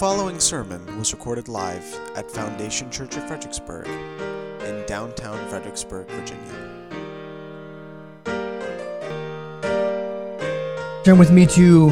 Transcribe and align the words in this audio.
following 0.00 0.40
sermon 0.40 0.80
was 0.96 1.12
recorded 1.12 1.46
live 1.46 1.84
at 2.16 2.30
Foundation 2.30 2.90
Church 2.90 3.18
of 3.18 3.28
Fredericksburg 3.28 3.86
in 3.86 4.82
downtown 4.86 5.36
Fredericksburg, 5.50 6.08
Virginia. 6.08 6.54
Turn 11.04 11.18
with 11.18 11.30
me 11.30 11.44
to 11.48 11.90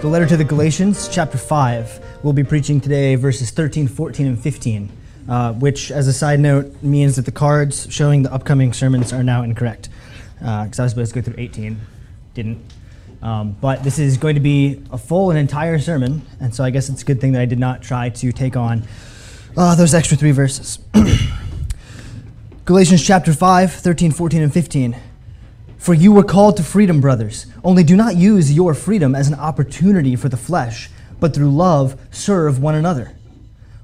the 0.00 0.08
letter 0.08 0.24
to 0.28 0.38
the 0.38 0.44
Galatians, 0.44 1.08
chapter 1.08 1.36
5. 1.36 2.22
We'll 2.22 2.32
be 2.32 2.42
preaching 2.42 2.80
today 2.80 3.16
verses 3.16 3.50
13, 3.50 3.86
14, 3.86 4.26
and 4.26 4.40
15, 4.40 4.90
uh, 5.28 5.52
which, 5.52 5.90
as 5.90 6.08
a 6.08 6.12
side 6.14 6.40
note, 6.40 6.74
means 6.82 7.16
that 7.16 7.26
the 7.26 7.32
cards 7.32 7.86
showing 7.90 8.22
the 8.22 8.32
upcoming 8.32 8.72
sermons 8.72 9.12
are 9.12 9.22
now 9.22 9.42
incorrect. 9.42 9.90
Because 10.38 10.78
uh, 10.78 10.84
I 10.84 10.84
was 10.84 10.92
supposed 10.92 11.12
to 11.12 11.20
go 11.20 11.24
through 11.32 11.42
18, 11.44 11.78
didn't. 12.32 12.64
Um, 13.22 13.56
but 13.60 13.82
this 13.82 13.98
is 13.98 14.16
going 14.16 14.34
to 14.34 14.40
be 14.40 14.82
a 14.90 14.98
full 14.98 15.30
and 15.30 15.38
entire 15.38 15.78
sermon, 15.78 16.22
and 16.40 16.54
so 16.54 16.62
I 16.62 16.70
guess 16.70 16.88
it's 16.88 17.02
a 17.02 17.04
good 17.04 17.20
thing 17.20 17.32
that 17.32 17.42
I 17.42 17.46
did 17.46 17.58
not 17.58 17.82
try 17.82 18.10
to 18.10 18.32
take 18.32 18.56
on 18.56 18.84
uh, 19.56 19.74
those 19.74 19.92
extra 19.94 20.16
three 20.16 20.30
verses. 20.30 20.78
Galatians 22.64 23.04
chapter 23.04 23.32
5, 23.32 23.72
13, 23.72 24.12
14, 24.12 24.42
and 24.42 24.52
15. 24.52 24.96
For 25.78 25.94
you 25.94 26.12
were 26.12 26.22
called 26.22 26.56
to 26.58 26.62
freedom, 26.62 27.00
brothers. 27.00 27.46
Only 27.64 27.82
do 27.82 27.96
not 27.96 28.16
use 28.16 28.52
your 28.52 28.74
freedom 28.74 29.14
as 29.14 29.28
an 29.28 29.34
opportunity 29.34 30.16
for 30.16 30.28
the 30.28 30.36
flesh, 30.36 30.90
but 31.18 31.34
through 31.34 31.50
love 31.50 32.00
serve 32.10 32.60
one 32.60 32.74
another. 32.74 33.16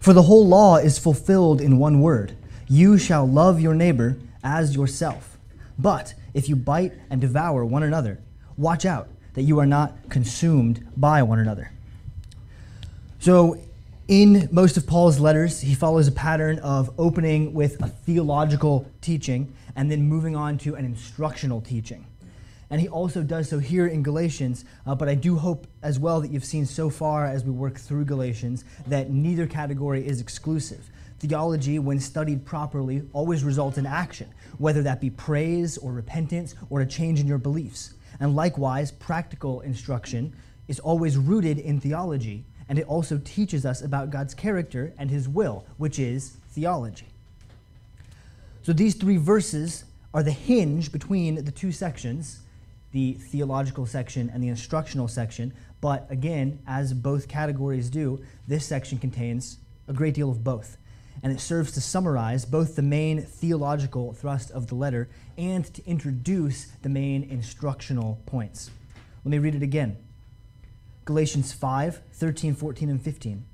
For 0.01 0.13
the 0.13 0.23
whole 0.23 0.47
law 0.47 0.77
is 0.77 0.99
fulfilled 0.99 1.61
in 1.61 1.79
one 1.79 2.01
word 2.01 2.37
You 2.69 2.99
shall 2.99 3.27
love 3.27 3.61
your 3.61 3.75
neighbor 3.75 4.19
as 4.43 4.77
yourself. 4.77 5.39
But 5.79 6.15
if 6.35 6.49
you 6.49 6.57
bite 6.57 6.93
and 7.11 7.21
devour 7.21 7.65
one 7.65 7.83
another, 7.83 8.21
watch 8.57 8.85
out 8.85 9.09
that 9.35 9.43
you 9.43 9.59
are 9.59 9.67
not 9.67 9.93
consumed 10.09 10.87
by 10.97 11.23
one 11.23 11.39
another. 11.39 11.71
So, 13.19 13.59
in 14.07 14.49
most 14.53 14.77
of 14.77 14.87
Paul's 14.87 15.19
letters, 15.19 15.63
he 15.63 15.75
follows 15.75 16.07
a 16.09 16.13
pattern 16.13 16.59
of 16.59 16.91
opening 16.99 17.55
with 17.55 17.83
a 17.83 17.89
theological 17.89 18.91
teaching 19.01 19.55
and 19.77 19.91
then 19.91 20.03
moving 20.03 20.37
on 20.37 20.59
to 20.59 20.75
an 20.75 20.85
instructional 20.85 21.63
teaching. 21.63 22.05
And 22.71 22.81
he 22.81 22.89
also 22.89 23.23
does 23.23 23.49
so 23.49 23.59
here 23.59 23.87
in 23.87 24.03
Galatians, 24.03 24.65
uh, 24.87 24.95
but 24.95 25.09
I 25.09 25.15
do 25.15 25.37
hope 25.37 25.67
as 25.83 25.99
well 25.99 26.21
that 26.21 26.31
you've 26.31 26.45
seen 26.45 26.67
so 26.67 26.91
far 26.91 27.25
as 27.25 27.45
we 27.45 27.51
work 27.51 27.79
through 27.79 28.05
Galatians 28.05 28.65
that 28.87 29.11
neither 29.11 29.47
category 29.47 30.07
is 30.07 30.21
exclusive. 30.21 30.91
Theology, 31.19 31.79
when 31.79 32.01
studied 32.01 32.45
properly, 32.45 33.03
always 33.13 33.45
results 33.45 33.79
in 33.79 33.87
action, 33.87 34.29
whether 34.59 34.83
that 34.83 35.01
be 35.01 35.09
praise 35.09 35.79
or 35.79 35.93
repentance 35.93 36.55
or 36.69 36.81
a 36.81 36.87
change 36.87 37.21
in 37.21 37.27
your 37.27 37.39
beliefs. 37.39 37.95
And 38.21 38.35
likewise, 38.35 38.91
practical 38.91 39.61
instruction 39.61 40.35
is 40.69 40.81
always 40.81 41.17
rooted 41.17 41.59
in 41.59 41.81
theology, 41.81 42.45
and 42.69 42.79
it 42.79 42.87
also 42.87 43.21
teaches 43.25 43.67
us 43.67 43.83
about 43.83 44.11
God's 44.11 44.35
character 44.35 44.93
and 44.99 45.11
his 45.11 45.29
will, 45.29 45.65
which 45.77 45.99
is 45.99 46.37
theology. 46.51 47.07
So 48.63 48.73
these 48.73 48.95
three 48.95 49.19
verses 49.19 49.85
are 50.15 50.23
the 50.23 50.31
hinge 50.31 50.91
between 50.91 51.45
the 51.45 51.51
two 51.53 51.73
sections, 51.73 52.41
the 52.93 53.15
theological 53.15 53.85
section 53.85 54.31
and 54.33 54.43
the 54.43 54.49
instructional 54.49 55.09
section. 55.09 55.53
But 55.81 56.07
again, 56.09 56.61
as 56.67 56.95
both 56.95 57.29
categories 57.29 57.91
do, 57.91 58.25
this 58.49 58.65
section 58.65 58.99
contains 58.99 59.59
a 59.89 59.93
great 59.93 60.15
deal 60.15 60.31
of 60.31 60.43
both. 60.43 60.79
And 61.25 61.33
it 61.33 61.41
serves 61.41 61.73
to 61.73 61.81
summarize 61.81 62.45
both 62.45 62.77
the 62.77 62.83
main 62.83 63.23
theological 63.23 64.13
thrust 64.13 64.51
of 64.51 64.67
the 64.67 64.75
letter 64.75 65.09
and 65.39 65.65
to 65.73 65.85
introduce 65.87 66.67
the 66.83 66.91
main 66.91 67.25
instructional 67.25 68.21
points. 68.27 68.71
Let 69.25 69.31
me 69.31 69.39
read 69.39 69.55
it 69.55 69.63
again 69.63 69.97
Galatians 71.07 71.53
5 71.53 72.03
13, 72.13 72.55
14, 72.55 72.91
and 72.91 73.01
15. 73.01 73.47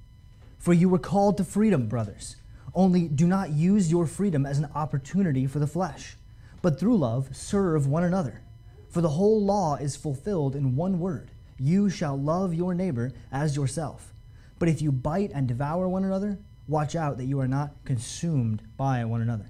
For 0.58 0.72
you 0.72 0.88
were 0.88 0.98
called 0.98 1.36
to 1.36 1.44
freedom, 1.44 1.86
brothers. 1.86 2.34
Only 2.74 3.06
do 3.06 3.26
not 3.26 3.50
use 3.50 3.90
your 3.90 4.06
freedom 4.06 4.44
as 4.44 4.58
an 4.58 4.68
opportunity 4.74 5.46
for 5.46 5.60
the 5.60 5.66
flesh, 5.66 6.16
but 6.62 6.78
through 6.78 6.98
love 6.98 7.34
serve 7.34 7.86
one 7.86 8.02
another. 8.02 8.42
For 8.88 9.00
the 9.00 9.10
whole 9.10 9.44
law 9.44 9.76
is 9.76 9.94
fulfilled 9.94 10.56
in 10.56 10.74
one 10.74 10.98
word 10.98 11.30
You 11.56 11.88
shall 11.88 12.18
love 12.18 12.52
your 12.52 12.74
neighbor 12.74 13.12
as 13.30 13.54
yourself. 13.54 14.12
But 14.58 14.68
if 14.68 14.82
you 14.82 14.90
bite 14.90 15.30
and 15.32 15.46
devour 15.46 15.88
one 15.88 16.04
another, 16.04 16.38
watch 16.70 16.94
out 16.94 17.18
that 17.18 17.24
you 17.24 17.40
are 17.40 17.48
not 17.48 17.72
consumed 17.84 18.62
by 18.76 19.04
one 19.04 19.20
another. 19.20 19.46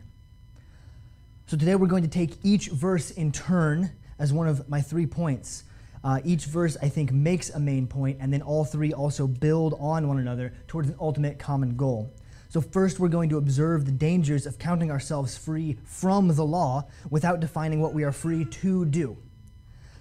So 1.46 1.56
today 1.56 1.74
we're 1.76 1.86
going 1.86 2.02
to 2.02 2.08
take 2.08 2.38
each 2.42 2.68
verse 2.68 3.10
in 3.10 3.30
turn 3.30 3.90
as 4.18 4.32
one 4.32 4.48
of 4.48 4.68
my 4.68 4.80
three 4.80 5.06
points. 5.06 5.64
Uh, 6.02 6.20
each 6.24 6.46
verse, 6.46 6.78
I 6.80 6.88
think, 6.88 7.12
makes 7.12 7.50
a 7.50 7.60
main 7.60 7.86
point, 7.86 8.16
and 8.20 8.32
then 8.32 8.40
all 8.40 8.64
three 8.64 8.94
also 8.94 9.26
build 9.26 9.76
on 9.78 10.08
one 10.08 10.18
another 10.18 10.54
towards 10.66 10.88
an 10.88 10.96
ultimate 10.98 11.38
common 11.38 11.76
goal. 11.76 12.10
So, 12.48 12.62
first, 12.62 12.98
we're 12.98 13.08
going 13.08 13.28
to 13.28 13.36
observe 13.36 13.84
the 13.84 13.92
dangers 13.92 14.46
of 14.46 14.58
counting 14.58 14.90
ourselves 14.90 15.36
free 15.36 15.76
from 15.84 16.28
the 16.28 16.44
law 16.44 16.88
without 17.10 17.38
defining 17.38 17.80
what 17.80 17.92
we 17.92 18.02
are 18.02 18.12
free 18.12 18.46
to 18.46 18.86
do. 18.86 19.18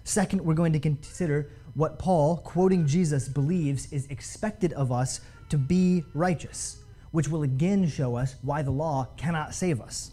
Second, 0.06 0.42
we're 0.42 0.54
going 0.54 0.74
to 0.74 0.80
consider 0.80 1.52
what 1.74 2.00
Paul, 2.00 2.38
quoting 2.38 2.88
Jesus, 2.88 3.28
believes 3.28 3.92
is 3.92 4.08
expected 4.08 4.72
of 4.74 4.92
us 4.92 5.20
to 5.50 5.58
be 5.58 6.06
righteous, 6.14 6.78
which 7.12 7.28
will 7.28 7.44
again 7.44 7.88
show 7.88 8.16
us 8.16 8.36
why 8.42 8.62
the 8.62 8.72
law 8.72 9.08
cannot 9.18 9.54
save 9.54 9.82
us. 9.82 10.12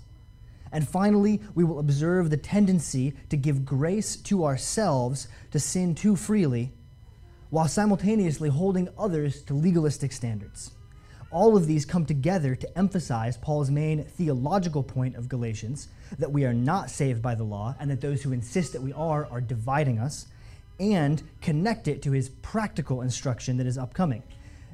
And 0.72 0.88
finally, 0.88 1.40
we 1.54 1.64
will 1.64 1.78
observe 1.78 2.30
the 2.30 2.36
tendency 2.36 3.14
to 3.28 3.36
give 3.36 3.64
grace 3.64 4.16
to 4.16 4.44
ourselves 4.44 5.28
to 5.52 5.60
sin 5.60 5.94
too 5.94 6.16
freely 6.16 6.72
while 7.50 7.68
simultaneously 7.68 8.48
holding 8.48 8.88
others 8.98 9.42
to 9.42 9.54
legalistic 9.54 10.12
standards. 10.12 10.72
All 11.30 11.56
of 11.56 11.66
these 11.66 11.84
come 11.84 12.06
together 12.06 12.54
to 12.54 12.78
emphasize 12.78 13.36
Paul's 13.36 13.70
main 13.70 14.04
theological 14.04 14.82
point 14.82 15.16
of 15.16 15.28
Galatians 15.28 15.88
that 16.18 16.32
we 16.32 16.44
are 16.44 16.54
not 16.54 16.90
saved 16.90 17.22
by 17.22 17.34
the 17.34 17.44
law 17.44 17.74
and 17.78 17.90
that 17.90 18.00
those 18.00 18.22
who 18.22 18.32
insist 18.32 18.72
that 18.72 18.82
we 18.82 18.92
are 18.92 19.26
are 19.26 19.40
dividing 19.40 19.98
us, 19.98 20.26
and 20.78 21.22
connect 21.40 21.88
it 21.88 22.02
to 22.02 22.12
his 22.12 22.28
practical 22.28 23.02
instruction 23.02 23.56
that 23.56 23.66
is 23.66 23.78
upcoming, 23.78 24.22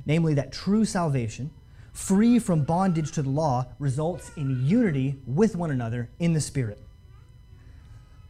namely 0.05 0.34
that 0.34 0.53
true 0.53 0.84
salvation 0.84 1.50
free 1.92 2.38
from 2.38 2.64
bondage 2.64 3.12
to 3.12 3.22
the 3.22 3.30
law, 3.30 3.66
results 3.78 4.30
in 4.36 4.66
unity 4.66 5.16
with 5.26 5.56
one 5.56 5.70
another 5.70 6.08
in 6.19 6.32
the 6.32 6.41
Spirit. 6.41 6.82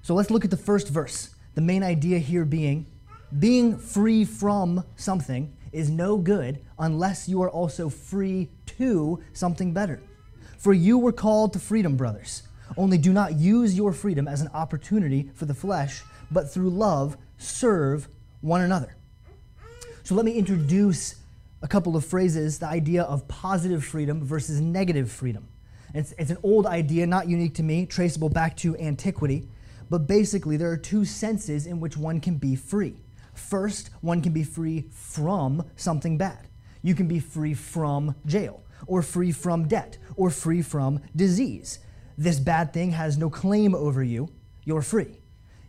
So 0.03 0.15
let's 0.15 0.31
look 0.31 0.45
at 0.45 0.51
the 0.51 0.57
first 0.57 0.89
verse. 0.89 1.35
The 1.55 1.61
main 1.61 1.83
idea 1.83 2.19
here 2.19 2.45
being 2.45 2.87
being 3.39 3.79
free 3.79 4.25
from 4.25 4.85
something 4.97 5.57
is 5.73 5.89
no 5.89 6.19
good 6.19 6.63
unless 6.79 7.29
you 7.29 7.43
are 7.43 7.51
also 7.51 7.89
free 7.89 8.51
to 8.67 9.23
something 9.33 9.73
better. 9.73 10.03
For 10.59 10.75
you 10.75 10.99
were 10.99 11.13
called 11.13 11.55
to 11.55 11.59
freedom, 11.59 11.97
brothers. 11.97 12.43
Only 12.77 12.99
do 12.99 13.13
not 13.13 13.35
use 13.35 13.75
your 13.75 13.93
freedom 13.93 14.29
as 14.29 14.43
an 14.43 14.49
opportunity 14.55 15.31
for 15.35 15.47
the 15.47 15.55
flesh, 15.55 16.03
but 16.31 16.53
through 16.53 16.71
love 16.71 17.17
serve 17.39 18.09
one 18.41 18.61
another. 18.61 18.97
So 20.05 20.15
let 20.15 20.25
me 20.25 20.33
introduce 20.33 21.17
a 21.63 21.69
couple 21.69 21.97
of 21.97 22.05
phrases 22.05 22.59
the 22.59 22.67
idea 22.67 23.03
of 23.05 23.27
positive 23.29 23.85
freedom 23.85 24.25
versus 24.25 24.61
negative 24.61 25.11
freedom. 25.11 25.47
It's, 25.95 26.13
it's 26.19 26.31
an 26.31 26.39
old 26.43 26.67
idea, 26.67 27.07
not 27.07 27.29
unique 27.29 27.55
to 27.55 27.63
me, 27.63 27.87
traceable 27.87 28.29
back 28.29 28.57
to 28.59 28.77
antiquity, 28.79 29.49
but 29.89 30.07
basically 30.07 30.57
there 30.57 30.71
are 30.71 30.77
two 30.77 31.05
senses 31.05 31.67
in 31.67 31.81
which 31.81 31.97
one 31.97 32.21
can 32.21 32.37
be 32.37 32.57
free. 32.57 32.97
First, 33.35 33.91
one 34.01 34.21
can 34.21 34.33
be 34.33 34.43
free 34.43 34.87
from 34.91 35.65
something 35.77 36.19
bad. 36.19 36.49
You 36.83 36.95
can 36.95 37.07
be 37.07 37.21
free 37.21 37.55
from 37.55 38.15
jail, 38.27 38.65
or 38.87 39.03
free 39.03 39.33
from 39.33 39.69
debt, 39.69 39.99
or 40.17 40.31
free 40.31 40.63
from 40.63 41.01
disease. 41.15 41.79
This 42.19 42.41
bad 42.41 42.73
thing 42.73 42.91
has 42.93 43.17
no 43.17 43.31
claim 43.31 43.75
over 43.75 44.03
you, 44.03 44.29
you're 44.65 44.83
free. 44.83 45.19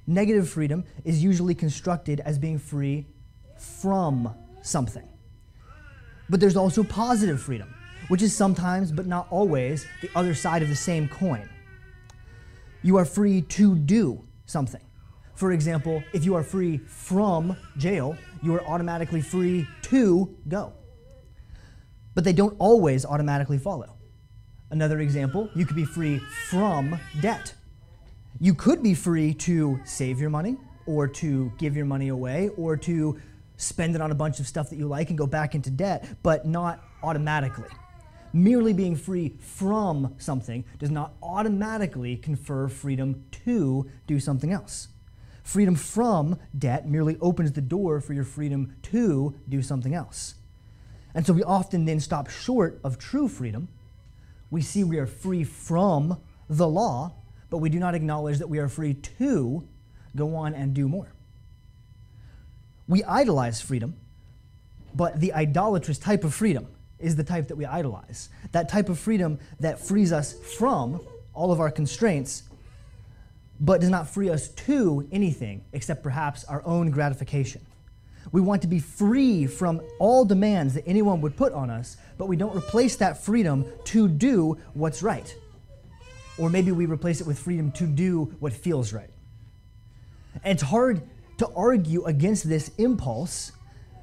Negative 0.08 0.50
freedom 0.50 0.84
is 1.06 1.24
usually 1.24 1.56
constructed 1.56 2.20
as 2.22 2.38
being 2.38 2.60
free 2.60 3.06
from 3.58 4.34
something. 4.62 5.08
But 6.30 6.40
there's 6.40 6.56
also 6.56 6.84
positive 6.84 7.42
freedom, 7.42 7.74
which 8.08 8.22
is 8.22 8.36
sometimes, 8.36 8.92
but 8.92 9.08
not 9.08 9.28
always, 9.30 9.86
the 10.02 10.10
other 10.16 10.34
side 10.34 10.62
of 10.62 10.70
the 10.70 10.76
same 10.76 11.08
coin. 11.08 11.50
You 12.82 12.98
are 12.98 13.06
free 13.06 13.42
to 13.42 13.76
do 13.76 14.24
something. 14.46 14.82
For 15.36 15.52
example, 15.52 16.04
if 16.14 16.26
you 16.26 16.36
are 16.36 16.44
free 16.44 16.78
from 16.78 17.58
jail, 17.78 18.18
you 18.42 18.54
are 18.56 18.64
automatically 18.66 19.22
free 19.22 19.68
to 19.84 20.36
go. 20.48 20.74
But 22.14 22.24
they 22.24 22.34
don't 22.34 22.56
always 22.60 23.06
automatically 23.06 23.58
follow. 23.58 23.96
Another 24.70 25.00
example, 25.00 25.50
you 25.56 25.66
could 25.66 25.76
be 25.76 25.86
free 25.86 26.20
from 26.50 27.00
debt. 27.22 27.54
You 28.40 28.54
could 28.54 28.84
be 28.84 28.94
free 28.94 29.34
to 29.36 29.80
save 29.86 30.20
your 30.20 30.30
money, 30.30 30.58
or 30.86 31.08
to 31.08 31.52
give 31.58 31.76
your 31.76 31.86
money 31.86 32.10
away, 32.10 32.50
or 32.58 32.76
to 32.78 33.20
spend 33.64 33.96
it 33.96 34.02
on 34.02 34.12
a 34.12 34.16
bunch 34.16 34.40
of 34.40 34.48
stuff 34.48 34.70
that 34.70 34.78
you 34.78 34.88
like 34.88 35.10
and 35.10 35.18
go 35.18 35.28
back 35.28 35.56
into 35.56 35.70
debt, 35.70 36.08
but 36.24 36.46
not 36.46 36.84
automatically. 37.02 37.70
Merely 38.34 38.74
being 38.74 38.96
free 38.96 39.36
from 39.40 40.16
something 40.18 40.66
does 40.80 40.90
not 40.90 41.14
automatically 41.22 42.18
confer 42.18 42.68
freedom 42.68 43.24
to 43.46 43.90
do 44.08 44.20
something 44.20 44.52
else. 44.52 44.88
Freedom 45.44 45.76
from 45.76 46.40
debt 46.58 46.88
merely 46.88 47.18
opens 47.22 47.52
the 47.52 47.62
door 47.62 48.02
for 48.02 48.14
your 48.14 48.24
freedom 48.24 48.76
to 48.84 49.36
do 49.48 49.62
something 49.62 49.94
else. 49.94 50.36
And 51.14 51.28
so 51.28 51.34
we 51.34 51.44
often 51.44 51.86
then 51.86 52.00
stop 52.00 52.30
short 52.30 52.80
of 52.84 52.98
true 52.98 53.28
freedom. 53.28 53.68
We 54.50 54.62
see 54.62 54.84
we 54.84 54.98
are 54.98 55.06
free 55.06 55.44
from 55.44 56.20
the 56.50 56.68
law, 56.68 57.14
but 57.50 57.58
we 57.58 57.70
do 57.70 57.80
not 57.80 57.94
acknowledge 57.94 58.40
that 58.40 58.50
we 58.50 58.58
are 58.58 58.68
free 58.68 58.96
to 58.96 59.68
go 60.16 60.36
on 60.36 60.54
and 60.54 60.74
do 60.74 60.88
more. 60.88 61.13
We 62.88 63.04
idolize 63.04 63.62
freedom, 63.62 63.96
but 64.94 65.20
the 65.20 65.34
idolatrous 65.34 65.98
type 65.98 66.24
of 66.24 66.34
freedom 66.34 66.68
is 67.00 67.16
the 67.16 67.24
type 67.24 67.48
that 67.50 67.56
we 67.56 67.66
idolize. 67.66 68.30
That 68.52 68.70
type 68.70 68.90
of 68.90 69.00
freedom 69.00 69.40
that 69.60 69.80
frees 69.80 70.12
us 70.12 70.34
from 70.58 71.02
all 71.34 71.52
of 71.52 71.60
our 71.60 71.72
constraints, 71.72 72.44
but 73.60 73.82
does 73.82 73.90
not 73.90 74.10
free 74.10 74.30
us 74.30 74.50
to 74.50 75.08
anything 75.12 75.64
except 75.74 76.04
perhaps 76.04 76.44
our 76.46 76.64
own 76.66 76.92
gratification. 76.92 77.62
We 78.32 78.42
want 78.42 78.62
to 78.62 78.68
be 78.68 78.80
free 78.80 79.48
from 79.48 79.82
all 80.00 80.26
demands 80.26 80.76
that 80.76 80.88
anyone 80.88 81.22
would 81.22 81.36
put 81.36 81.54
on 81.54 81.70
us, 81.70 81.98
but 82.18 82.28
we 82.28 82.36
don't 82.36 82.56
replace 82.56 82.96
that 82.98 83.24
freedom 83.24 83.66
to 83.86 84.08
do 84.08 84.58
what's 84.74 85.04
right. 85.04 85.36
Or 86.38 86.50
maybe 86.50 86.72
we 86.72 86.86
replace 86.86 87.22
it 87.22 87.28
with 87.28 87.38
freedom 87.38 87.72
to 87.74 87.86
do 87.86 88.36
what 88.40 88.54
feels 88.54 88.94
right. 88.94 89.10
And 90.44 90.54
it's 90.54 90.64
hard 90.64 91.02
to 91.44 91.54
argue 91.56 92.06
against 92.06 92.48
this 92.48 92.72
impulse 92.78 93.52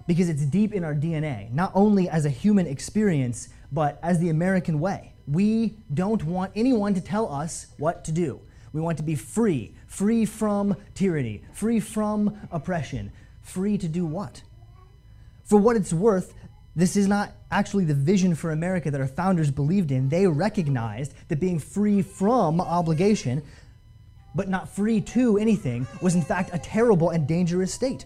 because 0.07 0.29
it's 0.29 0.45
deep 0.45 0.75
in 0.75 0.85
our 0.85 0.95
DNA, 0.95 1.51
not 1.53 1.73
only 1.75 2.09
as 2.09 2.27
a 2.27 2.31
human 2.31 2.67
experience, 2.67 3.49
but 3.73 3.99
as 4.03 4.19
the 4.19 4.29
American 4.29 4.79
way. 4.79 5.15
We 5.27 5.77
don't 5.95 6.23
want 6.25 6.53
anyone 6.55 6.93
to 6.95 7.01
tell 7.01 7.33
us 7.33 7.69
what 7.79 8.05
to 8.05 8.13
do. 8.13 8.41
We 8.73 8.81
want 8.81 8.99
to 8.99 9.05
be 9.05 9.15
free, 9.15 9.75
free 9.87 10.27
from 10.27 10.77
tyranny, 10.95 11.43
free 11.53 11.81
from 11.81 12.37
oppression, 12.53 13.11
free 13.41 13.79
to 13.79 13.89
do 13.89 14.05
what? 14.05 14.43
For 15.45 15.59
what 15.59 15.77
it's 15.77 15.93
worth, 15.93 16.35
this 16.77 16.97
is 16.97 17.09
not 17.09 17.33
actually 17.51 17.85
the 17.85 17.95
vision 17.95 18.35
for 18.35 18.51
America 18.51 18.91
that 18.91 19.01
our 19.01 19.09
founders 19.09 19.51
believed 19.51 19.91
in. 19.91 20.09
They 20.09 20.27
recognized 20.27 21.15
that 21.29 21.41
being 21.41 21.59
free 21.59 22.03
from 22.03 22.61
obligation, 22.61 23.43
but 24.35 24.49
not 24.49 24.69
free 24.69 25.01
to 25.01 25.39
anything, 25.39 25.87
was 26.01 26.15
in 26.15 26.23
fact 26.23 26.51
a 26.53 26.59
terrible 26.59 27.11
and 27.11 27.27
dangerous 27.27 27.73
state. 27.73 28.05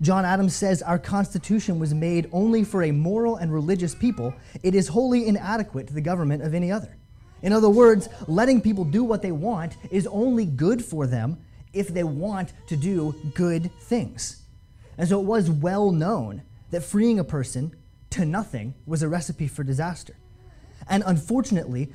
John 0.00 0.24
Adams 0.24 0.54
says 0.54 0.82
our 0.82 0.98
Constitution 0.98 1.78
was 1.78 1.94
made 1.94 2.28
only 2.32 2.64
for 2.64 2.82
a 2.82 2.90
moral 2.90 3.36
and 3.36 3.52
religious 3.52 3.94
people. 3.94 4.34
It 4.62 4.74
is 4.74 4.88
wholly 4.88 5.26
inadequate 5.26 5.86
to 5.88 5.94
the 5.94 6.00
government 6.00 6.42
of 6.42 6.54
any 6.54 6.70
other. 6.70 6.96
In 7.42 7.52
other 7.52 7.68
words, 7.68 8.08
letting 8.26 8.60
people 8.60 8.84
do 8.84 9.04
what 9.04 9.22
they 9.22 9.32
want 9.32 9.76
is 9.90 10.06
only 10.06 10.46
good 10.46 10.84
for 10.84 11.06
them 11.06 11.38
if 11.72 11.88
they 11.88 12.04
want 12.04 12.52
to 12.68 12.76
do 12.76 13.14
good 13.34 13.70
things. 13.80 14.42
And 14.96 15.08
so 15.08 15.20
it 15.20 15.26
was 15.26 15.50
well 15.50 15.90
known 15.90 16.42
that 16.70 16.82
freeing 16.82 17.18
a 17.18 17.24
person 17.24 17.74
to 18.10 18.24
nothing 18.24 18.74
was 18.86 19.02
a 19.02 19.08
recipe 19.08 19.48
for 19.48 19.64
disaster. 19.64 20.16
And 20.88 21.02
unfortunately, 21.06 21.92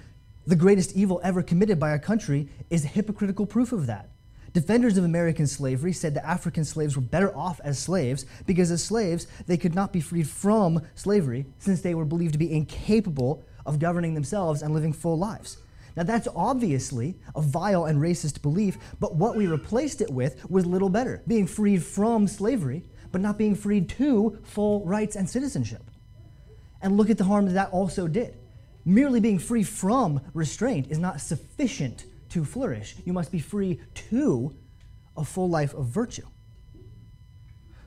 the 0.49 0.55
greatest 0.55 0.95
evil 0.95 1.21
ever 1.23 1.43
committed 1.43 1.79
by 1.79 1.91
our 1.91 1.99
country 1.99 2.49
is 2.71 2.83
a 2.83 2.87
hypocritical 2.87 3.45
proof 3.45 3.71
of 3.71 3.85
that. 3.85 4.09
Defenders 4.51 4.97
of 4.97 5.03
American 5.03 5.45
slavery 5.45 5.93
said 5.93 6.15
that 6.15 6.25
African 6.25 6.65
slaves 6.65 6.95
were 6.95 7.03
better 7.03 7.35
off 7.37 7.61
as 7.63 7.77
slaves 7.77 8.25
because, 8.47 8.71
as 8.71 8.83
slaves, 8.83 9.27
they 9.45 9.57
could 9.57 9.75
not 9.75 9.93
be 9.93 10.01
freed 10.01 10.27
from 10.27 10.81
slavery 10.95 11.45
since 11.59 11.81
they 11.81 11.93
were 11.93 12.03
believed 12.03 12.33
to 12.33 12.39
be 12.39 12.51
incapable 12.51 13.43
of 13.67 13.77
governing 13.77 14.15
themselves 14.15 14.63
and 14.63 14.73
living 14.73 14.91
full 14.91 15.19
lives. 15.19 15.59
Now, 15.95 16.01
that's 16.01 16.27
obviously 16.35 17.19
a 17.35 17.43
vile 17.43 17.85
and 17.85 18.01
racist 18.01 18.41
belief, 18.41 18.79
but 18.99 19.15
what 19.15 19.35
we 19.35 19.45
replaced 19.45 20.01
it 20.01 20.09
with 20.09 20.49
was 20.49 20.65
little 20.65 20.89
better 20.89 21.21
being 21.27 21.45
freed 21.45 21.83
from 21.83 22.27
slavery, 22.27 22.83
but 23.11 23.21
not 23.21 23.37
being 23.37 23.53
freed 23.53 23.87
to 23.89 24.39
full 24.41 24.83
rights 24.83 25.15
and 25.15 25.29
citizenship. 25.29 25.83
And 26.81 26.97
look 26.97 27.11
at 27.11 27.19
the 27.19 27.25
harm 27.25 27.45
that 27.45 27.53
that 27.53 27.69
also 27.69 28.07
did. 28.07 28.38
Merely 28.89 29.19
being 29.19 29.39
free 29.39 29.63
from 29.63 30.19
restraint 30.33 30.87
is 30.89 30.97
not 30.97 31.21
sufficient 31.21 32.05
to 32.29 32.43
flourish. 32.43 32.95
You 33.05 33.13
must 33.13 33.31
be 33.31 33.39
free 33.39 33.79
to 34.09 34.55
a 35.15 35.23
full 35.23 35.49
life 35.49 35.73
of 35.73 35.85
virtue. 35.85 36.25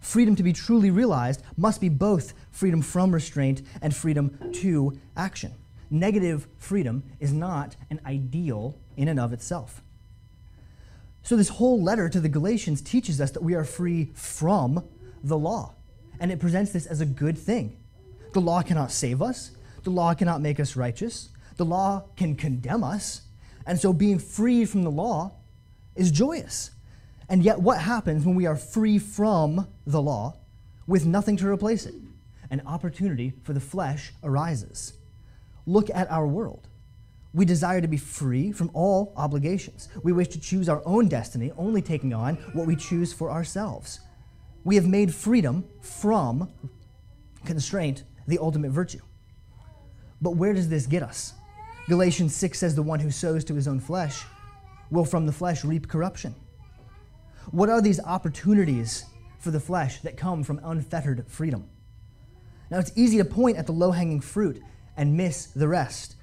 Freedom 0.01 0.37
to 0.37 0.43
be 0.43 0.53
truly 0.53 0.91
realized 0.91 1.43
must 1.57 1.81
be 1.81 1.89
both 1.89 2.35
freedom 2.51 2.83
from 2.83 3.13
restraint 3.13 3.63
and 3.81 3.95
freedom 3.95 4.39
to 4.53 4.99
action 5.17 5.53
negative 5.93 6.49
freedom 6.59 7.05
is 7.21 7.33
not 7.33 7.77
an 7.91 8.01
ideal 8.07 8.79
in 8.97 9.09
and 9.09 9.21
of 9.21 9.33
itself. 9.33 9.83
So, 11.23 11.37
this 11.37 11.51
whole 11.51 11.81
letter 11.81 12.09
to 12.09 12.19
the 12.19 12.29
Galatians 12.29 12.81
teaches 12.81 13.21
us 13.21 13.31
that 13.33 13.43
we 13.43 13.55
are 13.55 13.65
free 13.65 14.11
from 14.15 14.83
the 15.23 15.39
law, 15.39 15.75
and 16.19 16.33
it 16.33 16.41
presents 16.41 16.73
this 16.73 16.87
as 16.87 17.01
a 17.01 17.07
good 17.07 17.39
thing. 17.39 17.77
The 18.33 18.41
law 18.41 18.63
cannot 18.63 18.91
save 18.91 19.23
us, 19.23 19.53
the 19.83 19.91
law 19.91 20.15
cannot 20.15 20.41
make 20.41 20.61
us 20.61 20.77
righteous, 20.77 21.31
the 21.57 21.65
law 21.65 22.05
can 22.17 22.35
condemn 22.35 22.85
us, 22.85 23.23
and 23.67 23.79
so 23.79 23.93
being 23.93 24.19
free 24.19 24.65
from 24.65 24.83
the 24.83 24.91
law 24.91 25.33
is 25.95 26.11
joyous. 26.11 26.71
And 27.29 27.43
yet, 27.43 27.61
what 27.61 27.81
happens 27.81 28.25
when 28.25 28.35
we 28.35 28.47
are 28.47 28.57
free 28.57 28.99
from 28.99 29.67
the 29.87 30.03
law 30.03 30.37
with 30.87 31.07
nothing 31.07 31.37
to 31.39 31.49
replace 31.49 31.87
it? 31.87 31.95
An 32.51 32.63
opportunity 32.67 33.33
for 33.43 33.53
the 33.53 33.61
flesh 33.61 34.13
arises. 34.23 34.95
Look 35.67 35.89
at 35.91 36.11
our 36.11 36.27
world. 36.27 36.69
We 37.33 37.47
desire 37.47 37.81
to 37.81 37.89
be 37.89 37.97
free 37.97 38.53
from 38.53 38.71
all 38.75 39.15
obligations. 39.17 39.89
We 40.03 40.13
wish 40.13 40.29
to 40.29 40.41
choose 40.41 40.69
our 40.69 40.83
own 40.85 41.09
destiny, 41.09 41.53
only 41.57 41.81
taking 41.81 42.13
on 42.13 42.35
what 42.53 42.67
we 42.67 42.77
choose 42.77 43.13
for 43.13 43.31
ourselves. 43.31 44.01
We 44.65 44.75
have 44.77 44.87
made 44.87 45.15
freedom 45.15 45.65
from 45.81 46.51
constraint 47.45 48.05
the 48.27 48.39
ultimate 48.39 48.71
virtue. 48.71 49.01
But 50.23 50.37
where 50.37 50.55
does 50.55 50.69
this 50.69 50.87
get 50.87 51.03
us? 51.03 51.35
Galatians 51.89 52.35
6 52.35 52.59
says, 52.59 52.75
The 52.77 52.83
one 52.83 53.01
who 53.01 53.11
sows 53.11 53.45
to 53.45 53.55
his 53.55 53.67
own 53.67 53.81
flesh 53.81 54.25
will 54.91 55.05
from 55.05 55.27
the 55.27 55.33
flesh 55.33 55.65
reap 55.65 55.89
corruption. 55.89 56.35
What 57.51 57.69
are 57.69 57.83
these 57.83 57.99
opportunities 58.01 59.05
for 59.41 59.51
the 59.51 59.59
flesh 59.59 60.01
that 60.03 60.17
come 60.17 60.45
from 60.45 60.61
unfettered 60.63 61.27
freedom? 61.27 61.69
Now, 62.71 62.79
it's 62.79 62.93
easy 62.95 63.19
to 63.19 63.25
point 63.25 63.57
at 63.59 63.67
the 63.67 63.73
low 63.73 63.91
hanging 63.91 64.21
fruit 64.21 64.63
and 64.97 65.17
miss 65.17 65.47
the 65.47 65.67
rest. 65.67 66.15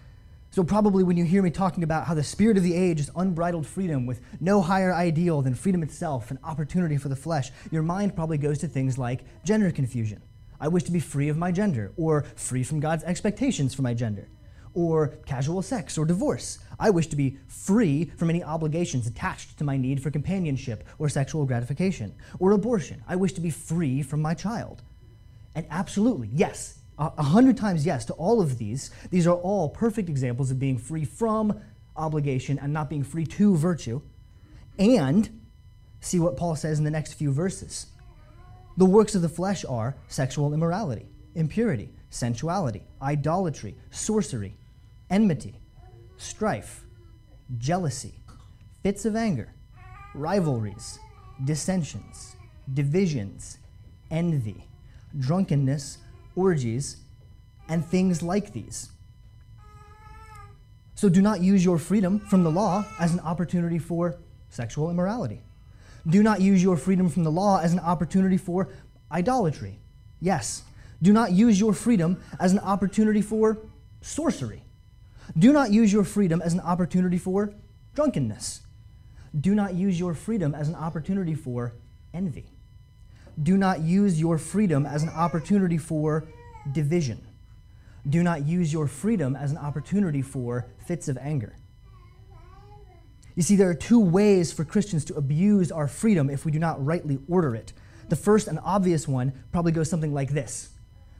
So, 0.51 0.63
probably 0.63 1.03
when 1.03 1.17
you 1.17 1.25
hear 1.25 1.43
me 1.43 1.51
talking 1.51 1.83
about 1.83 2.07
how 2.07 2.13
the 2.13 2.23
spirit 2.23 2.57
of 2.57 2.63
the 2.63 2.73
age 2.73 2.99
is 2.99 3.11
unbridled 3.15 3.67
freedom 3.67 4.05
with 4.05 4.21
no 4.39 4.61
higher 4.61 4.93
ideal 4.93 5.41
than 5.41 5.53
freedom 5.53 5.83
itself, 5.83 6.31
and 6.31 6.39
opportunity 6.43 6.97
for 6.97 7.09
the 7.09 7.15
flesh, 7.15 7.51
your 7.69 7.83
mind 7.83 8.15
probably 8.15 8.37
goes 8.37 8.57
to 8.59 8.67
things 8.67 8.97
like 8.97 9.25
gender 9.43 9.69
confusion. 9.69 10.21
I 10.59 10.67
wish 10.67 10.83
to 10.83 10.91
be 10.91 10.99
free 10.99 11.29
of 11.29 11.37
my 11.37 11.51
gender, 11.51 11.91
or 11.95 12.23
free 12.35 12.63
from 12.63 12.79
God's 12.79 13.03
expectations 13.03 13.73
for 13.73 13.81
my 13.81 13.93
gender, 13.93 14.27
or 14.73 15.07
casual 15.25 15.61
sex 15.61 15.97
or 15.97 16.05
divorce. 16.05 16.59
I 16.79 16.89
wish 16.89 17.07
to 17.07 17.15
be 17.15 17.37
free 17.47 18.11
from 18.17 18.29
any 18.29 18.43
obligations 18.43 19.07
attached 19.07 19.57
to 19.57 19.63
my 19.63 19.77
need 19.77 20.01
for 20.01 20.11
companionship 20.11 20.83
or 20.97 21.09
sexual 21.09 21.45
gratification, 21.45 22.13
or 22.39 22.51
abortion. 22.51 23.03
I 23.07 23.15
wish 23.15 23.33
to 23.33 23.41
be 23.41 23.49
free 23.49 24.01
from 24.01 24.21
my 24.21 24.33
child. 24.33 24.81
And 25.55 25.65
absolutely, 25.69 26.29
yes, 26.31 26.79
a 26.97 27.23
hundred 27.23 27.57
times 27.57 27.85
yes 27.85 28.05
to 28.05 28.13
all 28.13 28.41
of 28.41 28.57
these. 28.57 28.91
These 29.09 29.25
are 29.25 29.35
all 29.35 29.69
perfect 29.69 30.09
examples 30.09 30.51
of 30.51 30.59
being 30.59 30.77
free 30.77 31.05
from 31.05 31.59
obligation 31.95 32.59
and 32.59 32.73
not 32.73 32.89
being 32.89 33.03
free 33.03 33.25
to 33.25 33.55
virtue. 33.55 34.01
And 34.77 35.41
see 36.01 36.19
what 36.19 36.37
Paul 36.37 36.55
says 36.55 36.77
in 36.77 36.85
the 36.85 36.91
next 36.91 37.13
few 37.13 37.31
verses. 37.31 37.87
The 38.79 38.85
works 38.85 39.13
of 39.13 39.21
the 39.21 39.27
flesh 39.27 39.65
are 39.65 39.97
sexual 40.07 40.53
immorality, 40.53 41.05
impurity, 41.35 41.89
sensuality, 42.09 42.83
idolatry, 43.01 43.75
sorcery, 43.91 44.55
enmity, 45.09 45.59
strife, 46.15 46.85
jealousy, 47.57 48.13
fits 48.81 49.03
of 49.03 49.17
anger, 49.17 49.53
rivalries, 50.15 50.97
dissensions, 51.43 52.37
divisions, 52.73 53.57
envy, 54.11 54.65
drunkenness, 55.19 55.97
orgies, 56.37 57.01
and 57.67 57.85
things 57.85 58.23
like 58.23 58.53
these. 58.53 58.91
So 60.95 61.09
do 61.09 61.21
not 61.21 61.41
use 61.41 61.65
your 61.65 61.79
freedom 61.79 62.21
from 62.21 62.45
the 62.45 62.51
law 62.51 62.85
as 62.97 63.13
an 63.13 63.19
opportunity 63.19 63.77
for 63.77 64.15
sexual 64.47 64.89
immorality. 64.89 65.41
Do 66.07 66.23
not 66.23 66.41
use 66.41 66.61
your 66.63 66.77
freedom 66.77 67.09
from 67.09 67.23
the 67.23 67.31
law 67.31 67.59
as 67.59 67.73
an 67.73 67.79
opportunity 67.79 68.37
for 68.37 68.69
idolatry. 69.11 69.79
Yes. 70.19 70.63
Do 71.01 71.13
not 71.13 71.31
use 71.31 71.59
your 71.59 71.73
freedom 71.73 72.21
as 72.39 72.51
an 72.51 72.59
opportunity 72.59 73.21
for 73.21 73.57
sorcery. 74.01 74.63
Do 75.37 75.53
not 75.53 75.71
use 75.71 75.93
your 75.93 76.03
freedom 76.03 76.41
as 76.41 76.53
an 76.53 76.59
opportunity 76.59 77.17
for 77.17 77.53
drunkenness. 77.95 78.61
Do 79.39 79.53
not 79.55 79.75
use 79.75 79.99
your 79.99 80.13
freedom 80.13 80.55
as 80.55 80.67
an 80.67 80.75
opportunity 80.75 81.35
for 81.35 81.75
envy 82.13 82.51
do 83.41 83.57
not 83.57 83.81
use 83.81 84.19
your 84.19 84.37
freedom 84.37 84.85
as 84.85 85.03
an 85.03 85.09
opportunity 85.09 85.77
for 85.77 86.25
division. 86.71 87.25
Do 88.07 88.23
not 88.23 88.45
use 88.45 88.73
your 88.73 88.87
freedom 88.87 89.35
as 89.35 89.51
an 89.51 89.57
opportunity 89.57 90.21
for 90.21 90.67
fits 90.85 91.07
of 91.07 91.17
anger. 91.17 91.55
You 93.39 93.43
see, 93.43 93.55
there 93.55 93.69
are 93.69 93.73
two 93.73 94.01
ways 94.01 94.51
for 94.51 94.65
Christians 94.65 95.05
to 95.05 95.15
abuse 95.15 95.71
our 95.71 95.87
freedom 95.87 96.29
if 96.29 96.43
we 96.43 96.51
do 96.51 96.59
not 96.59 96.85
rightly 96.85 97.19
order 97.29 97.55
it. 97.55 97.71
The 98.09 98.17
first 98.17 98.49
and 98.49 98.59
obvious 98.65 99.07
one 99.07 99.31
probably 99.53 99.71
goes 99.71 99.89
something 99.89 100.13
like 100.13 100.31
this 100.31 100.71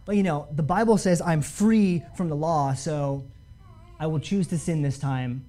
well, 0.05 0.17
you 0.17 0.23
know, 0.23 0.45
the 0.51 0.61
Bible 0.61 0.97
says 0.97 1.21
I'm 1.21 1.41
free 1.41 2.03
from 2.17 2.27
the 2.27 2.35
law, 2.35 2.73
so 2.73 3.23
I 4.01 4.07
will 4.07 4.19
choose 4.19 4.47
to 4.47 4.57
sin 4.57 4.81
this 4.81 4.99
time. 4.99 5.45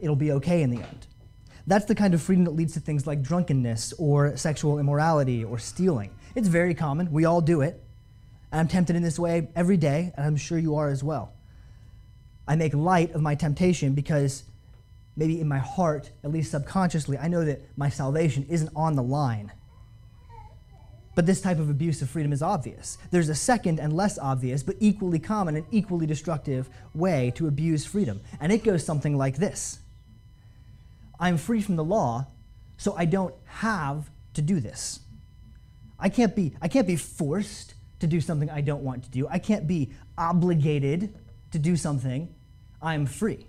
It'll 0.00 0.14
be 0.14 0.32
okay 0.32 0.60
in 0.60 0.68
the 0.68 0.82
end. 0.82 1.06
That's 1.66 1.86
the 1.86 1.94
kind 1.94 2.12
of 2.12 2.20
freedom 2.20 2.44
that 2.44 2.50
leads 2.50 2.74
to 2.74 2.80
things 2.80 3.06
like 3.06 3.22
drunkenness 3.22 3.94
or 3.94 4.36
sexual 4.36 4.78
immorality 4.78 5.42
or 5.42 5.58
stealing. 5.58 6.10
It's 6.34 6.48
very 6.48 6.74
common. 6.74 7.10
We 7.10 7.24
all 7.24 7.40
do 7.40 7.62
it. 7.62 7.82
And 8.50 8.60
I'm 8.60 8.68
tempted 8.68 8.96
in 8.96 9.02
this 9.02 9.18
way 9.18 9.48
every 9.56 9.78
day, 9.78 10.12
and 10.14 10.26
I'm 10.26 10.36
sure 10.36 10.58
you 10.58 10.74
are 10.74 10.90
as 10.90 11.02
well. 11.02 11.32
I 12.46 12.56
make 12.56 12.74
light 12.74 13.12
of 13.12 13.22
my 13.22 13.34
temptation 13.34 13.94
because 13.94 14.42
maybe 15.16 15.40
in 15.40 15.48
my 15.48 15.58
heart, 15.58 16.10
at 16.24 16.30
least 16.30 16.50
subconsciously, 16.50 17.18
I 17.18 17.28
know 17.28 17.44
that 17.44 17.60
my 17.76 17.88
salvation 17.88 18.46
isn't 18.48 18.70
on 18.74 18.96
the 18.96 19.02
line. 19.02 19.52
But 21.14 21.26
this 21.26 21.42
type 21.42 21.58
of 21.58 21.68
abuse 21.68 22.00
of 22.00 22.08
freedom 22.08 22.32
is 22.32 22.42
obvious. 22.42 22.96
There's 23.10 23.28
a 23.28 23.34
second 23.34 23.78
and 23.78 23.92
less 23.92 24.18
obvious, 24.18 24.62
but 24.62 24.76
equally 24.80 25.18
common 25.18 25.56
and 25.56 25.66
equally 25.70 26.06
destructive 26.06 26.70
way 26.94 27.32
to 27.36 27.46
abuse 27.46 27.84
freedom. 27.84 28.20
And 28.40 28.50
it 28.50 28.64
goes 28.64 28.84
something 28.84 29.16
like 29.16 29.36
this 29.36 29.78
I'm 31.20 31.36
free 31.36 31.60
from 31.60 31.76
the 31.76 31.84
law, 31.84 32.26
so 32.78 32.94
I 32.96 33.04
don't 33.04 33.34
have 33.44 34.10
to 34.34 34.42
do 34.42 34.58
this. 34.58 35.00
I 35.98 36.08
can't 36.08 36.34
be, 36.34 36.54
I 36.60 36.68
can't 36.68 36.86
be 36.86 36.96
forced 36.96 37.74
to 38.00 38.06
do 38.06 38.20
something 38.20 38.50
I 38.50 38.60
don't 38.60 38.82
want 38.82 39.04
to 39.04 39.10
do. 39.10 39.28
I 39.28 39.38
can't 39.38 39.68
be 39.68 39.92
obligated 40.18 41.14
to 41.52 41.58
do 41.58 41.76
something. 41.76 42.34
I'm 42.80 43.06
free. 43.06 43.46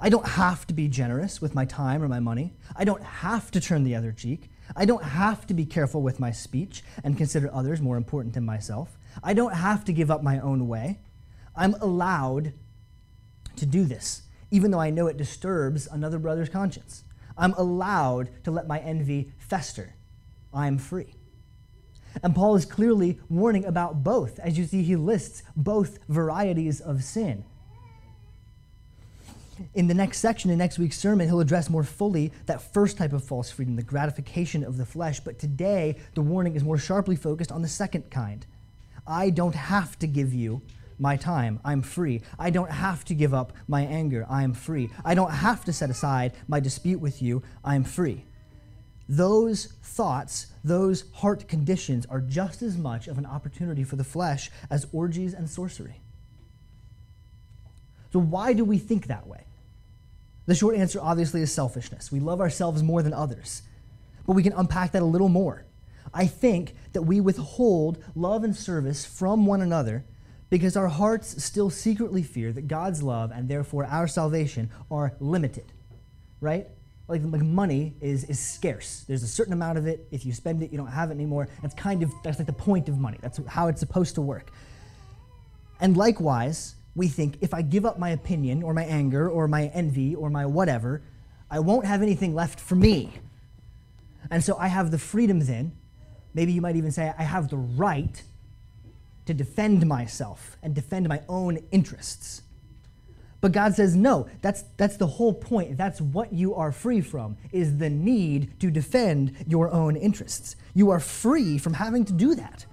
I 0.00 0.10
don't 0.10 0.26
have 0.26 0.66
to 0.68 0.74
be 0.74 0.86
generous 0.86 1.40
with 1.40 1.54
my 1.54 1.64
time 1.64 2.02
or 2.02 2.08
my 2.08 2.20
money. 2.20 2.54
I 2.76 2.84
don't 2.84 3.02
have 3.02 3.50
to 3.50 3.60
turn 3.60 3.82
the 3.82 3.96
other 3.96 4.12
cheek. 4.12 4.48
I 4.76 4.84
don't 4.84 5.02
have 5.02 5.46
to 5.48 5.54
be 5.54 5.64
careful 5.64 6.02
with 6.02 6.20
my 6.20 6.30
speech 6.30 6.84
and 7.02 7.16
consider 7.16 7.50
others 7.52 7.80
more 7.80 7.96
important 7.96 8.34
than 8.34 8.44
myself. 8.44 8.96
I 9.24 9.34
don't 9.34 9.54
have 9.54 9.84
to 9.86 9.92
give 9.92 10.10
up 10.10 10.22
my 10.22 10.38
own 10.38 10.68
way. 10.68 11.00
I'm 11.56 11.74
allowed 11.74 12.52
to 13.56 13.66
do 13.66 13.84
this, 13.84 14.22
even 14.52 14.70
though 14.70 14.80
I 14.80 14.90
know 14.90 15.08
it 15.08 15.16
disturbs 15.16 15.88
another 15.90 16.20
brother's 16.20 16.48
conscience. 16.48 17.02
I'm 17.36 17.54
allowed 17.54 18.30
to 18.44 18.52
let 18.52 18.68
my 18.68 18.78
envy 18.78 19.32
fester. 19.38 19.94
I'm 20.54 20.78
free. 20.78 21.14
And 22.22 22.36
Paul 22.36 22.54
is 22.54 22.64
clearly 22.64 23.18
warning 23.28 23.64
about 23.64 24.04
both. 24.04 24.38
As 24.38 24.56
you 24.56 24.64
see, 24.64 24.82
he 24.82 24.96
lists 24.96 25.42
both 25.56 25.98
varieties 26.08 26.80
of 26.80 27.02
sin 27.02 27.44
in 29.74 29.86
the 29.86 29.94
next 29.94 30.18
section, 30.18 30.50
in 30.50 30.58
next 30.58 30.78
week's 30.78 30.98
sermon, 30.98 31.26
he'll 31.26 31.40
address 31.40 31.70
more 31.70 31.84
fully 31.84 32.32
that 32.46 32.60
first 32.60 32.96
type 32.96 33.12
of 33.12 33.24
false 33.24 33.50
freedom, 33.50 33.76
the 33.76 33.82
gratification 33.82 34.64
of 34.64 34.76
the 34.76 34.86
flesh. 34.86 35.20
But 35.20 35.38
today, 35.38 35.96
the 36.14 36.22
warning 36.22 36.54
is 36.54 36.64
more 36.64 36.78
sharply 36.78 37.16
focused 37.16 37.52
on 37.52 37.62
the 37.62 37.68
second 37.68 38.10
kind. 38.10 38.46
I 39.06 39.30
don't 39.30 39.54
have 39.54 39.98
to 40.00 40.06
give 40.06 40.34
you 40.34 40.62
my 40.98 41.16
time. 41.16 41.60
I'm 41.64 41.82
free. 41.82 42.22
I 42.38 42.50
don't 42.50 42.70
have 42.70 43.04
to 43.06 43.14
give 43.14 43.32
up 43.32 43.52
my 43.66 43.82
anger. 43.82 44.26
I 44.28 44.42
am 44.42 44.52
free. 44.52 44.90
I 45.04 45.14
don't 45.14 45.30
have 45.30 45.64
to 45.64 45.72
set 45.72 45.90
aside 45.90 46.32
my 46.48 46.60
dispute 46.60 47.00
with 47.00 47.22
you. 47.22 47.42
I 47.64 47.74
am 47.74 47.84
free. 47.84 48.24
Those 49.08 49.72
thoughts, 49.82 50.48
those 50.62 51.04
heart 51.14 51.48
conditions 51.48 52.04
are 52.06 52.20
just 52.20 52.60
as 52.60 52.76
much 52.76 53.08
of 53.08 53.16
an 53.16 53.24
opportunity 53.24 53.82
for 53.82 53.96
the 53.96 54.04
flesh 54.04 54.50
as 54.70 54.86
orgies 54.92 55.32
and 55.32 55.48
sorcery. 55.48 56.02
So, 58.12 58.18
why 58.18 58.52
do 58.52 58.64
we 58.64 58.78
think 58.78 59.06
that 59.06 59.26
way? 59.26 59.44
The 60.48 60.54
short 60.54 60.76
answer, 60.76 60.98
obviously, 61.02 61.42
is 61.42 61.52
selfishness. 61.52 62.10
We 62.10 62.20
love 62.20 62.40
ourselves 62.40 62.82
more 62.82 63.02
than 63.02 63.12
others. 63.12 63.60
But 64.26 64.32
we 64.32 64.42
can 64.42 64.54
unpack 64.54 64.92
that 64.92 65.02
a 65.02 65.04
little 65.04 65.28
more. 65.28 65.66
I 66.14 66.26
think 66.26 66.74
that 66.94 67.02
we 67.02 67.20
withhold 67.20 68.02
love 68.14 68.44
and 68.44 68.56
service 68.56 69.04
from 69.04 69.44
one 69.44 69.60
another 69.60 70.06
because 70.48 70.74
our 70.74 70.88
hearts 70.88 71.44
still 71.44 71.68
secretly 71.68 72.22
fear 72.22 72.50
that 72.52 72.66
God's 72.66 73.02
love 73.02 73.30
and 73.30 73.46
therefore 73.46 73.84
our 73.84 74.08
salvation 74.08 74.70
are 74.90 75.12
limited, 75.20 75.70
right? 76.40 76.66
Like, 77.08 77.20
like 77.26 77.42
money 77.42 77.96
is, 78.00 78.24
is 78.24 78.40
scarce. 78.40 79.04
There's 79.06 79.22
a 79.22 79.28
certain 79.28 79.52
amount 79.52 79.76
of 79.76 79.86
it. 79.86 80.08
If 80.10 80.24
you 80.24 80.32
spend 80.32 80.62
it, 80.62 80.72
you 80.72 80.78
don't 80.78 80.86
have 80.86 81.10
it 81.10 81.14
anymore. 81.14 81.50
That's 81.60 81.74
kind 81.74 82.02
of 82.02 82.10
that's 82.24 82.38
like 82.38 82.46
the 82.46 82.54
point 82.54 82.88
of 82.88 82.98
money. 82.98 83.18
That's 83.20 83.38
how 83.48 83.68
it's 83.68 83.80
supposed 83.80 84.14
to 84.14 84.22
work. 84.22 84.50
And 85.78 85.94
likewise, 85.94 86.74
we 86.98 87.08
think 87.08 87.38
if 87.40 87.54
I 87.54 87.62
give 87.62 87.86
up 87.86 87.98
my 87.98 88.10
opinion 88.10 88.62
or 88.62 88.74
my 88.74 88.84
anger 88.84 89.30
or 89.30 89.46
my 89.46 89.66
envy 89.68 90.14
or 90.14 90.28
my 90.28 90.44
whatever, 90.44 91.00
I 91.50 91.60
won't 91.60 91.86
have 91.86 92.02
anything 92.02 92.34
left 92.34 92.58
for 92.58 92.74
me. 92.74 93.12
And 94.30 94.42
so 94.44 94.56
I 94.58 94.66
have 94.66 94.90
the 94.90 94.98
freedom 94.98 95.38
then, 95.40 95.72
maybe 96.34 96.52
you 96.52 96.60
might 96.60 96.76
even 96.76 96.90
say 96.90 97.14
I 97.16 97.22
have 97.22 97.48
the 97.48 97.56
right 97.56 98.22
to 99.26 99.32
defend 99.32 99.86
myself 99.86 100.56
and 100.62 100.74
defend 100.74 101.08
my 101.08 101.22
own 101.28 101.58
interests. 101.70 102.42
But 103.40 103.52
God 103.52 103.74
says, 103.74 103.94
no, 103.94 104.28
that's, 104.42 104.64
that's 104.76 104.96
the 104.96 105.06
whole 105.06 105.32
point. 105.32 105.76
That's 105.76 106.00
what 106.00 106.32
you 106.32 106.56
are 106.56 106.72
free 106.72 107.00
from, 107.00 107.36
is 107.52 107.78
the 107.78 107.88
need 107.88 108.58
to 108.58 108.72
defend 108.72 109.36
your 109.46 109.70
own 109.70 109.94
interests. 109.94 110.56
You 110.74 110.90
are 110.90 110.98
free 110.98 111.58
from 111.58 111.74
having 111.74 112.04
to 112.06 112.12
do 112.12 112.34
that. 112.34 112.66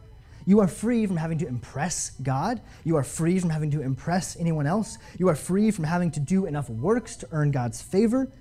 You 0.45 0.59
are 0.59 0.67
free 0.67 1.07
from 1.07 1.17
having 1.17 1.39
to 1.39 1.47
impress 1.47 2.11
God. 2.21 2.61
You 2.83 2.97
are 2.97 3.03
free 3.03 3.39
from 3.39 3.49
having 3.49 3.71
to 3.71 3.81
impress 3.81 4.37
anyone 4.37 4.67
else. 4.67 4.97
You 5.17 5.27
are 5.29 5.35
free 5.35 5.71
from 5.71 5.85
having 5.85 6.11
to 6.11 6.19
do 6.19 6.45
enough 6.45 6.69
works 6.69 7.15
to 7.17 7.27
earn 7.31 7.51
God's 7.51 7.81
favor. 7.81 8.31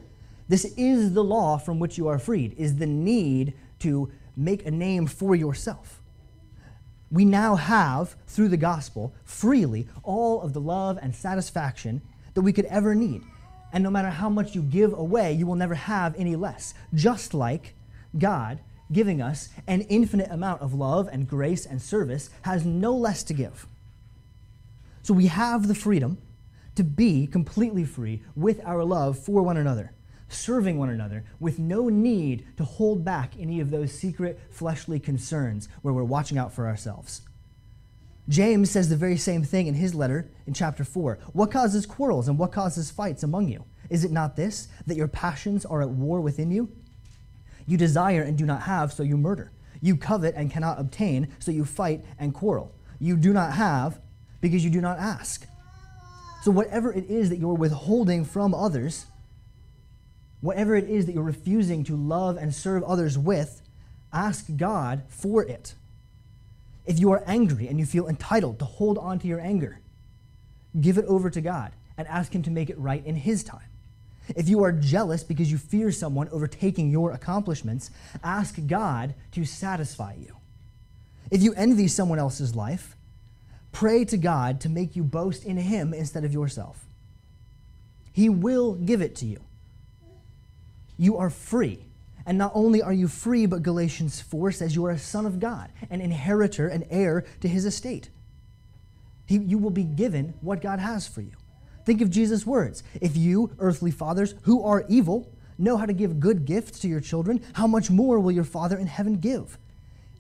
This 0.49 0.67
is 0.77 1.15
the 1.15 1.25
law 1.25 1.57
from 1.57 1.79
which 1.79 1.97
you 1.97 2.09
are 2.09 2.19
freed, 2.19 2.55
is 2.59 2.77
the 2.77 2.87
need 2.87 3.55
to 3.79 4.13
make 4.37 4.67
a 4.67 4.71
name 4.71 5.07
for 5.07 5.35
yourself. 5.35 6.03
We 7.11 7.25
now 7.25 7.55
have, 7.55 8.17
through 8.27 8.49
the 8.49 8.57
gospel, 8.57 9.15
freely 9.25 9.89
all 10.03 10.43
of 10.43 10.53
the 10.53 10.61
love 10.61 10.99
and 11.01 11.15
satisfaction 11.15 12.03
that 12.35 12.43
we 12.43 12.53
could 12.53 12.67
ever 12.67 12.95
need. 12.95 13.23
And 13.73 13.83
no 13.83 13.91
matter 13.91 14.11
how 14.11 14.29
much 14.29 14.55
you 14.55 14.63
give 14.63 14.93
away, 14.93 15.33
you 15.33 15.47
will 15.47 15.55
never 15.55 15.75
have 15.75 16.15
any 16.17 16.37
less. 16.37 16.75
Just 16.93 17.33
like 17.33 17.75
God 18.19 18.61
giving 18.93 19.21
us 19.21 19.49
an 19.67 19.83
infinite 19.83 20.31
amount 20.31 20.63
of 20.63 20.75
love 20.75 21.09
and 21.11 21.29
grace 21.29 21.67
and 21.67 21.81
service, 21.81 22.31
has 22.43 22.65
no 22.65 22.95
less 22.95 23.23
to 23.25 23.35
give. 23.35 23.67
So 25.03 25.15
we 25.15 25.27
have 25.27 25.69
the 25.69 25.75
freedom 25.75 26.19
to 26.75 26.85
be 26.85 27.27
completely 27.27 27.85
free 27.85 28.23
with 28.35 28.61
our 28.65 28.85
love 28.85 29.19
for 29.19 29.43
one 29.43 29.57
another, 29.57 29.93
serving 30.29 30.79
one 30.79 30.91
another 30.91 31.25
with 31.39 31.59
no 31.59 31.89
need 31.89 32.47
to 32.57 32.65
hold 32.65 33.05
back 33.05 33.35
any 33.39 33.61
of 33.61 33.71
those 33.71 33.93
secret 33.93 34.41
fleshly 34.51 34.99
concerns 34.99 35.69
where 35.83 35.95
we're 35.95 36.05
watching 36.05 36.39
out 36.39 36.53
for 36.53 36.67
ourselves. 36.67 37.23
James 38.29 38.71
says 38.71 38.89
the 38.89 38.97
very 38.97 39.19
same 39.19 39.43
thing 39.43 39.67
in 39.67 39.75
his 39.75 39.95
letter 39.95 40.31
in 40.47 40.55
chapter 40.55 40.83
4. 40.83 41.19
What 41.33 41.51
causes 41.51 41.85
quarrels 41.85 42.27
and 42.27 42.39
what 42.39 42.53
causes 42.53 42.91
fights 42.91 43.23
among 43.23 43.49
you? 43.49 43.65
Is 43.91 44.05
it 44.05 44.11
not 44.11 44.35
this, 44.35 44.69
that 44.87 44.97
your 44.97 45.09
passions 45.09 45.67
are 45.67 45.83
at 45.83 45.91
war 45.91 46.21
within 46.23 46.51
you? 46.51 46.73
You 47.67 47.77
desire 47.77 48.23
and 48.23 48.37
do 48.37 48.47
not 48.47 48.63
have, 48.63 48.93
so 48.93 49.03
you 49.03 49.17
murder. 49.17 49.53
You 49.81 49.97
covet 49.97 50.35
and 50.37 50.51
cannot 50.51 50.79
obtain, 50.81 51.29
so 51.39 51.51
you 51.51 51.65
fight 51.65 52.05
and 52.19 52.33
quarrel. 52.33 52.75
You 52.99 53.17
do 53.17 53.33
not 53.33 53.53
have 53.53 54.01
because 54.41 54.65
you 54.65 54.71
do 54.71 54.81
not 54.81 54.99
ask. 54.99 55.47
So, 56.43 56.51
whatever 56.51 56.93
it 56.93 57.07
is 57.09 57.31
that 57.31 57.39
you're 57.39 57.55
withholding 57.55 58.25
from 58.25 58.55
others, 58.55 59.07
whatever 60.41 60.75
it 60.75 60.89
is 60.89 61.07
that 61.07 61.15
you're 61.15 61.23
refusing 61.23 61.85
to 61.85 61.97
love 61.97 62.37
and 62.37 62.55
serve 62.55 62.83
others 62.85 63.17
with, 63.17 63.63
ask 64.13 64.47
God 64.57 65.03
for 65.09 65.43
it. 65.43 65.75
If 66.85 67.01
you 67.01 67.13
are 67.13 67.25
angry 67.27 67.67
and 67.67 67.79
you 67.79 67.87
feel 67.87 68.07
entitled 68.07 68.59
to 68.59 68.67
hold 68.67 68.99
on 68.99 69.19
to 69.21 69.27
your 69.27 69.41
anger, 69.41 69.81
give 70.79 70.99
it 70.99 71.07
over 71.07 71.31
to 71.31 71.41
God 71.41 71.73
and 71.97 72.07
ask 72.09 72.35
Him 72.35 72.43
to 72.43 72.51
make 72.51 72.69
it 72.69 72.79
right 72.79 73.05
in 73.07 73.17
His 73.17 73.43
time. 73.43 73.69
If 74.35 74.49
you 74.49 74.63
are 74.63 74.73
jealous 74.73 75.23
because 75.23 75.51
you 75.51 75.59
fear 75.59 75.93
someone 75.93 76.29
overtaking 76.31 76.91
your 76.91 77.13
accomplishments, 77.13 77.91
ask 78.23 78.59
God 78.67 79.15
to 79.33 79.45
satisfy 79.45 80.15
you. 80.15 80.37
If 81.31 81.43
you 81.43 81.53
envy 81.55 81.89
someone 81.89 82.19
else's 82.19 82.55
life, 82.55 82.97
pray 83.73 84.05
to 84.07 84.17
God 84.17 84.61
to 84.63 84.69
make 84.69 84.97
you 84.97 85.03
boast 85.03 85.45
in 85.45 85.57
Him 85.57 85.93
instead 85.93 86.25
of 86.25 86.33
yourself. 86.33 86.87
He 88.13 88.29
will 88.29 88.75
give 88.75 89.03
it 89.03 89.17
to 89.17 89.27
you. 89.27 89.41
You 90.97 91.19
are 91.19 91.31
free. 91.31 91.85
And 92.27 92.39
not 92.39 92.53
only 92.55 92.81
are 92.81 92.93
you 92.93 93.09
free, 93.09 93.45
but 93.45 93.63
Galatians 93.63 94.21
4 94.21 94.53
says 94.53 94.75
you 94.75 94.87
are 94.87 94.93
a 94.93 94.99
son 94.99 95.27
of 95.27 95.41
God, 95.41 95.71
an 95.91 96.01
inheritor, 96.01 96.69
an 96.69 96.87
heir 96.89 97.25
to 97.41 97.49
His 97.49 97.67
estate. 97.67 98.09
He, 99.27 99.39
you 99.39 99.59
will 99.59 99.71
be 99.71 99.85
given 99.85 100.35
what 100.41 100.63
God 100.63 100.79
has 100.79 101.07
for 101.07 101.21
you. 101.21 101.33
Think 101.85 102.01
of 102.01 102.11
Jesus' 102.11 102.47
words. 102.47 102.83
If 103.01 103.17
you, 103.17 103.55
earthly 103.59 103.91
fathers, 103.91 104.35
who 104.43 104.65
are 104.65 104.87
evil, 104.89 105.31
know 105.59 105.77
how 105.77 105.87
to 105.87 105.93
give 105.93 106.21
good 106.21 106.45
gifts 106.45 106.81
to 106.81 106.89
your 106.89 107.01
children, 107.01 107.43
how 107.55 107.67
much 107.67 107.91
more 107.91 108.19
will 108.19 108.33
your 108.33 108.45
Father 108.45 108.77
in 108.77 108.87
heaven 108.87 109.19
give? 109.19 109.59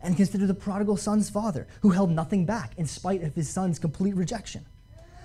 And 0.00 0.16
consider 0.16 0.46
the 0.46 0.54
prodigal 0.54 0.98
son's 0.98 1.30
father, 1.30 1.66
who 1.80 1.90
held 1.90 2.10
nothing 2.10 2.44
back 2.44 2.74
in 2.76 2.86
spite 2.86 3.22
of 3.22 3.34
his 3.34 3.48
son's 3.48 3.78
complete 3.78 4.14
rejection. 4.14 4.66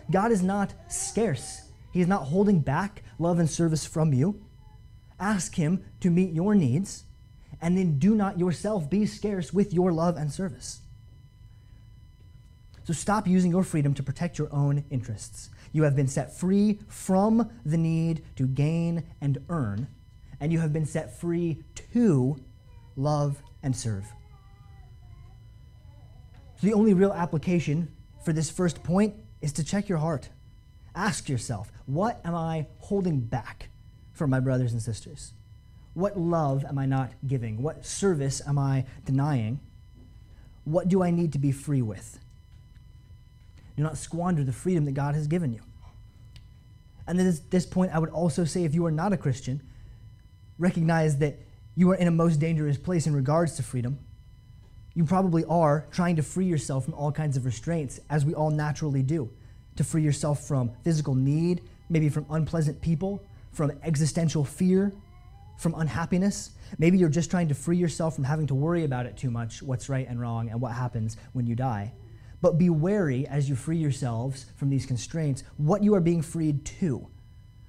God 0.10 0.32
is 0.32 0.42
not 0.42 0.74
scarce, 0.88 1.62
He 1.92 2.02
is 2.02 2.08
not 2.08 2.24
holding 2.24 2.60
back 2.60 3.04
love 3.20 3.40
and 3.40 3.50
service 3.50 3.86
from 3.86 4.14
you. 4.14 4.42
Ask 5.20 5.56
Him 5.56 5.84
to 6.00 6.10
meet 6.10 6.32
your 6.32 6.56
needs, 6.56 7.04
and 7.62 7.78
then 7.78 8.00
do 8.00 8.16
not 8.16 8.40
yourself 8.40 8.90
be 8.90 9.06
scarce 9.06 9.54
with 9.54 9.74
your 9.74 9.92
love 9.92 10.16
and 10.18 10.32
service. 10.32 10.82
So 12.86 12.94
stop 12.94 13.28
using 13.28 13.52
your 13.52 13.64
freedom 13.64 13.94
to 13.96 14.02
protect 14.02 14.40
your 14.40 14.52
own 14.52 14.84
interests. 14.90 15.50
You 15.72 15.84
have 15.84 15.96
been 15.96 16.08
set 16.08 16.36
free 16.38 16.80
from 16.88 17.50
the 17.66 17.78
need 17.78 18.24
to 18.36 18.48
gain 18.48 19.04
and 19.22 19.38
earn, 19.50 19.88
and 20.40 20.52
you 20.52 20.60
have 20.60 20.74
been 20.74 20.86
set 20.86 21.20
free 21.20 21.64
to 21.94 22.38
love 22.96 23.42
and 23.62 23.76
serve. 23.76 24.06
So 26.60 26.68
the 26.68 26.74
only 26.74 26.94
real 26.94 27.14
application 27.14 27.90
for 28.24 28.34
this 28.34 28.50
first 28.50 28.84
point 28.84 29.16
is 29.42 29.54
to 29.54 29.64
check 29.64 29.88
your 29.88 30.00
heart. 30.00 30.30
Ask 30.96 31.30
yourself, 31.30 31.72
what 31.86 32.20
am 32.26 32.36
I 32.36 32.68
holding 32.80 33.22
back 33.22 33.70
from 34.12 34.30
my 34.30 34.40
brothers 34.40 34.74
and 34.74 34.82
sisters? 34.82 35.34
What 35.94 36.20
love 36.20 36.66
am 36.66 36.78
I 36.78 36.86
not 36.86 37.12
giving? 37.26 37.62
What 37.62 37.86
service 37.86 38.42
am 38.46 38.58
I 38.58 38.86
denying? 39.06 39.60
What 40.66 40.90
do 40.90 41.02
I 41.02 41.12
need 41.12 41.34
to 41.34 41.40
be 41.40 41.52
free 41.52 41.82
with? 41.82 42.20
Do 43.80 43.84
not 43.84 43.98
squander 43.98 44.44
the 44.44 44.52
freedom 44.52 44.84
that 44.84 44.92
God 44.92 45.16
has 45.16 45.26
given 45.26 45.54
you. 45.54 45.62
And 47.08 47.18
at 47.18 47.50
this 47.50 47.66
point, 47.66 47.96
I 47.96 48.00
would 48.00 48.10
also 48.10 48.44
say 48.44 48.66
if 48.66 48.76
you 48.76 48.86
are 48.86 48.92
not 48.92 49.14
a 49.14 49.18
Christian, 49.18 49.62
recognize 50.58 51.20
that 51.20 51.40
you 51.76 51.90
are 51.92 51.96
in 51.96 52.06
a 52.10 52.12
most 52.12 52.42
dangerous 52.42 52.78
place 52.78 53.08
in 53.08 53.16
regards 53.16 53.56
to 53.56 53.64
freedom. 53.64 53.98
You 54.96 55.06
probably 55.06 55.46
are 55.46 55.88
trying 55.92 56.18
to 56.18 56.24
free 56.24 56.46
yourself 56.46 56.84
from 56.84 56.94
all 56.94 57.14
kinds 57.14 57.38
of 57.38 57.46
restraints, 57.46 58.02
as 58.10 58.26
we 58.26 58.34
all 58.34 58.50
naturally 58.52 59.02
do. 59.02 59.32
To 59.78 59.86
free 59.86 60.04
yourself 60.04 60.46
from 60.46 60.72
physical 60.84 61.16
need, 61.16 61.62
maybe 61.88 62.10
from 62.10 62.26
unpleasant 62.30 62.82
people, 62.82 63.24
from 63.54 63.72
existential 63.82 64.44
fear, 64.44 64.92
from 65.58 65.74
unhappiness. 65.76 66.52
Maybe 66.78 66.98
you're 66.98 67.08
just 67.08 67.32
trying 67.32 67.48
to 67.48 67.56
free 67.56 67.78
yourself 67.78 68.14
from 68.14 68.26
having 68.26 68.48
to 68.48 68.56
worry 68.56 68.84
about 68.84 69.06
it 69.06 69.16
too 69.16 69.32
much, 69.32 69.64
what's 69.64 69.88
right 69.88 70.06
and 70.06 70.20
wrong, 70.20 70.50
and 70.50 70.60
what 70.60 70.74
happens 70.74 71.16
when 71.32 71.48
you 71.48 71.56
die. 71.56 71.94
But 72.42 72.58
be 72.58 72.70
wary 72.70 73.28
as 73.28 73.50
you 73.50 73.56
free 73.56 73.78
yourselves 73.78 74.46
from 74.56 74.70
these 74.70 74.86
constraints 74.86 75.44
what 75.58 75.84
you 75.84 75.94
are 75.96 76.02
being 76.02 76.22
freed 76.22 76.66
to. 76.66 77.08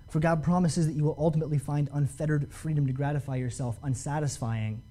For 0.09 0.21
God 0.21 0.43
promises 0.43 0.87
that 0.87 0.95
you 0.95 1.05
will 1.05 1.17
ultimately 1.19 1.59
find 1.59 1.89
unfettered 1.93 2.53
freedom 2.53 2.87
to 2.87 2.93
gratify 2.93 3.37
yourself 3.37 3.79
unsatisfying. 3.83 4.83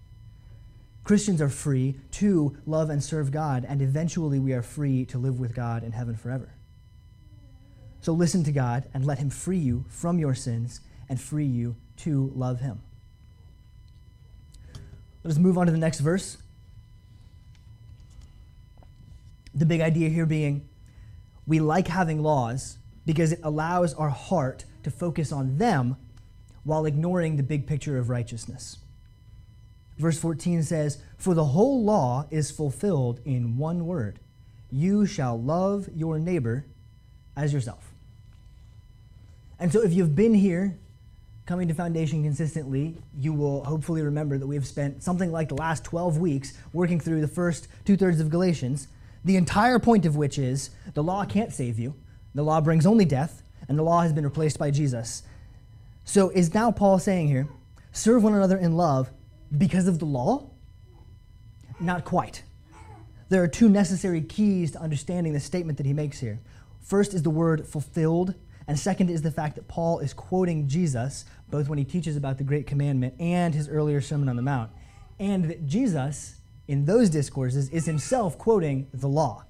Christians 1.04 1.42
are 1.42 1.50
free 1.50 1.96
to 2.12 2.58
love 2.66 2.90
and 2.90 3.04
serve 3.04 3.32
God, 3.32 3.66
and 3.68 3.82
eventually 3.82 4.40
we 4.40 4.54
are 4.54 4.62
free 4.62 5.06
to 5.06 5.18
live 5.18 5.40
with 5.40 5.56
God 5.56 5.84
in 5.84 5.92
heaven 5.92 6.16
forever. 6.16 6.54
So 8.02 8.14
listen 8.14 8.44
to 8.46 8.52
God 8.52 8.86
and 8.94 9.06
let 9.06 9.20
Him 9.20 9.30
free 9.30 9.58
you 9.58 9.86
from 9.90 10.20
your 10.20 10.36
sins 10.36 10.82
and 11.10 11.20
free 11.20 11.46
you 11.46 11.76
to 11.98 12.32
love 12.36 12.62
Him. 12.62 12.82
Let 15.24 15.32
us 15.32 15.38
move 15.38 15.58
on 15.58 15.66
to 15.66 15.72
the 15.72 15.78
next 15.78 16.00
verse. 16.00 16.38
The 19.54 19.66
big 19.66 19.82
idea 19.82 20.10
here 20.10 20.26
being 20.26 20.68
we 21.48 21.60
like 21.60 21.88
having 21.88 22.22
laws 22.22 22.78
because 23.06 23.32
it 23.32 23.40
allows 23.44 23.94
our 23.96 24.10
heart 24.10 24.66
to 24.84 24.92
focus 24.92 25.32
on 25.32 25.58
them 25.58 25.98
while 26.64 26.86
ignoring 26.86 27.38
the 27.38 27.44
big 27.44 27.66
picture 27.66 27.98
of 27.98 28.10
righteousness. 28.10 28.78
Verse 29.98 30.20
14 30.20 30.64
says, 30.64 31.02
For 31.18 31.34
the 31.34 31.46
whole 31.46 31.84
law 31.84 32.28
is 32.30 32.52
fulfilled 32.52 33.20
in 33.26 33.58
one 33.58 33.86
word 33.86 34.20
you 34.72 35.06
shall 35.06 35.42
love 35.42 35.90
your 35.96 36.20
neighbor 36.20 36.66
as 37.36 37.52
yourself. 37.54 37.92
And 39.60 39.72
so 39.74 39.82
if 39.82 39.94
you've 39.94 40.16
been 40.16 40.34
here 40.34 40.78
coming 41.46 41.68
to 41.68 41.74
Foundation 41.74 42.24
consistently, 42.24 42.96
you 43.18 43.34
will 43.34 43.64
hopefully 43.64 44.04
remember 44.04 44.38
that 44.38 44.46
we 44.46 44.56
have 44.56 44.68
spent 44.68 45.02
something 45.02 45.32
like 45.32 45.50
the 45.50 45.56
last 45.56 45.84
12 45.84 46.20
weeks 46.20 46.54
working 46.72 47.00
through 47.00 47.22
the 47.22 47.28
first 47.28 47.68
two 47.86 47.98
thirds 47.98 48.20
of 48.20 48.30
Galatians, 48.30 48.88
the 49.24 49.36
entire 49.36 49.80
point 49.80 50.06
of 50.06 50.16
which 50.16 50.38
is 50.38 50.70
the 50.94 51.04
law 51.04 51.26
can't 51.26 51.54
save 51.54 51.78
you, 51.78 51.96
the 52.34 52.44
law 52.44 52.62
brings 52.62 52.86
only 52.86 53.06
death, 53.06 53.44
and 53.68 53.78
the 53.78 53.84
law 53.84 54.02
has 54.02 54.14
been 54.14 54.24
replaced 54.24 54.58
by 54.58 54.72
Jesus. 54.72 55.24
So 56.06 56.30
is 56.30 56.54
now 56.54 56.72
Paul 56.72 57.00
saying 57.00 57.28
here, 57.28 57.48
serve 57.92 58.24
one 58.24 58.34
another 58.34 58.58
in 58.58 58.76
love 58.76 59.12
because 59.56 59.88
of 59.88 60.00
the 60.00 60.06
law? 60.06 60.50
Not 61.80 62.06
quite. 62.06 62.44
There 63.30 63.44
are 63.44 63.48
two 63.48 63.70
necessary 63.70 64.22
keys 64.22 64.72
to 64.72 64.80
understanding 64.80 65.34
the 65.34 65.40
statement 65.40 65.78
that 65.78 65.86
he 65.86 65.94
makes 65.94 66.20
here. 66.20 66.40
First 66.82 67.14
is 67.14 67.22
the 67.22 67.30
word 67.30 67.68
fulfilled, 67.68 68.34
and 68.68 68.80
second 68.80 69.12
is 69.12 69.22
the 69.22 69.32
fact 69.32 69.56
that 69.56 69.68
Paul 69.68 70.00
is 70.00 70.14
quoting 70.14 70.68
Jesus, 70.68 71.26
both 71.52 71.70
when 71.70 71.78
he 71.78 71.84
teaches 71.84 72.18
about 72.18 72.40
the 72.40 72.44
Great 72.44 72.66
Commandment 72.66 73.14
and 73.20 73.54
his 73.54 73.70
earlier 73.70 74.02
Sermon 74.02 74.30
on 74.30 74.36
the 74.36 74.42
Mount, 74.42 74.72
and 75.20 75.46
that 75.46 75.68
Jesus, 75.68 76.39
in 76.70 76.86
those 76.86 77.10
discourses, 77.10 77.68
is 77.72 77.88
himself 77.88 78.38
quoting 78.38 78.88
the 78.94 79.08
law. 79.08 79.44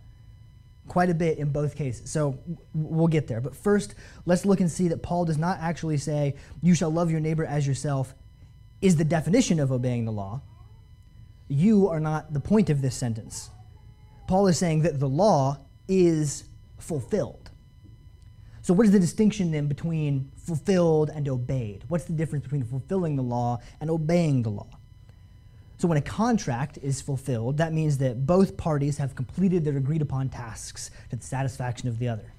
Quite 0.87 1.09
a 1.09 1.13
bit 1.13 1.37
in 1.37 1.49
both 1.49 1.75
cases. 1.75 2.09
So 2.09 2.39
we'll 2.73 3.09
get 3.09 3.27
there. 3.27 3.41
But 3.41 3.57
first, 3.57 3.93
let's 4.25 4.45
look 4.45 4.61
and 4.61 4.71
see 4.71 4.87
that 4.87 5.03
Paul 5.03 5.25
does 5.25 5.37
not 5.37 5.59
actually 5.59 5.97
say, 5.97 6.35
You 6.61 6.73
shall 6.73 6.89
love 6.89 7.11
your 7.11 7.19
neighbor 7.19 7.43
as 7.45 7.67
yourself, 7.67 8.15
is 8.81 8.95
the 8.95 9.03
definition 9.03 9.59
of 9.59 9.69
obeying 9.69 10.05
the 10.05 10.13
law. 10.13 10.41
You 11.49 11.89
are 11.89 11.99
not 11.99 12.33
the 12.33 12.39
point 12.39 12.69
of 12.69 12.81
this 12.81 12.95
sentence. 12.95 13.49
Paul 14.25 14.47
is 14.47 14.57
saying 14.57 14.83
that 14.83 15.01
the 15.01 15.09
law 15.09 15.57
is 15.89 16.45
fulfilled. 16.77 17.51
So, 18.61 18.73
what 18.73 18.85
is 18.85 18.93
the 18.93 18.99
distinction 18.99 19.51
then 19.51 19.67
between 19.67 20.31
fulfilled 20.37 21.09
and 21.13 21.27
obeyed? 21.27 21.83
What's 21.89 22.05
the 22.05 22.13
difference 22.13 22.43
between 22.43 22.63
fulfilling 22.63 23.17
the 23.17 23.23
law 23.23 23.59
and 23.81 23.89
obeying 23.89 24.43
the 24.43 24.51
law? 24.51 24.78
So, 25.79 25.87
when 25.87 25.97
a 25.97 26.01
contract 26.01 26.77
is 26.83 27.01
fulfilled, 27.01 27.57
that 27.57 27.71
means 27.71 27.99
that 27.99 28.25
both 28.25 28.57
parties 28.57 28.97
have 28.97 29.15
completed 29.15 29.63
their 29.63 29.77
agreed 29.77 30.01
upon 30.01 30.27
tasks 30.27 30.91
to 31.09 31.15
the 31.15 31.23
satisfaction 31.23 31.87
of 31.87 31.99
the 31.99 32.09
other. 32.09 32.33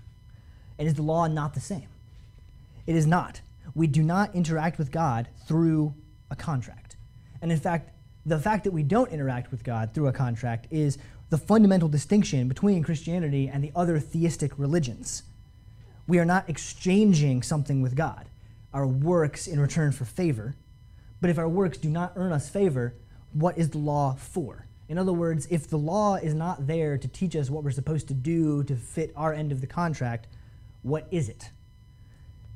And 0.79 0.87
is 0.87 0.92
the 0.92 1.03
law 1.03 1.26
not 1.26 1.55
the 1.55 1.61
same? 1.61 1.88
It 2.87 2.96
is 2.96 3.07
not. 3.07 3.40
We 3.74 3.87
do 3.87 4.03
not 4.03 4.35
interact 4.35 4.76
with 4.76 4.92
God 4.92 5.26
through 5.48 5.94
a 6.31 6.37
contract. 6.37 6.96
And 7.40 7.50
in 7.50 7.59
fact, 7.59 7.90
the 8.26 8.38
fact 8.38 8.64
that 8.64 8.72
we 8.72 8.83
don't 8.83 9.11
interact 9.11 9.50
with 9.50 9.64
God 9.64 9.94
through 9.94 10.09
a 10.09 10.12
contract 10.12 10.66
is 10.70 10.98
the 11.31 11.38
fundamental 11.38 11.88
distinction 11.88 12.46
between 12.46 12.83
Christianity 12.83 13.48
and 13.48 13.64
the 13.64 13.72
other 13.74 13.98
theistic 13.98 14.59
religions. 14.59 15.22
We 16.07 16.18
are 16.18 16.26
not 16.26 16.50
exchanging 16.50 17.42
something 17.42 17.81
with 17.81 17.96
God, 17.96 18.29
our 18.74 18.87
works 18.87 19.46
in 19.46 19.59
return 19.61 19.92
for 19.92 20.05
favor. 20.05 20.57
But 21.22 21.31
if 21.31 21.38
our 21.38 21.48
works 21.48 21.79
do 21.79 21.88
not 21.88 22.12
earn 22.16 22.33
us 22.33 22.50
favor, 22.50 22.94
what 23.33 23.59
is 23.59 23.71
the 23.71 23.79
law 23.79 24.14
for? 24.14 24.66
In 24.88 24.99
other 24.99 25.12
words, 25.12 25.47
if 25.51 25.69
the 25.69 25.79
law 25.79 26.16
is 26.16 26.35
not 26.35 26.66
there 26.66 26.99
to 26.99 27.07
teach 27.07 27.37
us 27.37 27.49
what 27.49 27.62
we're 27.62 27.71
supposed 27.71 28.09
to 28.09 28.14
do 28.14 28.64
to 28.64 28.75
fit 28.75 29.12
our 29.14 29.33
end 29.33 29.53
of 29.53 29.61
the 29.61 29.66
contract, 29.66 30.27
what 30.83 31.07
is 31.11 31.29
it? 31.29 31.51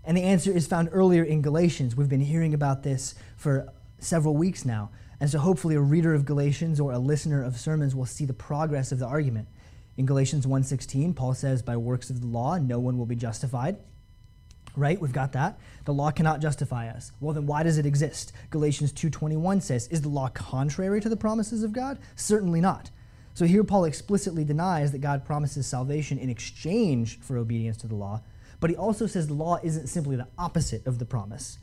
And 0.05 0.17
the 0.17 0.23
answer 0.23 0.51
is 0.51 0.67
found 0.67 0.89
earlier 0.93 1.23
in 1.23 1.43
Galatians. 1.43 1.97
We've 1.97 2.09
been 2.09 2.21
hearing 2.21 2.53
about 2.53 2.83
this 2.83 3.15
for 3.37 3.73
several 3.99 4.37
weeks 4.37 4.65
now. 4.65 4.91
And 5.21 5.31
so 5.31 5.39
hopefully 5.39 5.77
a 5.77 5.81
reader 5.81 6.13
of 6.13 6.27
Galatians 6.27 6.81
or 6.81 6.93
a 6.93 6.99
listener 6.99 7.43
of 7.43 7.57
sermons 7.57 7.95
will 7.95 8.05
see 8.05 8.25
the 8.25 8.35
progress 8.35 8.93
of 8.93 8.99
the 8.99 9.07
argument. 9.07 9.49
In 9.97 10.07
Galatians 10.07 10.47
1:16, 10.47 11.15
Paul 11.15 11.35
says, 11.35 11.63
"By 11.63 11.77
works 11.77 12.11
of 12.11 12.21
the 12.21 12.27
law, 12.27 12.59
no 12.59 12.81
one 12.81 12.99
will 12.99 13.07
be 13.07 13.17
justified." 13.17 13.77
Right? 14.77 15.01
We've 15.01 15.13
got 15.13 15.33
that. 15.33 15.59
The 15.85 15.95
law 15.95 16.11
cannot 16.11 16.41
justify 16.41 16.89
us. 16.89 17.13
Well, 17.21 17.35
then 17.35 17.47
why 17.47 17.63
does 17.63 17.79
it 17.79 17.87
exist? 17.87 18.33
Galatians 18.51 18.93
2:21 18.93 19.61
says, 19.61 19.87
"Is 19.89 20.03
the 20.03 20.09
law 20.09 20.29
contrary 20.29 21.01
to 21.01 21.09
the 21.09 21.17
promises 21.17 21.63
of 21.63 21.73
God?" 21.73 21.99
Certainly 22.17 22.61
not. 22.61 22.91
So 23.35 23.47
here 23.47 23.65
Paul 23.65 23.85
explicitly 23.85 24.45
denies 24.45 24.93
that 24.93 25.01
God 25.01 25.25
promises 25.25 25.67
salvation 25.67 26.19
in 26.19 26.31
exchange 26.31 27.21
for 27.21 27.37
obedience 27.37 27.77
to 27.79 27.89
the 27.89 27.95
law, 27.95 28.23
but 28.61 28.71
he 28.71 28.77
also 28.77 29.07
says 29.07 29.27
the 29.27 29.35
law 29.35 29.59
isn't 29.63 29.89
simply 29.89 30.17
the 30.17 30.29
opposite 30.39 30.87
of 30.87 30.99
the 30.99 31.05
promise. 31.05 31.59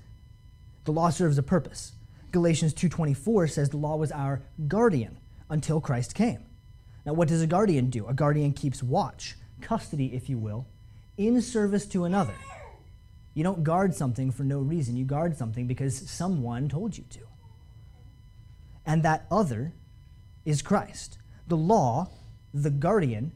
The 0.85 0.93
law 0.93 1.09
serves 1.09 1.37
a 1.37 1.43
purpose. 1.43 1.93
Galatians 2.31 2.73
2:24 2.73 3.47
says 3.47 3.69
the 3.69 3.77
law 3.77 3.95
was 3.95 4.11
our 4.11 4.41
guardian 4.67 5.17
until 5.49 5.81
Christ 5.81 6.15
came. 6.15 6.45
Now, 7.05 7.13
what 7.13 7.27
does 7.27 7.41
a 7.41 7.47
guardian 7.47 7.89
do? 7.89 8.07
A 8.07 8.13
guardian 8.13 8.53
keeps 8.53 8.83
watch, 8.83 9.37
custody, 9.59 10.13
if 10.13 10.29
you 10.29 10.37
will, 10.37 10.67
in 11.17 11.41
service 11.41 11.85
to 11.87 12.05
another. 12.05 12.35
You 13.33 13.43
don't 13.43 13.63
guard 13.63 13.95
something 13.95 14.31
for 14.31 14.43
no 14.43 14.59
reason. 14.59 14.97
You 14.97 15.05
guard 15.05 15.37
something 15.37 15.67
because 15.67 16.09
someone 16.09 16.67
told 16.67 16.97
you 16.97 17.05
to. 17.11 17.19
And 18.85 19.03
that 19.03 19.25
other 19.31 19.73
is 20.43 20.61
Christ. 20.61 21.17
The 21.47 21.57
law, 21.57 22.09
the 22.53 22.69
guardian, 22.69 23.31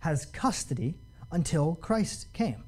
has 0.00 0.26
custody 0.26 0.94
until 1.32 1.74
Christ 1.76 2.32
came. 2.32 2.62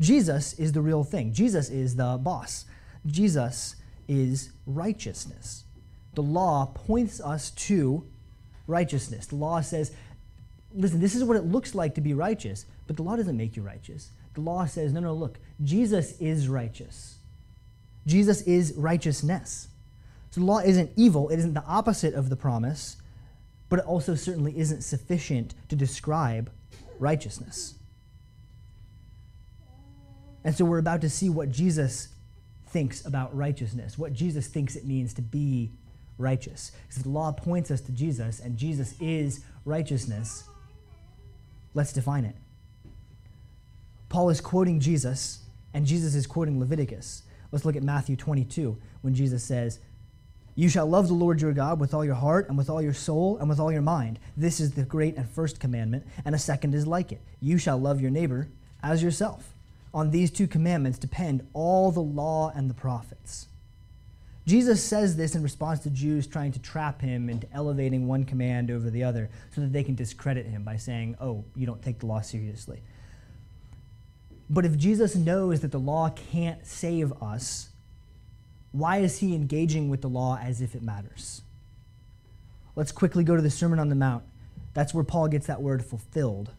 Jesus 0.00 0.52
is 0.54 0.72
the 0.72 0.80
real 0.80 1.04
thing. 1.04 1.32
Jesus 1.32 1.68
is 1.68 1.96
the 1.96 2.18
boss. 2.22 2.64
Jesus 3.06 3.76
is 4.08 4.50
righteousness. 4.66 5.64
The 6.14 6.22
law 6.22 6.66
points 6.74 7.20
us 7.20 7.50
to 7.50 8.06
righteousness. 8.66 9.26
The 9.26 9.36
law 9.36 9.60
says, 9.60 9.92
listen, 10.74 11.00
this 11.00 11.14
is 11.14 11.24
what 11.24 11.36
it 11.36 11.44
looks 11.44 11.74
like 11.74 11.94
to 11.96 12.00
be 12.00 12.14
righteous, 12.14 12.66
but 12.86 12.96
the 12.96 13.02
law 13.02 13.16
doesn't 13.16 13.36
make 13.36 13.56
you 13.56 13.62
righteous. 13.62 14.10
The 14.34 14.40
law 14.40 14.66
says, 14.66 14.92
no, 14.92 15.00
no, 15.00 15.14
look, 15.14 15.38
Jesus 15.62 16.18
is 16.20 16.48
righteous. 16.48 17.16
Jesus 18.06 18.42
is 18.42 18.74
righteousness. 18.76 19.68
So 20.30 20.40
the 20.40 20.46
law 20.46 20.58
isn't 20.58 20.90
evil, 20.96 21.28
it 21.30 21.38
isn't 21.38 21.54
the 21.54 21.64
opposite 21.64 22.14
of 22.14 22.28
the 22.28 22.36
promise, 22.36 22.96
but 23.68 23.78
it 23.78 23.84
also 23.86 24.14
certainly 24.14 24.56
isn't 24.58 24.82
sufficient 24.82 25.54
to 25.68 25.76
describe 25.76 26.50
righteousness. 26.98 27.74
And 30.44 30.54
so 30.54 30.64
we're 30.64 30.78
about 30.78 31.00
to 31.00 31.10
see 31.10 31.28
what 31.28 31.50
Jesus 31.50 32.08
thinks 32.68 33.04
about 33.04 33.34
righteousness, 33.36 33.98
what 33.98 34.12
Jesus 34.12 34.46
thinks 34.46 34.76
it 34.76 34.84
means 34.84 35.14
to 35.14 35.22
be 35.22 35.72
righteous. 36.18 36.72
Because 36.86 37.02
the 37.02 37.08
law 37.08 37.32
points 37.32 37.70
us 37.70 37.80
to 37.80 37.92
Jesus, 37.92 38.40
and 38.40 38.56
Jesus 38.56 38.94
is 39.00 39.44
righteousness. 39.64 40.44
Let's 41.74 41.92
define 41.92 42.24
it. 42.24 42.36
Paul 44.08 44.30
is 44.30 44.40
quoting 44.40 44.78
Jesus, 44.78 45.40
and 45.76 45.84
Jesus 45.84 46.14
is 46.14 46.26
quoting 46.26 46.58
Leviticus. 46.58 47.22
Let's 47.52 47.66
look 47.66 47.76
at 47.76 47.82
Matthew 47.82 48.16
22 48.16 48.78
when 49.02 49.14
Jesus 49.14 49.44
says, 49.44 49.78
You 50.54 50.70
shall 50.70 50.86
love 50.86 51.06
the 51.06 51.12
Lord 51.12 51.42
your 51.42 51.52
God 51.52 51.78
with 51.78 51.92
all 51.92 52.02
your 52.02 52.14
heart, 52.14 52.48
and 52.48 52.56
with 52.56 52.70
all 52.70 52.80
your 52.80 52.94
soul, 52.94 53.36
and 53.36 53.46
with 53.46 53.60
all 53.60 53.70
your 53.70 53.82
mind. 53.82 54.18
This 54.38 54.58
is 54.58 54.72
the 54.72 54.84
great 54.84 55.18
and 55.18 55.28
first 55.28 55.60
commandment, 55.60 56.06
and 56.24 56.34
a 56.34 56.38
second 56.38 56.74
is 56.74 56.86
like 56.86 57.12
it. 57.12 57.20
You 57.40 57.58
shall 57.58 57.76
love 57.76 58.00
your 58.00 58.10
neighbor 58.10 58.48
as 58.82 59.02
yourself. 59.02 59.52
On 59.92 60.10
these 60.10 60.30
two 60.30 60.46
commandments 60.46 60.98
depend 60.98 61.46
all 61.52 61.92
the 61.92 62.00
law 62.00 62.50
and 62.56 62.70
the 62.70 62.74
prophets. 62.74 63.48
Jesus 64.46 64.82
says 64.82 65.14
this 65.14 65.34
in 65.34 65.42
response 65.42 65.80
to 65.80 65.90
Jews 65.90 66.26
trying 66.26 66.52
to 66.52 66.58
trap 66.58 67.02
him 67.02 67.28
into 67.28 67.52
elevating 67.52 68.06
one 68.06 68.24
command 68.24 68.70
over 68.70 68.88
the 68.88 69.04
other 69.04 69.28
so 69.54 69.60
that 69.60 69.74
they 69.74 69.84
can 69.84 69.94
discredit 69.94 70.46
him 70.46 70.64
by 70.64 70.78
saying, 70.78 71.16
Oh, 71.20 71.44
you 71.54 71.66
don't 71.66 71.82
take 71.82 71.98
the 71.98 72.06
law 72.06 72.22
seriously. 72.22 72.80
But 74.48 74.64
if 74.64 74.76
Jesus 74.76 75.16
knows 75.16 75.60
that 75.60 75.72
the 75.72 75.80
law 75.80 76.10
can't 76.10 76.64
save 76.66 77.12
us, 77.22 77.70
why 78.72 78.98
is 78.98 79.18
he 79.18 79.34
engaging 79.34 79.88
with 79.88 80.02
the 80.02 80.08
law 80.08 80.38
as 80.40 80.60
if 80.60 80.74
it 80.74 80.82
matters? 80.82 81.42
Let's 82.74 82.92
quickly 82.92 83.24
go 83.24 83.34
to 83.34 83.42
the 83.42 83.50
Sermon 83.50 83.78
on 83.78 83.88
the 83.88 83.94
Mount. 83.94 84.22
That's 84.74 84.92
where 84.92 85.04
Paul 85.04 85.28
gets 85.28 85.46
that 85.46 85.62
word 85.62 85.84
fulfilled. 85.84 86.50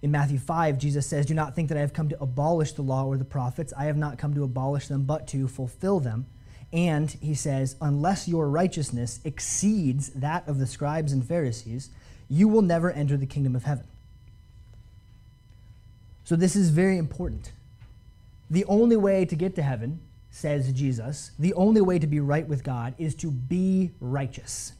In 0.00 0.12
Matthew 0.12 0.38
5, 0.38 0.78
Jesus 0.78 1.06
says, 1.06 1.26
Do 1.26 1.34
not 1.34 1.56
think 1.56 1.68
that 1.68 1.76
I 1.76 1.80
have 1.80 1.92
come 1.92 2.08
to 2.08 2.22
abolish 2.22 2.72
the 2.72 2.82
law 2.82 3.04
or 3.04 3.16
the 3.16 3.24
prophets. 3.24 3.72
I 3.76 3.86
have 3.86 3.96
not 3.96 4.16
come 4.16 4.32
to 4.34 4.44
abolish 4.44 4.86
them, 4.86 5.02
but 5.02 5.26
to 5.28 5.48
fulfill 5.48 5.98
them. 5.98 6.26
And 6.72 7.10
he 7.20 7.34
says, 7.34 7.74
Unless 7.80 8.28
your 8.28 8.48
righteousness 8.48 9.18
exceeds 9.24 10.10
that 10.10 10.46
of 10.46 10.58
the 10.58 10.66
scribes 10.66 11.12
and 11.12 11.26
Pharisees, 11.26 11.90
you 12.28 12.46
will 12.46 12.62
never 12.62 12.92
enter 12.92 13.16
the 13.16 13.26
kingdom 13.26 13.56
of 13.56 13.64
heaven. 13.64 13.86
So, 16.28 16.36
this 16.36 16.56
is 16.56 16.68
very 16.68 16.98
important. 16.98 17.52
The 18.50 18.66
only 18.66 18.98
way 18.98 19.24
to 19.24 19.34
get 19.34 19.54
to 19.54 19.62
heaven, 19.62 19.98
says 20.30 20.70
Jesus, 20.74 21.30
the 21.38 21.54
only 21.54 21.80
way 21.80 21.98
to 21.98 22.06
be 22.06 22.20
right 22.20 22.46
with 22.46 22.62
God 22.62 22.94
is 22.98 23.14
to 23.14 23.30
be 23.30 23.92
righteous. 23.98 24.74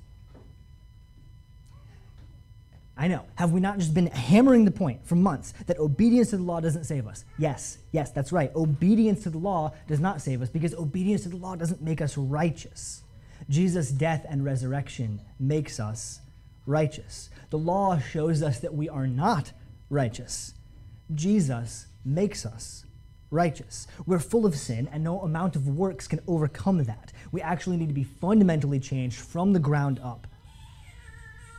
I 2.99 3.09
know. 3.09 3.25
Have 3.37 3.53
we 3.53 3.61
not 3.61 3.79
just 3.79 3.95
been 3.95 4.09
hammering 4.09 4.67
the 4.67 4.71
point 4.71 5.07
for 5.07 5.15
months 5.15 5.55
that 5.65 5.79
obedience 5.79 6.29
to 6.31 6.37
the 6.37 6.43
law 6.43 6.61
doesn't 6.61 6.85
save 6.85 7.07
us? 7.07 7.25
Yes, 7.39 7.79
yes, 7.93 8.11
that's 8.11 8.31
right. 8.31 8.55
Obedience 8.55 9.23
to 9.23 9.31
the 9.31 9.39
law 9.39 9.73
does 9.87 10.01
not 10.01 10.21
save 10.21 10.43
us 10.43 10.51
because 10.51 10.75
obedience 10.75 11.23
to 11.23 11.31
the 11.31 11.39
law 11.39 11.57
doesn't 11.57 11.81
make 11.81 12.03
us 12.03 12.19
righteous. 12.19 13.05
Jesus' 13.49 13.91
death 13.91 14.27
and 14.29 14.45
resurrection 14.45 15.23
makes 15.41 15.81
us 15.81 16.21
righteous. 16.67 17.31
The 17.49 17.57
law 17.57 17.99
shows 17.99 18.43
us 18.43 18.59
that 18.59 18.75
we 18.75 18.91
are 18.91 19.07
not 19.07 19.53
righteous. 19.89 20.53
Jesus 21.15 21.87
makes 22.05 22.45
us 22.45 22.85
righteous. 23.31 23.87
We're 24.07 24.19
full 24.19 24.47
of 24.47 24.57
sin, 24.57 24.89
and 24.93 25.05
no 25.05 25.21
amount 25.21 25.57
of 25.57 25.69
works 25.69 26.09
can 26.09 26.21
overcome 26.27 26.85
that. 26.85 27.13
We 27.31 27.41
actually 27.41 27.77
need 27.77 27.89
to 27.89 27.95
be 27.95 28.05
fundamentally 28.05 28.81
changed 28.81 29.19
from 29.19 29.53
the 29.53 29.59
ground 29.59 30.01
up 30.03 30.27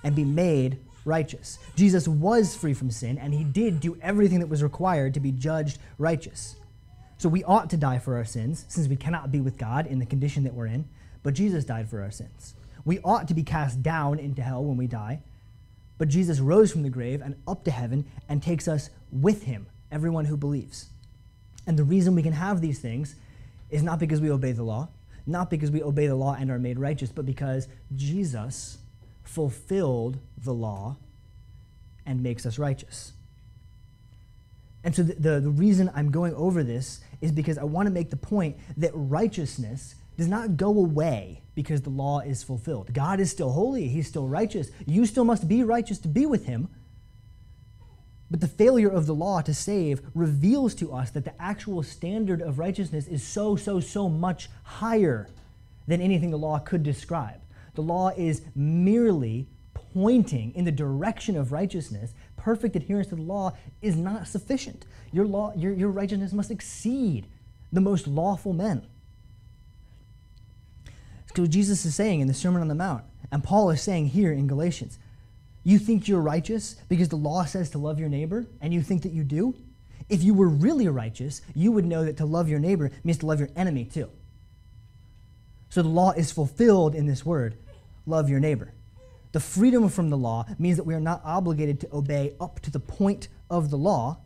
and 0.04 0.16
be 0.16 0.24
made 0.24 0.80
righteous. 1.06 1.60
Jesus 1.76 2.08
was 2.08 2.56
free 2.56 2.74
from 2.74 2.92
sin, 2.92 3.18
and 3.18 3.34
he 3.34 3.44
did 3.44 3.80
do 3.80 3.98
everything 4.02 4.40
that 4.40 4.50
was 4.50 4.64
required 4.64 5.14
to 5.14 5.20
be 5.20 5.32
judged 5.32 5.80
righteous. 5.98 6.56
So 7.18 7.30
we 7.30 7.44
ought 7.44 7.70
to 7.72 7.78
die 7.78 8.00
for 8.00 8.16
our 8.16 8.26
sins, 8.26 8.66
since 8.68 8.88
we 8.88 8.96
cannot 8.96 9.32
be 9.32 9.42
with 9.42 9.58
God 9.58 9.88
in 9.88 10.00
the 10.00 10.06
condition 10.06 10.44
that 10.46 10.54
we're 10.54 10.68
in, 10.68 10.88
but 11.22 11.34
Jesus 11.34 11.66
died 11.66 11.90
for 11.90 12.02
our 12.02 12.12
sins. 12.12 12.56
We 12.86 13.00
ought 13.00 13.28
to 13.28 13.34
be 13.34 13.44
cast 13.44 13.84
down 13.84 14.20
into 14.20 14.42
hell 14.42 14.64
when 14.64 14.78
we 14.78 14.88
die, 14.88 15.22
but 15.98 16.08
Jesus 16.08 16.40
rose 16.40 16.72
from 16.72 16.84
the 16.84 16.90
grave 16.90 17.22
and 17.22 17.36
up 17.46 17.66
to 17.66 17.72
heaven 17.72 18.06
and 18.30 18.42
takes 18.42 18.70
us 18.70 18.90
with 19.12 19.44
him, 19.44 19.68
everyone 19.92 20.26
who 20.26 20.38
believes. 20.38 20.88
And 21.68 21.78
the 21.78 21.84
reason 21.84 22.16
we 22.16 22.24
can 22.24 22.34
have 22.34 22.62
these 22.62 22.80
things 22.80 23.16
is 23.70 23.84
not 23.84 24.00
because 24.00 24.22
we 24.22 24.32
obey 24.32 24.52
the 24.52 24.64
law, 24.64 24.90
not 25.26 25.50
because 25.50 25.72
we 25.72 25.84
obey 25.84 26.08
the 26.08 26.16
law 26.16 26.36
and 26.40 26.50
are 26.50 26.60
made 26.60 26.80
righteous, 26.80 27.12
but 27.12 27.26
because 27.26 27.68
Jesus 27.96 28.80
fulfilled 29.24 30.18
the 30.44 30.54
law 30.54 30.98
and 32.06 32.24
makes 32.24 32.46
us 32.46 32.58
righteous. 32.58 33.14
And 34.84 34.96
so 34.96 35.04
the, 35.04 35.14
the, 35.14 35.40
the, 35.42 35.50
reason 35.50 35.92
I'm 35.94 36.10
going 36.10 36.34
over 36.34 36.64
this 36.64 37.02
is 37.22 37.32
because 37.32 37.58
I 37.58 37.64
want 37.64 37.88
to 37.88 37.94
make 37.94 38.10
the 38.10 38.18
point 38.18 38.58
that 38.78 38.92
righteousness 38.94 39.96
does 40.18 40.28
not 40.28 40.58
go 40.58 40.70
away 40.70 41.42
because 41.54 41.82
the 41.82 41.90
law 41.90 42.20
is 42.20 42.42
fulfilled. 42.42 42.94
God 42.94 43.20
is 43.20 43.30
still 43.30 43.52
holy, 43.52 43.88
He's 43.88 44.08
still 44.08 44.28
righteous. 44.28 44.72
You 44.86 45.06
still 45.06 45.26
must 45.26 45.48
be 45.48 45.64
righteous 45.64 46.00
to 46.00 46.08
be 46.08 46.26
with 46.26 46.46
Him. 46.46 46.70
But 48.32 48.42
the 48.42 48.48
failure 48.48 48.90
of 48.90 49.08
the 49.08 49.16
law 49.16 49.42
to 49.42 49.54
save 49.54 50.02
reveals 50.14 50.76
to 50.76 50.94
us 50.94 51.10
that 51.12 51.26
the 51.26 51.42
actual 51.42 51.82
standard 51.82 52.42
of 52.42 52.60
righteousness 52.60 53.08
is 53.08 53.24
so, 53.24 53.56
so, 53.56 53.80
so 53.80 54.08
much 54.08 54.50
higher 54.64 55.28
than 55.88 56.02
anything 56.02 56.30
the 56.30 56.38
law 56.38 56.60
could 56.60 56.84
describe. 56.84 57.42
The 57.74 57.82
law 57.82 58.10
is 58.16 58.44
merely 58.56 59.48
pointing 59.74 60.54
in 60.54 60.66
the 60.66 60.72
direction 60.72 61.36
of 61.36 61.52
righteousness. 61.52 62.14
Perfect 62.38 62.76
adherence 62.76 63.08
to 63.08 63.16
the 63.16 63.22
law 63.22 63.54
is 63.82 63.96
not 63.96 64.28
sufficient. 64.28 64.86
Your, 65.12 65.26
law, 65.26 65.54
your, 65.56 65.74
your 65.74 65.90
righteousness 65.90 66.32
must 66.32 66.52
exceed 66.52 67.26
the 67.72 67.82
most 67.82 68.08
lawful 68.08 68.54
men. 68.54 68.86
So 71.36 71.48
Jesus 71.48 71.86
is 71.86 71.96
saying 71.96 72.20
in 72.20 72.28
the 72.28 72.34
Sermon 72.34 72.62
on 72.62 72.68
the 72.68 72.76
Mount, 72.76 73.04
and 73.32 73.44
Paul 73.44 73.70
is 73.70 73.82
saying 73.82 74.08
here 74.08 74.32
in 74.32 74.48
Galatians, 74.48 75.00
you 75.64 75.78
think 75.78 76.08
you're 76.08 76.22
righteous 76.22 76.76
because 76.88 77.10
the 77.10 77.16
law 77.16 77.46
says 77.46 77.70
to 77.72 77.78
love 77.78 78.00
your 78.00 78.10
neighbor, 78.10 78.48
and 78.62 78.74
you 78.74 78.82
think 78.82 79.04
that 79.04 79.12
you 79.12 79.24
do? 79.24 79.56
If 80.10 80.24
you 80.24 80.34
were 80.34 80.48
really 80.48 80.88
righteous, 80.88 81.42
you 81.54 81.72
would 81.72 81.86
know 81.86 82.04
that 82.06 82.18
to 82.18 82.26
love 82.26 82.50
your 82.50 82.60
neighbor 82.60 82.92
means 83.04 83.20
to 83.20 83.26
love 83.26 83.40
your 83.40 83.50
enemy 83.56 83.86
too. 83.86 84.10
So 85.70 85.84
the 85.84 85.90
law 85.90 86.12
is 86.12 86.32
fulfilled 86.32 86.96
in 86.96 87.06
this 87.06 87.26
word 87.26 87.56
love 88.06 88.30
your 88.30 88.40
neighbor. 88.40 88.74
The 89.34 89.40
freedom 89.40 89.90
from 89.90 90.10
the 90.10 90.18
law 90.18 90.48
means 90.58 90.78
that 90.78 90.86
we 90.86 90.96
are 90.96 91.00
not 91.00 91.22
obligated 91.24 91.80
to 91.82 91.96
obey 91.96 92.34
up 92.42 92.60
to 92.62 92.72
the 92.72 92.80
point 92.80 93.28
of 93.50 93.70
the 93.70 93.78
law, 93.78 94.18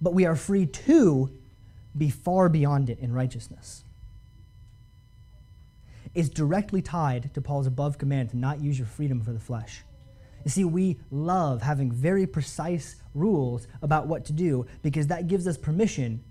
but 0.00 0.14
we 0.14 0.24
are 0.24 0.34
free 0.34 0.64
to 0.64 1.30
be 1.96 2.08
far 2.08 2.48
beyond 2.48 2.88
it 2.88 2.98
in 3.00 3.12
righteousness. 3.12 3.84
It's 6.14 6.30
directly 6.30 6.80
tied 6.80 7.34
to 7.34 7.42
Paul's 7.42 7.66
above 7.66 7.98
command 7.98 8.30
to 8.30 8.38
not 8.38 8.60
use 8.60 8.78
your 8.78 8.86
freedom 8.86 9.20
for 9.20 9.32
the 9.32 9.40
flesh. 9.40 9.82
You 10.48 10.50
see, 10.50 10.64
we 10.64 10.98
love 11.10 11.62
having 11.62 11.92
very 11.92 12.26
precise 12.26 12.96
rules 13.14 13.68
about 13.82 14.06
what 14.06 14.24
to 14.24 14.32
do 14.32 14.66
because 14.82 15.06
that 15.06 15.28
gives 15.28 15.46
us 15.46 15.56
permission 15.56 16.24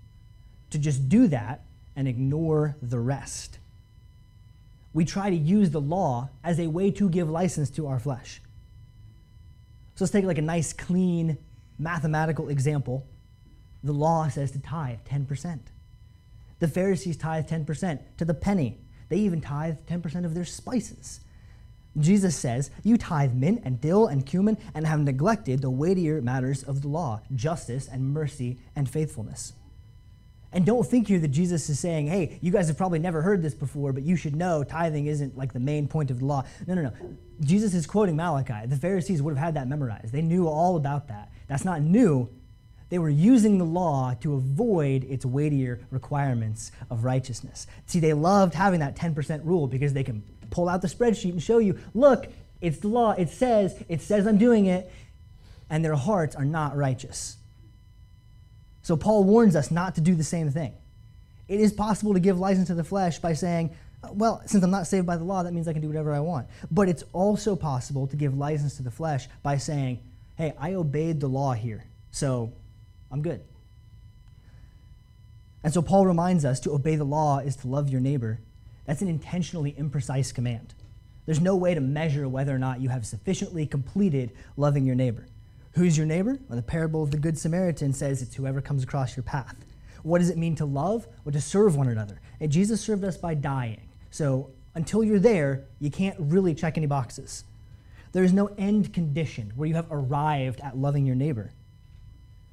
to 0.70 0.78
just 0.78 1.08
do 1.08 1.28
that 1.28 1.62
and 1.96 2.06
ignore 2.06 2.76
the 2.82 2.98
rest 2.98 3.58
we 4.98 5.04
try 5.04 5.30
to 5.30 5.36
use 5.36 5.70
the 5.70 5.80
law 5.80 6.28
as 6.42 6.58
a 6.58 6.66
way 6.66 6.90
to 6.90 7.08
give 7.08 7.30
license 7.30 7.70
to 7.70 7.86
our 7.86 8.00
flesh. 8.00 8.40
So 9.94 10.04
let's 10.04 10.12
take 10.12 10.24
like 10.24 10.38
a 10.38 10.42
nice, 10.42 10.72
clean 10.72 11.38
mathematical 11.78 12.48
example. 12.48 13.06
The 13.84 13.92
law 13.92 14.28
says 14.28 14.50
to 14.52 14.58
tithe 14.58 14.98
10%. 15.08 15.60
The 16.58 16.68
Pharisees 16.68 17.16
tithe 17.16 17.48
10% 17.48 18.00
to 18.16 18.24
the 18.24 18.34
penny. 18.34 18.78
They 19.08 19.18
even 19.18 19.40
tithe 19.40 19.76
10% 19.88 20.24
of 20.24 20.34
their 20.34 20.44
spices. 20.44 21.20
Jesus 22.00 22.36
says, 22.36 22.70
You 22.82 22.96
tithe 22.96 23.34
mint 23.34 23.62
and 23.64 23.80
dill 23.80 24.06
and 24.06 24.24
cumin 24.24 24.58
and 24.74 24.86
have 24.86 25.00
neglected 25.00 25.60
the 25.60 25.70
weightier 25.70 26.20
matters 26.22 26.62
of 26.62 26.82
the 26.82 26.88
law 26.88 27.20
justice 27.34 27.88
and 27.88 28.12
mercy 28.12 28.58
and 28.76 28.88
faithfulness. 28.88 29.52
And 30.52 30.64
don't 30.64 30.86
think 30.86 31.08
here 31.08 31.18
that 31.18 31.28
Jesus 31.28 31.68
is 31.68 31.78
saying, 31.78 32.06
hey, 32.06 32.38
you 32.40 32.50
guys 32.50 32.68
have 32.68 32.78
probably 32.78 32.98
never 32.98 33.20
heard 33.20 33.42
this 33.42 33.54
before, 33.54 33.92
but 33.92 34.02
you 34.02 34.16
should 34.16 34.34
know 34.34 34.64
tithing 34.64 35.06
isn't 35.06 35.36
like 35.36 35.52
the 35.52 35.60
main 35.60 35.86
point 35.86 36.10
of 36.10 36.20
the 36.20 36.24
law. 36.24 36.44
No, 36.66 36.74
no, 36.74 36.82
no. 36.82 36.92
Jesus 37.40 37.74
is 37.74 37.86
quoting 37.86 38.16
Malachi. 38.16 38.66
The 38.66 38.76
Pharisees 38.76 39.20
would 39.20 39.36
have 39.36 39.44
had 39.44 39.54
that 39.54 39.68
memorized. 39.68 40.12
They 40.12 40.22
knew 40.22 40.48
all 40.48 40.76
about 40.76 41.08
that. 41.08 41.30
That's 41.48 41.66
not 41.66 41.82
new. 41.82 42.30
They 42.88 42.98
were 42.98 43.10
using 43.10 43.58
the 43.58 43.64
law 43.64 44.14
to 44.20 44.34
avoid 44.34 45.04
its 45.04 45.26
weightier 45.26 45.80
requirements 45.90 46.72
of 46.88 47.04
righteousness. 47.04 47.66
See, 47.84 48.00
they 48.00 48.14
loved 48.14 48.54
having 48.54 48.80
that 48.80 48.96
10% 48.96 49.44
rule 49.44 49.66
because 49.66 49.92
they 49.92 50.02
can 50.02 50.22
pull 50.50 50.68
out 50.68 50.82
the 50.82 50.88
spreadsheet 50.88 51.32
and 51.32 51.42
show 51.42 51.58
you, 51.58 51.78
look, 51.94 52.26
it's 52.60 52.78
the 52.78 52.88
law. 52.88 53.12
It 53.12 53.30
says, 53.30 53.82
it 53.88 54.00
says 54.02 54.26
I'm 54.26 54.38
doing 54.38 54.66
it. 54.66 54.90
And 55.70 55.84
their 55.84 55.94
hearts 55.94 56.34
are 56.34 56.44
not 56.44 56.76
righteous. 56.76 57.36
So 58.82 58.96
Paul 58.96 59.24
warns 59.24 59.54
us 59.54 59.70
not 59.70 59.96
to 59.96 60.00
do 60.00 60.14
the 60.14 60.24
same 60.24 60.50
thing. 60.50 60.72
It 61.46 61.60
is 61.60 61.72
possible 61.72 62.14
to 62.14 62.20
give 62.20 62.38
license 62.38 62.68
to 62.68 62.74
the 62.74 62.84
flesh 62.84 63.18
by 63.18 63.34
saying, 63.34 63.76
well, 64.12 64.42
since 64.46 64.62
I'm 64.62 64.70
not 64.70 64.86
saved 64.86 65.06
by 65.06 65.16
the 65.16 65.24
law, 65.24 65.42
that 65.42 65.52
means 65.52 65.68
I 65.68 65.72
can 65.72 65.82
do 65.82 65.88
whatever 65.88 66.12
I 66.12 66.20
want. 66.20 66.46
But 66.70 66.88
it's 66.88 67.04
also 67.12 67.56
possible 67.56 68.06
to 68.06 68.16
give 68.16 68.36
license 68.36 68.76
to 68.76 68.82
the 68.82 68.90
flesh 68.90 69.28
by 69.42 69.58
saying, 69.58 69.98
hey, 70.36 70.54
I 70.58 70.74
obeyed 70.74 71.20
the 71.20 71.28
law 71.28 71.52
here, 71.52 71.84
so 72.10 72.52
I'm 73.10 73.22
good. 73.22 73.42
And 75.64 75.74
so 75.74 75.82
Paul 75.82 76.06
reminds 76.06 76.44
us 76.44 76.60
to 76.60 76.70
obey 76.70 76.96
the 76.96 77.04
law 77.04 77.38
is 77.38 77.56
to 77.56 77.68
love 77.68 77.88
your 77.88 78.00
neighbor. 78.00 78.38
That's 78.88 79.02
an 79.02 79.08
intentionally 79.08 79.72
imprecise 79.78 80.32
command. 80.32 80.72
There's 81.26 81.42
no 81.42 81.54
way 81.54 81.74
to 81.74 81.80
measure 81.80 82.26
whether 82.26 82.54
or 82.54 82.58
not 82.58 82.80
you 82.80 82.88
have 82.88 83.04
sufficiently 83.04 83.66
completed 83.66 84.32
loving 84.56 84.86
your 84.86 84.94
neighbor. 84.94 85.26
Who's 85.72 85.98
your 85.98 86.06
neighbor? 86.06 86.38
Well, 86.48 86.56
the 86.56 86.62
parable 86.62 87.02
of 87.02 87.10
the 87.10 87.18
Good 87.18 87.36
Samaritan 87.36 87.92
says 87.92 88.22
it's 88.22 88.34
whoever 88.34 88.62
comes 88.62 88.82
across 88.82 89.14
your 89.14 89.24
path. 89.24 89.54
What 90.04 90.20
does 90.20 90.30
it 90.30 90.38
mean 90.38 90.56
to 90.56 90.64
love? 90.64 91.06
Well, 91.22 91.34
to 91.34 91.40
serve 91.40 91.76
one 91.76 91.88
another. 91.88 92.18
And 92.40 92.50
Jesus 92.50 92.80
served 92.80 93.04
us 93.04 93.18
by 93.18 93.34
dying. 93.34 93.82
So 94.10 94.48
until 94.74 95.04
you're 95.04 95.18
there, 95.18 95.66
you 95.80 95.90
can't 95.90 96.16
really 96.18 96.54
check 96.54 96.78
any 96.78 96.86
boxes. 96.86 97.44
There 98.12 98.24
is 98.24 98.32
no 98.32 98.46
end 98.56 98.94
condition 98.94 99.52
where 99.54 99.68
you 99.68 99.74
have 99.74 99.88
arrived 99.90 100.60
at 100.60 100.78
loving 100.78 101.04
your 101.04 101.14
neighbor. 101.14 101.52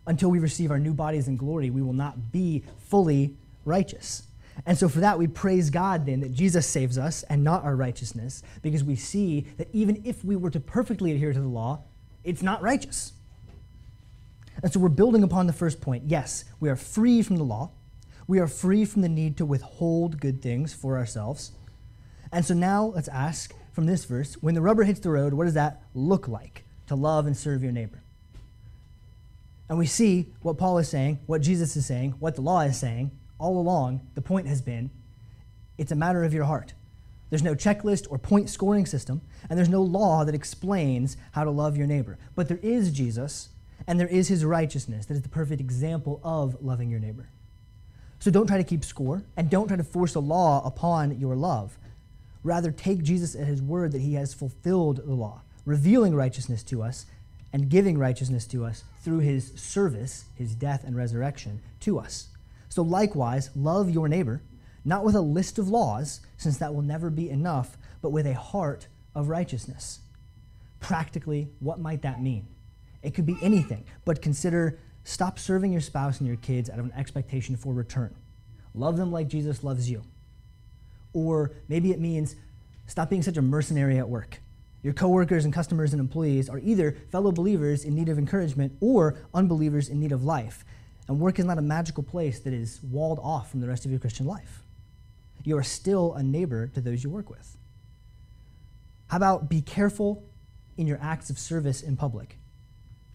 Until 0.06 0.32
we 0.32 0.40
receive 0.40 0.70
our 0.70 0.80
new 0.80 0.94
bodies 0.94 1.30
in 1.30 1.38
glory, 1.38 1.70
we 1.70 1.82
will 1.82 1.94
not 1.94 2.34
be 2.34 2.66
fully 2.90 3.38
righteous. 3.64 4.24
And 4.66 4.78
so, 4.78 4.88
for 4.88 5.00
that, 5.00 5.20
we 5.20 5.28
praise 5.28 5.70
God 5.70 6.06
then 6.06 6.22
that 6.22 6.32
Jesus 6.32 6.66
saves 6.68 6.98
us 6.98 7.24
and 7.24 7.44
not 7.44 7.64
our 7.64 7.76
righteousness, 7.76 8.42
because 8.62 8.84
we 8.84 8.96
see 8.96 9.46
that 9.58 9.68
even 9.74 10.02
if 10.06 10.24
we 10.24 10.36
were 10.36 10.50
to 10.50 10.60
perfectly 10.60 11.12
adhere 11.12 11.34
to 11.34 11.42
the 11.42 11.48
law, 11.48 11.82
it's 12.24 12.42
not 12.42 12.62
righteous. 12.62 13.14
And 14.64 14.72
so, 14.72 14.80
we're 14.80 14.90
building 14.90 15.24
upon 15.24 15.48
the 15.48 15.54
first 15.54 15.82
point. 15.82 16.04
Yes, 16.08 16.46
we 16.60 16.70
are 16.70 16.76
free 16.76 17.22
from 17.22 17.36
the 17.36 17.44
law, 17.44 17.72
we 18.28 18.40
are 18.40 18.48
free 18.48 18.86
from 18.86 19.02
the 19.02 19.10
need 19.10 19.38
to 19.38 19.46
withhold 19.46 20.20
good 20.20 20.42
things 20.42 20.74
for 20.74 20.98
ourselves. 20.98 21.52
And 22.32 22.46
so, 22.46 22.54
now 22.54 22.86
let's 22.96 23.10
ask 23.10 23.54
from 23.74 23.86
this 23.86 24.06
verse 24.06 24.36
when 24.36 24.56
the 24.56 24.62
rubber 24.62 24.84
hits 24.84 25.02
the 25.02 25.10
road, 25.10 25.34
what 25.34 25.46
does 25.46 25.54
that 25.56 25.84
look 25.94 26.28
like 26.30 26.64
to 26.88 26.96
love 26.96 27.28
and 27.28 27.36
serve 27.36 27.62
your 27.62 27.74
neighbor? 27.74 28.00
And 29.68 29.78
we 29.78 29.86
see 29.86 30.28
what 30.42 30.58
Paul 30.58 30.78
is 30.78 30.88
saying, 30.88 31.20
what 31.26 31.42
Jesus 31.42 31.76
is 31.76 31.86
saying, 31.86 32.12
what 32.20 32.36
the 32.36 32.42
law 32.42 32.62
is 32.62 32.78
saying. 32.78 33.12
All 33.38 33.60
along, 33.60 34.02
the 34.16 34.22
point 34.22 34.48
has 34.48 34.62
been 34.62 34.90
it's 35.78 35.92
a 35.92 35.96
matter 35.96 36.24
of 36.24 36.34
your 36.34 36.46
heart. 36.46 36.74
There's 37.30 37.44
no 37.44 37.56
checklist 37.56 38.08
or 38.10 38.18
point 38.18 38.50
scoring 38.50 38.86
system, 38.86 39.22
and 39.50 39.58
there's 39.58 39.70
no 39.70 39.82
law 39.82 40.24
that 40.24 40.36
explains 40.36 41.18
how 41.32 41.44
to 41.44 41.52
love 41.52 41.76
your 41.76 41.88
neighbor. 41.88 42.18
But 42.36 42.48
there 42.48 42.60
is 42.62 42.92
Jesus, 42.92 43.50
and 43.88 44.00
there 44.00 44.08
is 44.08 44.28
his 44.28 44.46
righteousness 44.46 45.06
that 45.08 45.16
is 45.16 45.22
the 45.22 45.30
perfect 45.30 45.60
example 45.60 46.22
of 46.24 46.64
loving 46.64 46.90
your 46.90 47.00
neighbor. 47.00 47.28
So 48.20 48.32
don't 48.32 48.48
try 48.48 48.58
to 48.58 48.64
keep 48.64 48.86
score, 48.86 49.24
and 49.36 49.50
don't 49.50 49.68
try 49.68 49.76
to 49.76 49.84
force 49.84 50.16
a 50.16 50.20
law 50.20 50.66
upon 50.66 51.20
your 51.20 51.36
love. 51.36 51.78
Rather, 52.44 52.72
take 52.72 53.04
Jesus 53.04 53.36
at 53.36 53.48
his 53.48 53.62
word 53.62 53.92
that 53.92 54.02
he 54.02 54.14
has 54.14 54.34
fulfilled 54.34 55.02
the 55.06 55.14
law, 55.14 55.42
revealing 55.66 56.16
righteousness 56.16 56.64
to 56.64 56.84
us 56.84 57.06
and 57.52 57.70
giving 57.70 57.98
righteousness 57.98 58.46
to 58.48 58.66
us 58.66 58.84
through 59.02 59.20
his 59.20 59.52
service, 59.56 60.26
his 60.36 60.56
death 60.56 60.84
and 60.86 60.96
resurrection 60.96 61.62
to 61.80 61.98
us. 61.98 62.28
So, 62.76 62.82
likewise, 62.82 63.52
love 63.56 63.90
your 63.90 64.10
neighbor, 64.10 64.42
not 64.84 65.06
with 65.06 65.16
a 65.16 65.22
list 65.22 65.58
of 65.58 65.70
laws, 65.70 66.20
since 66.36 66.58
that 66.58 66.76
will 66.76 66.82
never 66.82 67.10
be 67.10 67.30
enough, 67.30 67.78
but 68.02 68.10
with 68.10 68.28
a 68.28 68.34
heart 68.34 68.90
of 69.16 69.30
righteousness. 69.30 70.02
Practically, 70.82 71.48
what 71.62 71.80
might 71.80 72.02
that 72.02 72.22
mean? 72.22 72.48
It 73.02 73.14
could 73.14 73.26
be 73.26 73.38
anything, 73.42 73.86
but 74.04 74.22
consider 74.22 74.78
stop 75.06 75.40
serving 75.40 75.72
your 75.72 75.80
spouse 75.80 76.20
and 76.20 76.28
your 76.28 76.36
kids 76.36 76.70
out 76.70 76.80
of 76.80 76.84
an 76.84 76.92
expectation 76.98 77.56
for 77.56 77.74
return. 77.74 78.14
Love 78.74 78.98
them 78.98 79.10
like 79.10 79.30
Jesus 79.30 79.64
loves 79.64 79.90
you. 79.90 80.02
Or 81.14 81.54
maybe 81.70 81.94
it 81.94 82.02
means 82.02 82.36
stop 82.88 83.10
being 83.10 83.24
such 83.24 83.38
a 83.38 83.42
mercenary 83.42 84.00
at 84.00 84.10
work. 84.10 84.42
Your 84.84 84.92
coworkers 84.92 85.46
and 85.46 85.54
customers 85.54 85.94
and 85.94 86.02
employees 86.02 86.50
are 86.50 86.60
either 86.60 86.98
fellow 87.10 87.32
believers 87.32 87.86
in 87.86 87.96
need 87.96 88.10
of 88.10 88.20
encouragement 88.20 88.74
or 88.82 89.18
unbelievers 89.34 89.88
in 89.88 90.02
need 90.02 90.12
of 90.12 90.26
life. 90.26 90.66
And 91.08 91.20
work 91.20 91.40
is 91.40 91.46
not 91.46 91.58
a 91.58 91.62
magical 91.62 92.04
place 92.04 92.40
that 92.40 92.54
is 92.54 92.80
walled 92.84 93.20
off 93.22 93.52
from 93.52 93.62
the 93.62 93.68
rest 93.68 93.86
of 93.86 93.92
your 93.92 94.00
Christian 94.00 94.26
life. 94.26 94.64
You 95.44 95.58
are 95.58 95.64
still 95.64 96.14
a 96.14 96.24
neighbor 96.24 96.68
to 96.68 96.82
those 96.82 97.04
you 97.04 97.10
work 97.10 97.30
with. 97.30 97.58
How 99.08 99.18
about 99.18 99.50
be 99.50 99.62
careful 99.62 100.24
in 100.78 100.88
your 100.88 101.00
acts 101.02 101.30
of 101.30 101.38
service 101.38 101.84
in 101.84 101.96
public? 101.96 102.40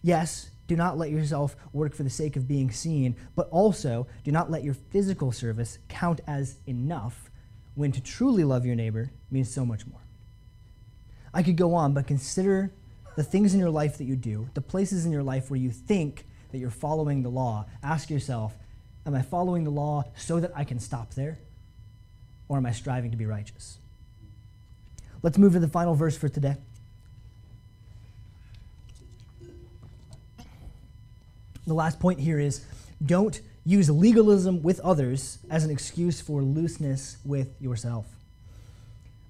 Yes, 0.01 0.51
do 0.67 0.75
not 0.77 0.97
let 0.97 1.11
yourself 1.11 1.57
work 1.73 1.93
for 1.93 2.03
the 2.03 2.09
sake 2.09 2.37
of 2.37 2.47
being 2.47 2.71
seen, 2.71 3.17
but 3.35 3.49
also 3.49 4.07
do 4.23 4.31
not 4.31 4.49
let 4.49 4.63
your 4.63 4.73
physical 4.73 5.33
service 5.33 5.77
count 5.89 6.21
as 6.25 6.59
enough 6.65 7.29
when 7.75 7.91
to 7.91 8.01
truly 8.01 8.45
love 8.45 8.65
your 8.65 8.75
neighbor 8.75 9.11
means 9.29 9.53
so 9.53 9.65
much 9.65 9.85
more. 9.85 9.99
I 11.33 11.43
could 11.43 11.57
go 11.57 11.73
on, 11.73 11.93
but 11.93 12.07
consider 12.07 12.73
the 13.15 13.23
things 13.23 13.53
in 13.53 13.59
your 13.59 13.69
life 13.69 13.97
that 13.97 14.05
you 14.05 14.15
do, 14.15 14.49
the 14.53 14.61
places 14.61 15.05
in 15.05 15.11
your 15.11 15.23
life 15.23 15.49
where 15.49 15.59
you 15.59 15.71
think 15.71 16.25
that 16.51 16.57
you're 16.57 16.69
following 16.69 17.23
the 17.23 17.29
law. 17.29 17.65
Ask 17.83 18.09
yourself, 18.09 18.53
am 19.05 19.15
I 19.15 19.21
following 19.21 19.63
the 19.63 19.71
law 19.71 20.05
so 20.15 20.39
that 20.39 20.51
I 20.55 20.63
can 20.63 20.79
stop 20.79 21.13
there? 21.13 21.39
Or 22.47 22.57
am 22.57 22.65
I 22.65 22.71
striving 22.71 23.11
to 23.11 23.17
be 23.17 23.25
righteous? 23.25 23.77
Let's 25.23 25.37
move 25.37 25.53
to 25.53 25.59
the 25.59 25.67
final 25.67 25.95
verse 25.95 26.17
for 26.17 26.29
today. 26.29 26.57
The 31.67 31.73
last 31.73 31.99
point 31.99 32.19
here 32.19 32.39
is 32.39 32.65
don't 33.05 33.39
use 33.65 33.89
legalism 33.89 34.63
with 34.63 34.79
others 34.79 35.37
as 35.49 35.63
an 35.63 35.69
excuse 35.69 36.19
for 36.19 36.41
looseness 36.41 37.17
with 37.23 37.49
yourself. 37.61 38.07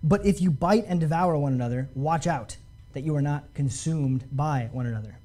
But 0.04 0.26
if 0.26 0.42
you 0.42 0.50
bite 0.50 0.86
and 0.88 1.00
devour 1.00 1.38
one 1.38 1.54
another, 1.54 1.90
watch 1.94 2.26
out 2.26 2.58
that 2.94 3.02
you 3.02 3.16
are 3.16 3.22
not 3.22 3.54
consumed 3.54 4.26
by 4.32 4.70
one 4.72 4.86
another. 4.86 5.18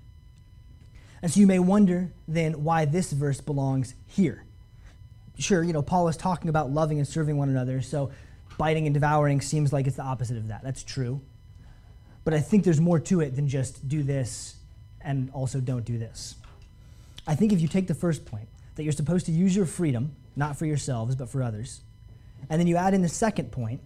And 1.27 1.33
so 1.33 1.41
you 1.41 1.49
may 1.49 1.59
wonder 1.59 2.13
then 2.29 2.63
why 2.63 2.85
this 2.85 3.11
verse 3.11 3.41
belongs 3.41 3.97
here. 4.07 4.45
Sure, 5.37 5.61
you 5.61 5.73
know, 5.73 5.83
Paul 5.83 6.07
is 6.07 6.17
talking 6.17 6.49
about 6.49 6.71
loving 6.71 6.99
and 6.99 7.09
serving 7.09 7.37
one 7.37 7.49
another, 7.49 7.83
so 7.83 8.13
biting 8.59 8.87
and 8.87 8.95
devouring 8.95 9.41
seems 9.41 9.73
like 9.73 9.89
it's 9.89 9.97
the 9.97 10.05
opposite 10.05 10.37
of 10.37 10.47
that. 10.47 10.63
That's 10.63 10.85
true. 10.85 11.21
But 12.23 12.35
I 12.35 12.39
think 12.39 12.63
there's 12.63 12.81
more 12.81 13.01
to 13.01 13.23
it 13.23 13.35
than 13.35 13.49
just 13.49 13.89
do 13.89 14.05
this 14.05 14.55
and 15.01 15.29
also 15.33 15.59
don't 15.59 15.85
do 15.85 15.99
this. 15.99 16.37
I 17.27 17.35
think 17.35 17.53
if 17.53 17.61
you 17.61 17.67
take 17.67 17.89
the 17.89 17.95
first 17.95 18.25
point, 18.25 18.47
that 18.77 18.85
you're 18.85 18.93
supposed 18.93 19.27
to 19.27 19.33
use 19.33 19.57
your 19.57 19.67
freedom, 19.67 20.15
not 20.37 20.57
for 20.57 20.65
yourselves, 20.65 21.17
but 21.17 21.29
for 21.29 21.43
others, 21.43 21.81
and 22.49 22.61
then 22.61 22.69
you 22.69 22.77
add 22.77 22.95
in 22.95 23.03
the 23.03 23.09
second 23.09 23.51
point, 23.51 23.81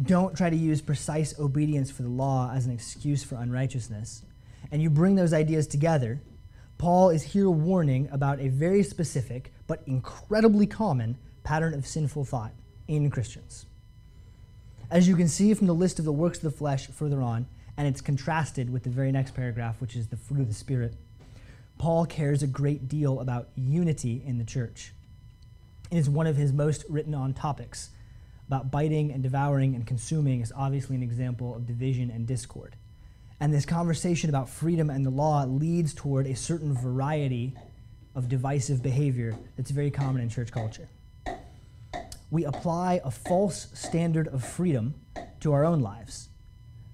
don't 0.00 0.34
try 0.34 0.48
to 0.48 0.56
use 0.56 0.80
precise 0.80 1.38
obedience 1.38 1.90
for 1.90 2.02
the 2.02 2.08
law 2.08 2.50
as 2.50 2.64
an 2.64 2.72
excuse 2.72 3.22
for 3.22 3.34
unrighteousness. 3.34 4.22
And 4.72 4.80
you 4.80 4.88
bring 4.88 5.16
those 5.16 5.34
ideas 5.34 5.66
together. 5.66 6.22
Paul 6.78 7.10
is 7.10 7.24
here 7.24 7.50
warning 7.50 8.08
about 8.12 8.40
a 8.40 8.48
very 8.48 8.84
specific 8.84 9.52
but 9.66 9.82
incredibly 9.86 10.66
common 10.66 11.18
pattern 11.42 11.74
of 11.74 11.86
sinful 11.86 12.24
thought 12.24 12.52
in 12.86 13.10
Christians. 13.10 13.66
As 14.88 15.08
you 15.08 15.16
can 15.16 15.28
see 15.28 15.52
from 15.54 15.66
the 15.66 15.74
list 15.74 15.98
of 15.98 16.04
the 16.04 16.12
works 16.12 16.38
of 16.38 16.44
the 16.44 16.50
flesh 16.50 16.86
further 16.86 17.20
on, 17.20 17.46
and 17.76 17.86
it's 17.88 18.00
contrasted 18.00 18.70
with 18.70 18.84
the 18.84 18.90
very 18.90 19.10
next 19.10 19.34
paragraph, 19.34 19.80
which 19.80 19.96
is 19.96 20.06
the 20.06 20.16
fruit 20.16 20.40
of 20.40 20.48
the 20.48 20.54
Spirit, 20.54 20.94
Paul 21.78 22.06
cares 22.06 22.42
a 22.42 22.46
great 22.46 22.88
deal 22.88 23.20
about 23.20 23.48
unity 23.56 24.22
in 24.24 24.38
the 24.38 24.44
church. 24.44 24.92
It 25.90 25.98
is 25.98 26.08
one 26.08 26.26
of 26.26 26.36
his 26.36 26.52
most 26.52 26.84
written 26.88 27.14
on 27.14 27.34
topics 27.34 27.90
about 28.46 28.70
biting 28.70 29.12
and 29.12 29.22
devouring 29.22 29.74
and 29.74 29.86
consuming 29.86 30.40
is 30.40 30.52
obviously 30.56 30.96
an 30.96 31.02
example 31.02 31.54
of 31.54 31.66
division 31.66 32.10
and 32.10 32.26
discord. 32.26 32.76
And 33.40 33.54
this 33.54 33.64
conversation 33.64 34.30
about 34.30 34.48
freedom 34.48 34.90
and 34.90 35.06
the 35.06 35.10
law 35.10 35.44
leads 35.44 35.94
toward 35.94 36.26
a 36.26 36.34
certain 36.34 36.74
variety 36.74 37.54
of 38.14 38.28
divisive 38.28 38.82
behavior 38.82 39.38
that's 39.56 39.70
very 39.70 39.92
common 39.92 40.22
in 40.22 40.28
church 40.28 40.50
culture. 40.50 40.88
We 42.30 42.44
apply 42.44 43.00
a 43.04 43.10
false 43.10 43.68
standard 43.74 44.26
of 44.28 44.44
freedom 44.44 44.94
to 45.40 45.52
our 45.52 45.64
own 45.64 45.80
lives, 45.80 46.28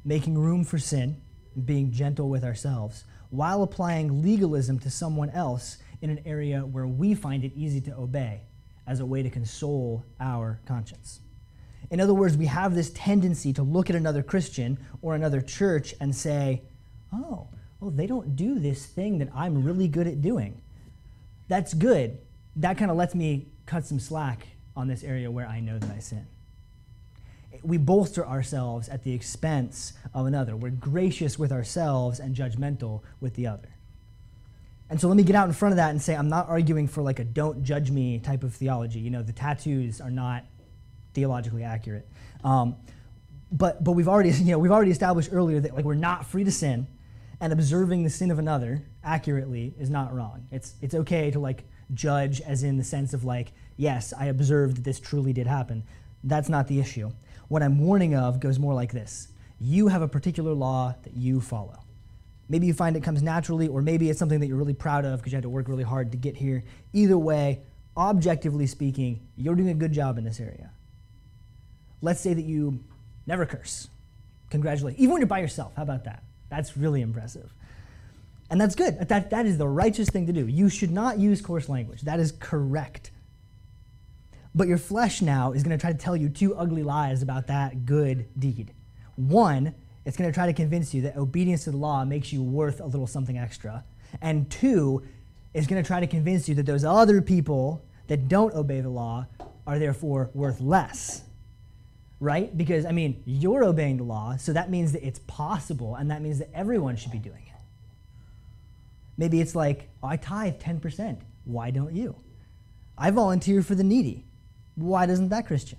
making 0.05 0.37
room 0.37 0.65
for 0.65 0.79
sin 0.79 1.23
and 1.55 1.65
being 1.65 1.91
gentle 1.91 2.29
with 2.29 2.45
ourselves, 2.45 3.05
while 3.31 3.63
applying 3.63 4.23
legalism 4.23 4.79
to 4.81 4.91
someone 4.91 5.31
else 5.31 5.79
in 6.03 6.11
an 6.11 6.21
area 6.27 6.61
where 6.61 6.87
we 6.87 7.15
find 7.15 7.43
it 7.43 7.53
easy 7.57 7.81
to 7.81 7.97
obey 7.97 8.43
as 8.87 9.01
a 9.01 9.07
way 9.07 9.23
to 9.23 9.31
console 9.31 10.05
our 10.21 10.61
conscience. 10.67 11.21
In 11.91 12.01
other 12.01 12.15
words, 12.15 12.37
we 12.37 12.47
have 12.47 12.75
this 12.75 12.91
tendency 12.91 13.53
to 13.53 13.63
look 13.63 13.91
at 13.91 13.97
another 13.97 14.23
Christian 14.23 14.79
or 15.03 15.15
another 15.15 15.41
church 15.41 15.95
and 16.01 16.15
say, 16.15 16.63
oh, 17.13 17.47
well, 17.81 17.91
they 17.91 18.07
don't 18.07 18.37
do 18.37 18.59
this 18.59 18.87
thing 18.87 19.19
that 19.19 19.29
I'm 19.35 19.63
really 19.63 19.89
good 19.89 20.07
at 20.07 20.23
doing. 20.23 20.61
That's 21.49 21.75
good. 21.75 22.19
That 22.57 22.79
kind 22.79 22.91
of 22.91 22.97
lets 22.97 23.15
me 23.15 23.49
cut 23.67 23.85
some 23.85 24.01
slack 24.01 24.47
on 24.77 24.89
this 24.89 25.05
area 25.05 25.31
where 25.31 25.47
I 25.47 25.61
know 25.61 25.79
that 25.79 25.91
I 25.91 25.99
sin. 25.99 26.27
We 27.63 27.79
bolster 27.79 28.27
ourselves 28.27 28.89
at 28.89 29.05
the 29.05 29.13
expense 29.13 29.93
of 30.13 30.27
another. 30.27 30.57
We're 30.57 30.71
gracious 30.71 31.39
with 31.39 31.53
ourselves 31.53 32.19
and 32.19 32.35
judgmental 32.35 33.03
with 33.21 33.35
the 33.35 33.47
other. 33.47 33.69
And 34.91 35.01
so 35.01 35.09
let 35.09 35.17
me 35.17 35.23
get 35.23 35.37
out 35.37 35.47
in 35.49 35.55
front 35.55 35.73
of 35.73 35.77
that 35.77 35.91
and 35.91 36.01
say 36.01 36.15
I'm 36.15 36.29
not 36.29 36.49
arguing 36.49 36.89
for 36.89 37.03
like 37.03 37.19
a 37.19 37.25
don't 37.25 37.65
judge 37.65 37.91
me 37.91 38.19
type 38.19 38.43
of 38.43 38.55
theology. 38.55 38.99
You 38.99 39.11
know, 39.11 39.23
the 39.23 39.33
tattoos 39.33 40.01
are 40.01 40.11
not 40.11 40.45
theologically 41.15 41.63
accurate. 41.63 42.07
Um, 42.43 42.77
but 43.51 43.83
but 43.83 43.93
we've 43.93 44.09
already 44.09 44.31
you 44.33 44.53
know 44.53 44.59
we've 44.59 44.73
already 44.73 44.91
established 44.91 45.31
earlier 45.33 45.61
that 45.61 45.75
like 45.75 45.85
we're 45.85 45.95
not 45.95 46.27
free 46.27 46.45
to 46.45 46.53
sin, 46.53 46.87
and 47.41 47.53
observing 47.53 48.05
the 48.05 48.11
sin 48.11 48.31
of 48.31 48.39
another 48.39 48.83
accurately 49.03 49.75
is 49.79 49.91
not 49.91 50.15
wrong. 50.15 50.47
It's, 50.51 50.75
it's 50.81 50.95
okay 50.95 51.31
to 51.31 51.39
like 51.39 51.65
judge 51.93 52.41
as 52.41 52.63
in 52.63 52.79
the 52.79 52.85
sense 52.85 53.13
of 53.13 53.25
like, 53.25 53.53
yes, 53.77 54.13
I 54.19 54.27
observed 54.27 54.83
this 54.83 54.99
truly 54.99 55.33
did 55.33 55.47
happen. 55.47 55.85
That's 56.23 56.49
not 56.49 56.69
the 56.69 56.81
issue. 56.81 57.11
What 57.49 57.63
I'm 57.63 57.79
warning 57.79 58.15
of 58.15 58.41
goes 58.41 58.59
more 58.59 58.75
like 58.75 58.93
this 58.93 59.29
you 59.61 59.89
have 59.89 60.03
a 60.03 60.09
particular 60.09 60.53
law 60.53 60.95
that 61.05 61.15
you 61.15 61.41
follow. 61.41 61.79
Maybe 62.49 62.67
you 62.67 62.75
find 62.75 62.97
it 62.97 63.03
comes 63.03 63.23
naturally, 63.23 63.69
or 63.69 63.81
maybe 63.81 64.11
it's 64.11 64.19
something 64.19 64.41
that 64.41 64.47
you're 64.47 64.57
really 64.57 64.75
proud 64.75 65.05
of 65.05 65.21
because 65.21 65.33
you 65.33 65.37
had 65.37 65.45
to 65.45 65.49
work 65.49 65.69
really 65.69 65.85
hard 65.85 66.13
to 66.13 66.19
get 66.19 66.37
here. 66.37 66.65
Either 66.93 67.17
way, 67.17 67.61
objectively 67.97 68.67
speaking, 68.67 69.27
you're 69.37 69.55
doing 69.55 69.71
a 69.71 69.75
good 69.75 69.93
job 69.93 70.19
in 70.19 70.25
this 70.25 70.41
area. 70.41 70.71
Let's 72.05 72.21
say 72.21 72.35
that 72.35 72.45
you 72.45 72.81
never 73.27 73.47
curse. 73.47 73.89
Congratulations. 74.51 75.01
Even 75.01 75.15
when 75.15 75.21
you're 75.23 75.27
by 75.27 75.41
yourself, 75.41 75.73
how 75.75 75.83
about 75.83 76.05
that? 76.05 76.23
That's 76.51 76.77
really 76.77 77.01
impressive. 77.01 77.51
And 78.51 78.61
that's 78.61 78.75
good. 78.75 79.09
That, 79.09 79.31
that 79.31 79.47
is 79.47 79.57
the 79.57 79.67
righteous 79.67 80.11
thing 80.11 80.27
to 80.27 80.33
do. 80.33 80.47
You 80.47 80.69
should 80.69 80.91
not 80.91 81.19
use 81.19 81.41
coarse 81.41 81.67
language. 81.67 82.03
That 82.03 82.21
is 82.21 82.33
correct. 82.33 83.11
But 84.55 84.69
your 84.69 84.77
flesh 84.77 85.23
now 85.23 85.53
is 85.53 85.63
going 85.63 85.77
to 85.77 85.81
try 85.81 85.93
to 85.93 85.99
tell 85.99 86.15
you 86.15 86.29
two 86.29 86.55
ugly 86.55 86.83
lies 86.83 87.23
about 87.23 87.47
that 87.47 87.87
good 87.87 88.27
deed. 88.39 88.75
One, 89.17 89.75
it's 90.05 90.19
going 90.19 90.31
to 90.31 90.35
try 90.35 90.45
to 90.45 90.53
convince 90.53 90.93
you 90.93 91.01
that 91.03 91.17
obedience 91.17 91.65
to 91.65 91.71
the 91.71 91.79
law 91.79 92.05
makes 92.05 92.35
you 92.35 92.43
worth 92.43 92.81
a 92.81 92.87
little 92.87 93.07
something 93.07 93.39
extra. 93.39 93.83
And 94.21 94.51
two, 94.51 95.03
it's 95.55 95.67
going 95.67 95.83
to 95.83 95.87
try 95.87 96.01
to 96.01 96.07
convince 96.07 96.51
you 96.51 96.55
that 96.57 96.67
those 96.67 96.85
other 96.85 97.23
people 97.23 97.83
that 98.09 98.29
don't 98.29 98.55
obey 98.55 98.83
the 98.83 98.91
law 98.91 99.27
are 99.67 99.79
therefore 99.79 100.31
worth 100.35 100.61
less. 100.61 101.23
Right? 102.21 102.57
Because, 102.57 102.87
I 102.87 102.93
mean, 102.93 103.23
you're 103.27 103.65
obeying 103.65 103.99
the 103.99 104.05
law, 104.05 104.37
so 104.37 104.53
that 104.53 104.71
means 104.71 104.93
that 104.93 105.07
it's 105.07 105.19
possible, 105.21 105.97
and 105.97 106.11
that 106.11 106.23
means 106.23 106.39
that 106.39 106.51
everyone 106.55 106.97
should 106.97 107.13
be 107.13 107.19
doing 107.19 107.43
it. 107.47 107.61
Maybe 109.17 109.41
it's 109.41 109.55
like, 109.55 109.89
oh, 110.03 110.09
I 110.09 110.17
tithe 110.17 110.61
10%. 110.61 111.19
Why 111.45 111.71
don't 111.71 111.95
you? 111.95 112.17
I 112.97 113.11
volunteer 113.11 113.63
for 113.63 113.75
the 113.75 113.85
needy. 113.85 114.25
Why 114.77 115.07
doesn't 115.07 115.29
that 115.29 115.47
Christian? 115.47 115.79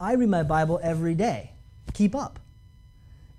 I 0.00 0.14
read 0.14 0.28
my 0.28 0.42
Bible 0.42 0.80
every 0.82 1.14
day. 1.14 1.52
Keep 1.92 2.14
up. 2.14 2.38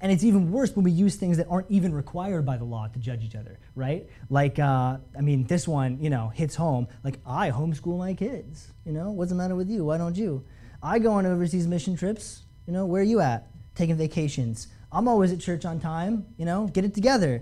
And 0.04 0.12
it's 0.12 0.24
even 0.24 0.52
worse 0.52 0.76
when 0.76 0.84
we 0.84 0.92
use 0.92 1.16
things 1.16 1.38
that 1.38 1.48
aren't 1.50 1.72
even 1.72 1.94
required 1.94 2.46
by 2.46 2.58
the 2.58 2.66
law 2.66 2.88
to 2.88 3.00
judge 3.00 3.24
each 3.24 3.36
other, 3.36 3.58
right? 3.74 4.10
Like, 4.30 4.60
uh, 4.60 4.98
I 5.18 5.22
mean, 5.22 5.46
this 5.46 5.66
one, 5.66 5.98
you 6.02 6.10
know, 6.10 6.28
hits 6.28 6.56
home. 6.56 6.90
Like, 7.06 7.20
I 7.26 7.52
homeschool 7.52 7.98
my 7.98 8.14
kids. 8.14 8.68
You 8.86 8.92
know, 8.92 9.12
what's 9.12 9.30
the 9.30 9.36
matter 9.36 9.56
with 9.56 9.70
you? 9.70 9.86
Why 9.86 9.98
don't 9.98 10.18
you? 10.18 10.44
I 10.84 11.00
go 11.00 11.14
on 11.14 11.26
overseas 11.26 11.66
mission 11.66 11.96
trips. 11.96 12.44
You 12.68 12.74
know, 12.74 12.86
where 12.86 13.02
are 13.02 13.06
you 13.06 13.22
at? 13.22 13.48
Taking 13.74 13.96
vacations. 13.96 14.68
I'm 14.92 15.08
always 15.08 15.32
at 15.32 15.40
church 15.40 15.64
on 15.64 15.80
time. 15.80 16.26
You 16.38 16.46
know, 16.46 16.68
get 16.68 16.84
it 16.84 16.94
together. 16.94 17.42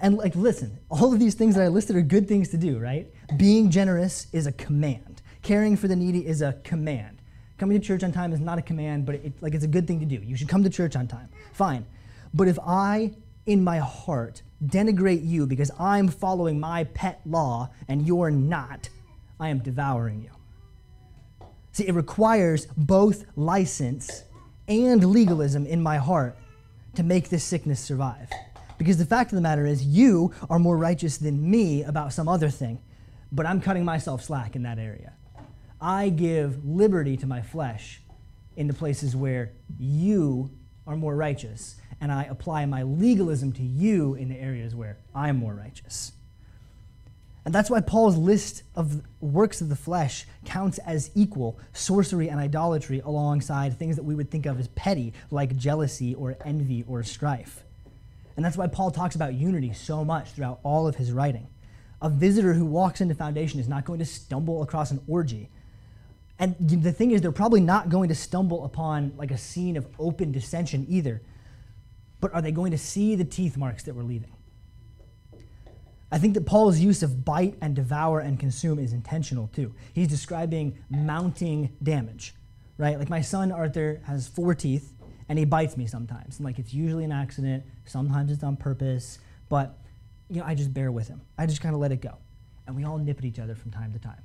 And 0.00 0.16
like, 0.16 0.34
listen, 0.34 0.78
all 0.90 1.12
of 1.12 1.20
these 1.20 1.34
things 1.34 1.54
that 1.54 1.62
I 1.62 1.68
listed 1.68 1.94
are 1.94 2.02
good 2.02 2.26
things 2.26 2.48
to 2.48 2.56
do, 2.56 2.78
right? 2.78 3.06
Being 3.36 3.70
generous 3.70 4.26
is 4.32 4.48
a 4.48 4.52
command. 4.52 5.22
Caring 5.42 5.76
for 5.76 5.86
the 5.86 5.94
needy 5.94 6.26
is 6.26 6.42
a 6.42 6.54
command. 6.64 7.22
Coming 7.56 7.80
to 7.80 7.86
church 7.86 8.02
on 8.02 8.10
time 8.10 8.32
is 8.32 8.40
not 8.40 8.58
a 8.58 8.62
command, 8.62 9.06
but 9.06 9.16
it, 9.16 9.32
like 9.40 9.54
it's 9.54 9.64
a 9.64 9.68
good 9.68 9.86
thing 9.86 10.00
to 10.00 10.06
do. 10.06 10.16
You 10.16 10.36
should 10.36 10.48
come 10.48 10.64
to 10.64 10.70
church 10.70 10.96
on 10.96 11.06
time. 11.06 11.28
Fine. 11.52 11.86
But 12.34 12.48
if 12.48 12.58
I, 12.66 13.14
in 13.46 13.62
my 13.62 13.78
heart, 13.78 14.42
denigrate 14.64 15.24
you 15.24 15.46
because 15.46 15.70
I'm 15.78 16.08
following 16.08 16.58
my 16.58 16.84
pet 16.84 17.20
law 17.24 17.70
and 17.86 18.06
you're 18.06 18.30
not, 18.30 18.88
I 19.38 19.50
am 19.50 19.60
devouring 19.60 20.22
you. 20.22 20.30
See, 21.72 21.86
it 21.86 21.94
requires 21.94 22.66
both 22.76 23.24
license 23.36 24.24
and 24.68 25.04
legalism 25.04 25.66
in 25.66 25.82
my 25.82 25.98
heart 25.98 26.36
to 26.94 27.02
make 27.02 27.28
this 27.28 27.44
sickness 27.44 27.80
survive. 27.80 28.28
Because 28.78 28.96
the 28.96 29.04
fact 29.04 29.30
of 29.30 29.36
the 29.36 29.42
matter 29.42 29.66
is, 29.66 29.84
you 29.84 30.32
are 30.48 30.58
more 30.58 30.76
righteous 30.76 31.18
than 31.18 31.50
me 31.50 31.82
about 31.82 32.12
some 32.12 32.28
other 32.28 32.48
thing, 32.48 32.80
but 33.30 33.46
I'm 33.46 33.60
cutting 33.60 33.84
myself 33.84 34.24
slack 34.24 34.56
in 34.56 34.62
that 34.62 34.78
area. 34.78 35.12
I 35.80 36.08
give 36.08 36.64
liberty 36.64 37.16
to 37.18 37.26
my 37.26 37.42
flesh 37.42 38.02
in 38.56 38.66
the 38.66 38.74
places 38.74 39.14
where 39.14 39.52
you 39.78 40.50
are 40.86 40.96
more 40.96 41.14
righteous, 41.14 41.76
and 42.00 42.10
I 42.10 42.24
apply 42.24 42.66
my 42.66 42.82
legalism 42.82 43.52
to 43.52 43.62
you 43.62 44.14
in 44.14 44.28
the 44.28 44.36
areas 44.36 44.74
where 44.74 44.98
I'm 45.14 45.36
more 45.36 45.54
righteous. 45.54 46.12
And 47.44 47.54
that's 47.54 47.70
why 47.70 47.80
Paul's 47.80 48.16
list 48.16 48.62
of 48.74 49.02
works 49.20 49.60
of 49.60 49.68
the 49.68 49.76
flesh 49.76 50.26
counts 50.44 50.78
as 50.78 51.10
equal 51.14 51.58
sorcery 51.72 52.28
and 52.28 52.38
idolatry 52.38 53.00
alongside 53.00 53.78
things 53.78 53.96
that 53.96 54.02
we 54.02 54.14
would 54.14 54.30
think 54.30 54.46
of 54.46 54.60
as 54.60 54.68
petty, 54.68 55.14
like 55.30 55.56
jealousy 55.56 56.14
or 56.14 56.36
envy 56.44 56.84
or 56.86 57.02
strife. 57.02 57.64
And 58.36 58.44
that's 58.44 58.56
why 58.56 58.66
Paul 58.66 58.90
talks 58.90 59.14
about 59.14 59.34
unity 59.34 59.72
so 59.72 60.04
much 60.04 60.30
throughout 60.30 60.60
all 60.62 60.86
of 60.86 60.96
his 60.96 61.12
writing. 61.12 61.48
A 62.02 62.10
visitor 62.10 62.54
who 62.54 62.64
walks 62.64 63.00
into 63.00 63.14
Foundation 63.14 63.60
is 63.60 63.68
not 63.68 63.84
going 63.84 63.98
to 63.98 64.04
stumble 64.06 64.62
across 64.62 64.90
an 64.90 65.00
orgy 65.06 65.50
and 66.40 66.56
the 66.58 66.90
thing 66.90 67.10
is, 67.10 67.20
they're 67.20 67.32
probably 67.32 67.60
not 67.60 67.90
going 67.90 68.08
to 68.08 68.14
stumble 68.14 68.64
upon 68.64 69.12
like 69.18 69.30
a 69.30 69.36
scene 69.36 69.76
of 69.76 69.86
open 69.98 70.32
dissension 70.32 70.86
either. 70.88 71.20
But 72.18 72.32
are 72.32 72.40
they 72.40 72.50
going 72.50 72.70
to 72.70 72.78
see 72.78 73.14
the 73.14 73.26
teeth 73.26 73.58
marks 73.58 73.82
that 73.82 73.94
we're 73.94 74.04
leaving? 74.04 74.32
I 76.12 76.18
think 76.18 76.34
that 76.34 76.44
Paul's 76.44 76.78
use 76.80 77.02
of 77.02 77.24
bite 77.24 77.56
and 77.60 77.74
devour 77.74 78.20
and 78.20 78.38
consume 78.38 78.78
is 78.78 78.92
intentional 78.92 79.48
too. 79.48 79.74
He's 79.92 80.08
describing 80.08 80.76
mounting 80.90 81.76
damage, 81.82 82.34
right? 82.78 82.98
Like 82.98 83.08
my 83.08 83.20
son 83.20 83.52
Arthur 83.52 84.00
has 84.04 84.26
four 84.26 84.54
teeth 84.54 84.92
and 85.28 85.38
he 85.38 85.44
bites 85.44 85.76
me 85.76 85.86
sometimes. 85.86 86.38
And 86.38 86.44
like 86.44 86.58
it's 86.58 86.74
usually 86.74 87.04
an 87.04 87.12
accident, 87.12 87.62
sometimes 87.84 88.32
it's 88.32 88.42
on 88.42 88.56
purpose, 88.56 89.20
but 89.48 89.78
you 90.28 90.40
know, 90.40 90.46
I 90.46 90.54
just 90.54 90.74
bear 90.74 90.90
with 90.90 91.06
him. 91.06 91.20
I 91.38 91.46
just 91.46 91.60
kind 91.60 91.74
of 91.74 91.80
let 91.80 91.92
it 91.92 92.00
go. 92.00 92.16
And 92.66 92.74
we 92.74 92.84
all 92.84 92.98
nip 92.98 93.18
at 93.18 93.24
each 93.24 93.38
other 93.38 93.54
from 93.54 93.70
time 93.70 93.92
to 93.92 93.98
time. 94.00 94.22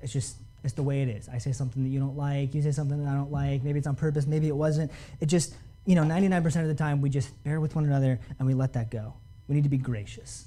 It's 0.00 0.12
just 0.12 0.36
it's 0.62 0.74
the 0.74 0.82
way 0.82 1.02
it 1.02 1.08
is. 1.08 1.28
I 1.28 1.38
say 1.38 1.52
something 1.52 1.82
that 1.82 1.90
you 1.90 1.98
don't 1.98 2.16
like, 2.16 2.54
you 2.54 2.62
say 2.62 2.72
something 2.72 3.02
that 3.04 3.10
I 3.10 3.14
don't 3.14 3.32
like. 3.32 3.62
Maybe 3.62 3.78
it's 3.78 3.86
on 3.88 3.96
purpose, 3.96 4.26
maybe 4.26 4.48
it 4.48 4.56
wasn't. 4.56 4.92
It 5.20 5.26
just, 5.26 5.54
you 5.84 5.94
know, 5.94 6.02
99% 6.02 6.62
of 6.62 6.68
the 6.68 6.74
time 6.74 7.00
we 7.00 7.10
just 7.10 7.42
bear 7.42 7.60
with 7.60 7.74
one 7.74 7.84
another 7.84 8.20
and 8.38 8.46
we 8.46 8.54
let 8.54 8.72
that 8.74 8.90
go. 8.90 9.14
We 9.48 9.56
need 9.56 9.64
to 9.64 9.70
be 9.70 9.78
gracious. 9.78 10.46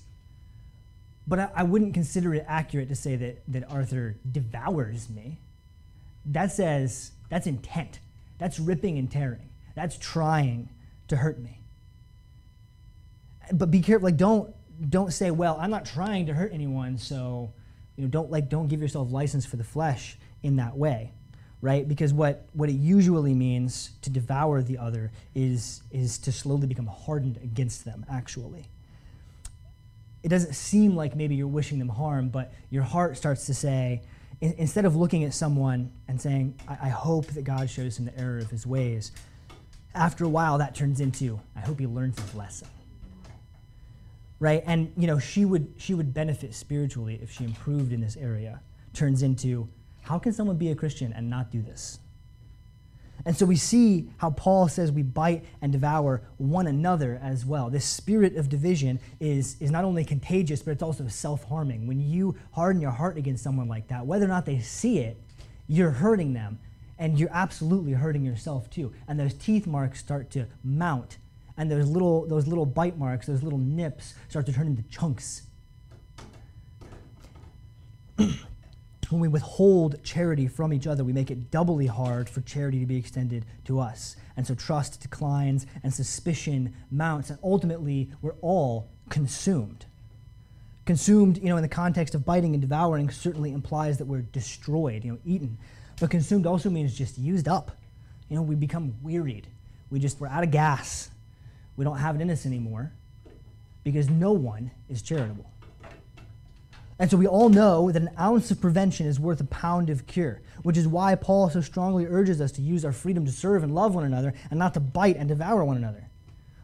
But 1.27 1.39
I, 1.39 1.49
I 1.55 1.63
wouldn't 1.63 1.93
consider 1.93 2.33
it 2.33 2.45
accurate 2.47 2.89
to 2.89 2.95
say 2.95 3.15
that, 3.15 3.43
that 3.47 3.69
Arthur 3.71 4.15
devours 4.29 5.09
me. 5.09 5.37
That 6.25 6.51
says, 6.51 7.11
that's 7.29 7.47
intent. 7.47 7.99
That's 8.37 8.59
ripping 8.59 8.97
and 8.97 9.09
tearing. 9.09 9.49
That's 9.75 9.97
trying 9.97 10.69
to 11.07 11.15
hurt 11.15 11.39
me. 11.39 11.59
But 13.53 13.71
be 13.71 13.81
careful, 13.81 14.05
like 14.05 14.17
don't 14.17 14.53
don't 14.89 15.13
say, 15.13 15.29
well, 15.29 15.57
I'm 15.59 15.69
not 15.69 15.85
trying 15.85 16.25
to 16.25 16.33
hurt 16.33 16.51
anyone, 16.53 16.97
so 16.97 17.51
you 17.95 18.03
know, 18.03 18.09
don't 18.09 18.31
like 18.31 18.49
don't 18.49 18.67
give 18.67 18.81
yourself 18.81 19.11
license 19.11 19.45
for 19.45 19.57
the 19.57 19.63
flesh 19.63 20.17
in 20.41 20.55
that 20.55 20.75
way, 20.75 21.11
right? 21.61 21.87
Because 21.87 22.13
what 22.13 22.45
what 22.53 22.69
it 22.69 22.73
usually 22.75 23.33
means 23.33 23.91
to 24.01 24.09
devour 24.09 24.61
the 24.61 24.77
other 24.77 25.11
is 25.35 25.83
is 25.91 26.17
to 26.19 26.31
slowly 26.31 26.67
become 26.67 26.87
hardened 26.87 27.37
against 27.43 27.85
them. 27.85 28.05
Actually, 28.09 28.65
it 30.23 30.29
doesn't 30.29 30.53
seem 30.53 30.95
like 30.95 31.15
maybe 31.15 31.35
you're 31.35 31.47
wishing 31.47 31.79
them 31.79 31.89
harm, 31.89 32.29
but 32.29 32.53
your 32.69 32.83
heart 32.83 33.17
starts 33.17 33.45
to 33.47 33.53
say, 33.53 34.01
in, 34.39 34.53
instead 34.57 34.85
of 34.85 34.95
looking 34.95 35.23
at 35.23 35.33
someone 35.33 35.91
and 36.07 36.21
saying, 36.21 36.59
I, 36.67 36.77
I 36.83 36.89
hope 36.89 37.27
that 37.27 37.43
God 37.43 37.69
shows 37.69 37.97
him 37.97 38.05
the 38.05 38.17
error 38.17 38.37
of 38.37 38.49
his 38.49 38.65
ways. 38.65 39.11
After 39.93 40.23
a 40.23 40.29
while, 40.29 40.57
that 40.59 40.75
turns 40.75 41.01
into, 41.01 41.39
I 41.55 41.61
hope 41.61 41.79
he 41.79 41.87
learns 41.87 42.19
his 42.19 42.33
lesson 42.35 42.67
right? 44.41 44.63
And 44.65 44.91
you 44.97 45.07
know, 45.07 45.19
she 45.19 45.45
would 45.45 45.71
she 45.77 45.93
would 45.93 46.13
benefit 46.13 46.53
spiritually 46.53 47.17
if 47.21 47.31
she 47.31 47.45
improved 47.45 47.93
in 47.93 48.01
this 48.01 48.17
area. 48.17 48.59
Turns 48.93 49.21
into 49.21 49.69
how 50.01 50.19
can 50.19 50.33
someone 50.33 50.57
be 50.57 50.71
a 50.71 50.75
Christian 50.75 51.13
and 51.13 51.29
not 51.29 51.49
do 51.49 51.61
this? 51.61 51.99
And 53.25 53.35
so 53.35 53.45
we 53.45 53.55
see 53.55 54.09
how 54.17 54.31
Paul 54.31 54.67
says 54.67 54.91
we 54.91 55.03
bite 55.03 55.45
and 55.61 55.71
devour 55.71 56.21
one 56.37 56.67
another 56.67 57.19
as 57.21 57.45
well. 57.45 57.69
This 57.69 57.85
spirit 57.85 58.35
of 58.35 58.49
division 58.49 58.99
is, 59.19 59.57
is 59.59 59.71
not 59.71 59.83
only 59.83 60.03
contagious, 60.03 60.61
but 60.61 60.71
it's 60.71 60.83
also 60.83 61.07
self 61.07 61.43
harming. 61.43 61.87
When 61.87 61.99
you 61.99 62.35
harden 62.51 62.81
your 62.81 62.91
heart 62.91 63.17
against 63.17 63.43
someone 63.43 63.67
like 63.67 63.87
that, 63.89 64.05
whether 64.05 64.25
or 64.25 64.29
not 64.29 64.45
they 64.45 64.59
see 64.59 64.99
it, 64.99 65.21
you're 65.67 65.91
hurting 65.91 66.33
them. 66.33 66.59
And 66.97 67.19
you're 67.19 67.31
absolutely 67.33 67.93
hurting 67.93 68.23
yourself 68.23 68.69
too. 68.69 68.93
And 69.07 69.19
those 69.19 69.33
teeth 69.33 69.65
marks 69.65 69.99
start 69.99 70.29
to 70.31 70.45
mount 70.63 71.17
and 71.57 71.69
those 71.69 71.87
little, 71.87 72.25
those 72.25 72.47
little 72.47 72.65
bite 72.65 72.97
marks, 72.97 73.27
those 73.27 73.43
little 73.43 73.59
nips, 73.59 74.15
start 74.29 74.45
to 74.47 74.53
turn 74.53 74.67
into 74.67 74.83
chunks. 74.83 75.43
when 79.11 79.21
we 79.21 79.27
withhold 79.27 80.03
charity 80.03 80.47
from 80.47 80.73
each 80.73 80.87
other, 80.87 81.03
we 81.03 81.13
make 81.13 81.31
it 81.31 81.51
doubly 81.51 81.87
hard 81.87 82.29
for 82.29 82.41
charity 82.41 82.79
to 82.79 82.85
be 82.85 82.97
extended 82.97 83.45
to 83.65 83.79
us. 83.79 84.15
And 84.37 84.45
so 84.47 84.55
trust 84.55 85.01
declines 85.01 85.65
and 85.83 85.93
suspicion 85.93 86.73
mounts, 86.89 87.29
and 87.29 87.39
ultimately, 87.43 88.09
we're 88.21 88.35
all 88.41 88.89
consumed. 89.09 89.85
Consumed, 90.85 91.37
you 91.37 91.49
know, 91.49 91.57
in 91.57 91.63
the 91.63 91.69
context 91.69 92.15
of 92.15 92.25
biting 92.25 92.53
and 92.53 92.61
devouring, 92.61 93.09
certainly 93.09 93.51
implies 93.53 93.97
that 93.97 94.05
we're 94.05 94.21
destroyed, 94.21 95.03
you 95.03 95.11
know, 95.11 95.19
eaten. 95.25 95.57
But 95.99 96.09
consumed 96.09 96.47
also 96.47 96.69
means 96.69 96.97
just 96.97 97.17
used 97.17 97.47
up. 97.47 97.77
You 98.29 98.35
know, 98.35 98.41
we 98.41 98.55
become 98.55 98.95
wearied. 99.03 99.47
We 99.89 99.99
just, 99.99 100.19
we're 100.19 100.27
out 100.27 100.43
of 100.43 100.51
gas 100.51 101.11
we 101.81 101.85
don't 101.85 101.97
have 101.97 102.15
it 102.15 102.21
in 102.21 102.29
us 102.29 102.45
anymore. 102.45 102.91
because 103.83 104.07
no 104.07 104.31
one 104.31 104.69
is 104.87 105.01
charitable. 105.01 105.49
And 107.01 107.09
so 107.09 107.17
we 107.17 107.25
all 107.25 107.49
know 107.49 107.91
that 107.91 107.99
an 107.99 108.11
ounce 108.19 108.51
of 108.51 108.61
prevention 108.61 109.07
is 109.07 109.19
worth 109.19 109.41
a 109.41 109.45
pound 109.45 109.89
of 109.89 110.05
cure, 110.05 110.39
which 110.61 110.77
is 110.77 110.87
why 110.87 111.15
Paul 111.15 111.49
so 111.49 111.59
strongly 111.59 112.05
urges 112.05 112.39
us 112.39 112.51
to 112.51 112.61
use 112.61 112.85
our 112.85 112.91
freedom 112.91 113.25
to 113.25 113.31
serve 113.31 113.63
and 113.63 113.73
love 113.73 113.95
one 113.95 114.03
another 114.03 114.35
and 114.51 114.59
not 114.59 114.75
to 114.75 114.79
bite 114.79 115.17
and 115.17 115.27
devour 115.27 115.65
one 115.65 115.77
another. 115.77 116.07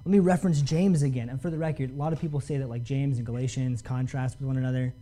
Let 0.06 0.12
me 0.12 0.20
reference 0.20 0.62
James 0.62 1.02
again. 1.02 1.30
And 1.30 1.42
for 1.42 1.50
the 1.50 1.58
record, 1.58 1.90
a 1.90 1.96
lot 1.96 2.14
of 2.14 2.22
people 2.22 2.40
say 2.40 2.58
that 2.58 2.70
like 2.70 2.84
James 2.84 3.18
and 3.18 3.26
Galatians 3.26 3.82
contrast 3.82 4.38
with 4.38 4.46
one 4.46 4.58
another. 4.58 4.94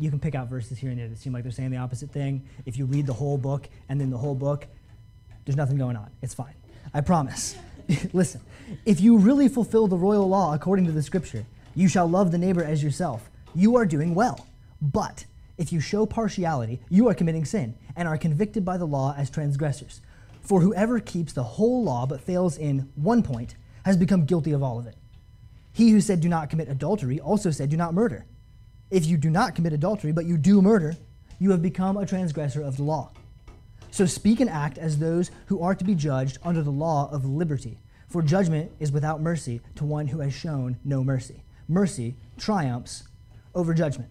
You 0.00 0.10
can 0.10 0.18
pick 0.18 0.34
out 0.34 0.48
verses 0.48 0.76
here 0.76 0.90
and 0.90 0.98
there 0.98 1.06
that 1.06 1.18
seem 1.18 1.32
like 1.32 1.44
they're 1.44 1.52
saying 1.52 1.70
the 1.70 1.76
opposite 1.76 2.10
thing. 2.10 2.48
If 2.66 2.76
you 2.76 2.84
read 2.84 3.06
the 3.06 3.14
whole 3.14 3.38
book 3.38 3.68
and 3.88 4.00
then 4.00 4.10
the 4.10 4.18
whole 4.18 4.34
book, 4.34 4.66
there's 5.44 5.56
nothing 5.56 5.78
going 5.78 5.94
on. 5.94 6.10
It's 6.20 6.34
fine. 6.34 6.54
I 6.92 7.00
promise. 7.00 7.54
Listen, 8.12 8.40
if 8.84 9.00
you 9.00 9.18
really 9.18 9.48
fulfill 9.48 9.86
the 9.86 9.96
royal 9.96 10.28
law 10.28 10.52
according 10.52 10.86
to 10.86 10.92
the 10.92 11.02
scripture, 11.04 11.46
you 11.76 11.86
shall 11.86 12.08
love 12.08 12.32
the 12.32 12.38
neighbor 12.38 12.64
as 12.64 12.82
yourself, 12.82 13.30
you 13.56 13.76
are 13.76 13.86
doing 13.86 14.14
well. 14.14 14.46
But 14.80 15.24
if 15.56 15.72
you 15.72 15.80
show 15.80 16.04
partiality, 16.04 16.80
you 16.90 17.08
are 17.08 17.14
committing 17.14 17.44
sin 17.44 17.74
and 17.96 18.06
are 18.06 18.18
convicted 18.18 18.64
by 18.64 18.76
the 18.76 18.86
law 18.86 19.14
as 19.16 19.30
transgressors. 19.30 20.02
For 20.42 20.60
whoever 20.60 21.00
keeps 21.00 21.32
the 21.32 21.42
whole 21.42 21.82
law 21.82 22.06
but 22.06 22.20
fails 22.20 22.58
in 22.58 22.90
one 22.94 23.22
point 23.22 23.56
has 23.84 23.96
become 23.96 24.26
guilty 24.26 24.52
of 24.52 24.62
all 24.62 24.78
of 24.78 24.86
it. 24.86 24.96
He 25.72 25.90
who 25.90 26.00
said, 26.00 26.20
Do 26.20 26.28
not 26.28 26.50
commit 26.50 26.68
adultery, 26.68 27.18
also 27.18 27.50
said, 27.50 27.70
Do 27.70 27.76
not 27.76 27.94
murder. 27.94 28.26
If 28.90 29.06
you 29.06 29.16
do 29.16 29.30
not 29.30 29.54
commit 29.54 29.72
adultery, 29.72 30.12
but 30.12 30.26
you 30.26 30.36
do 30.36 30.62
murder, 30.62 30.96
you 31.38 31.50
have 31.50 31.62
become 31.62 31.96
a 31.96 32.06
transgressor 32.06 32.62
of 32.62 32.76
the 32.76 32.82
law. 32.82 33.10
So 33.90 34.06
speak 34.06 34.40
and 34.40 34.50
act 34.50 34.78
as 34.78 34.98
those 34.98 35.30
who 35.46 35.62
are 35.62 35.74
to 35.74 35.84
be 35.84 35.94
judged 35.94 36.38
under 36.44 36.62
the 36.62 36.70
law 36.70 37.08
of 37.10 37.24
liberty. 37.24 37.78
For 38.08 38.22
judgment 38.22 38.70
is 38.78 38.92
without 38.92 39.20
mercy 39.20 39.60
to 39.76 39.84
one 39.84 40.08
who 40.08 40.20
has 40.20 40.32
shown 40.34 40.76
no 40.84 41.02
mercy. 41.02 41.42
Mercy 41.68 42.14
triumphs 42.38 43.05
over 43.56 43.74
judgment. 43.74 44.10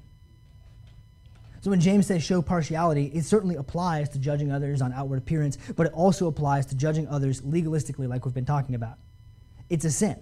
So 1.61 1.69
when 1.69 1.79
James 1.79 2.07
says 2.07 2.21
show 2.21 2.41
partiality, 2.41 3.05
it 3.07 3.23
certainly 3.23 3.55
applies 3.55 4.09
to 4.09 4.19
judging 4.19 4.51
others 4.51 4.81
on 4.81 4.91
outward 4.91 5.17
appearance, 5.17 5.57
but 5.75 5.87
it 5.87 5.93
also 5.93 6.27
applies 6.27 6.65
to 6.67 6.75
judging 6.75 7.07
others 7.07 7.41
legalistically, 7.41 8.07
like 8.07 8.25
we've 8.25 8.33
been 8.33 8.45
talking 8.45 8.75
about. 8.75 8.97
It's 9.69 9.85
a 9.85 9.91
sin. 9.91 10.21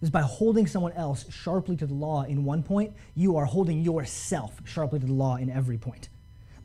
Because 0.00 0.10
by 0.10 0.22
holding 0.22 0.66
someone 0.66 0.92
else 0.92 1.30
sharply 1.30 1.76
to 1.76 1.86
the 1.86 1.94
law 1.94 2.22
in 2.24 2.44
one 2.44 2.62
point, 2.62 2.94
you 3.14 3.36
are 3.36 3.44
holding 3.44 3.82
yourself 3.82 4.60
sharply 4.64 4.98
to 4.98 5.06
the 5.06 5.12
law 5.12 5.36
in 5.36 5.50
every 5.50 5.78
point 5.78 6.08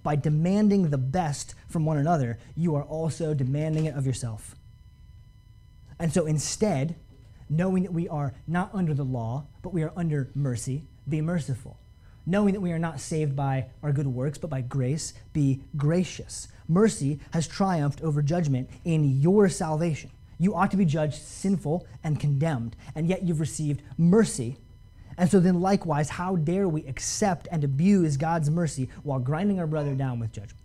by 0.03 0.15
demanding 0.15 0.89
the 0.89 0.97
best 0.97 1.55
from 1.67 1.85
one 1.85 1.97
another, 1.97 2.37
you 2.55 2.75
are 2.75 2.83
also 2.83 3.33
demanding 3.33 3.85
it 3.85 3.95
of 3.95 4.05
yourself. 4.05 4.55
And 5.99 6.13
so 6.13 6.25
instead, 6.25 6.95
knowing 7.49 7.83
that 7.83 7.93
we 7.93 8.07
are 8.07 8.33
not 8.47 8.69
under 8.73 8.93
the 8.93 9.03
law, 9.03 9.45
but 9.61 9.73
we 9.73 9.83
are 9.83 9.91
under 9.95 10.29
mercy, 10.33 10.83
be 11.09 11.21
merciful. 11.21 11.77
Knowing 12.25 12.53
that 12.53 12.61
we 12.61 12.71
are 12.71 12.79
not 12.79 12.99
saved 12.99 13.35
by 13.35 13.65
our 13.81 13.91
good 13.91 14.07
works, 14.07 14.37
but 14.37 14.49
by 14.49 14.61
grace, 14.61 15.13
be 15.33 15.61
gracious. 15.77 16.47
Mercy 16.67 17.19
has 17.31 17.47
triumphed 17.47 18.01
over 18.01 18.21
judgment 18.21 18.69
in 18.85 19.19
your 19.19 19.49
salvation. 19.49 20.11
You 20.37 20.55
ought 20.55 20.71
to 20.71 20.77
be 20.77 20.85
judged 20.85 21.21
sinful 21.21 21.87
and 22.03 22.19
condemned, 22.19 22.75
and 22.95 23.07
yet 23.07 23.23
you've 23.23 23.39
received 23.39 23.81
mercy 23.97 24.57
and 25.19 25.29
so 25.29 25.41
then, 25.41 25.59
likewise, 25.59 26.07
how 26.11 26.37
dare 26.37 26.69
we 26.69 26.85
accept 26.85 27.49
and 27.51 27.65
abuse 27.65 28.15
God's 28.15 28.49
mercy 28.49 28.87
while 29.03 29.19
grinding 29.19 29.59
our 29.59 29.67
brother 29.67 29.93
down 29.93 30.17
with 30.17 30.31
judgment? 30.31 30.63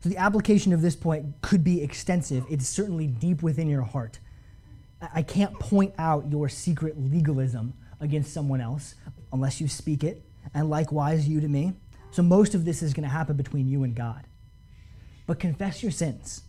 So, 0.00 0.10
the 0.10 0.18
application 0.18 0.74
of 0.74 0.82
this 0.82 0.94
point 0.94 1.24
could 1.40 1.64
be 1.64 1.82
extensive. 1.82 2.44
It's 2.50 2.68
certainly 2.68 3.06
deep 3.06 3.42
within 3.42 3.66
your 3.66 3.80
heart. 3.80 4.18
I 5.00 5.22
can't 5.22 5.58
point 5.58 5.94
out 5.96 6.30
your 6.30 6.50
secret 6.50 7.00
legalism 7.00 7.72
against 8.00 8.32
someone 8.32 8.60
else 8.60 8.94
unless 9.32 9.60
you 9.60 9.68
speak 9.68 10.04
it, 10.04 10.22
and 10.54 10.70
likewise, 10.70 11.28
you 11.28 11.40
to 11.40 11.48
me. 11.48 11.74
So, 12.10 12.22
most 12.22 12.54
of 12.54 12.64
this 12.64 12.82
is 12.82 12.94
going 12.94 13.04
to 13.04 13.10
happen 13.10 13.36
between 13.36 13.68
you 13.68 13.82
and 13.84 13.94
God. 13.94 14.24
But 15.26 15.38
confess 15.38 15.82
your 15.82 15.92
sins. 15.92 16.42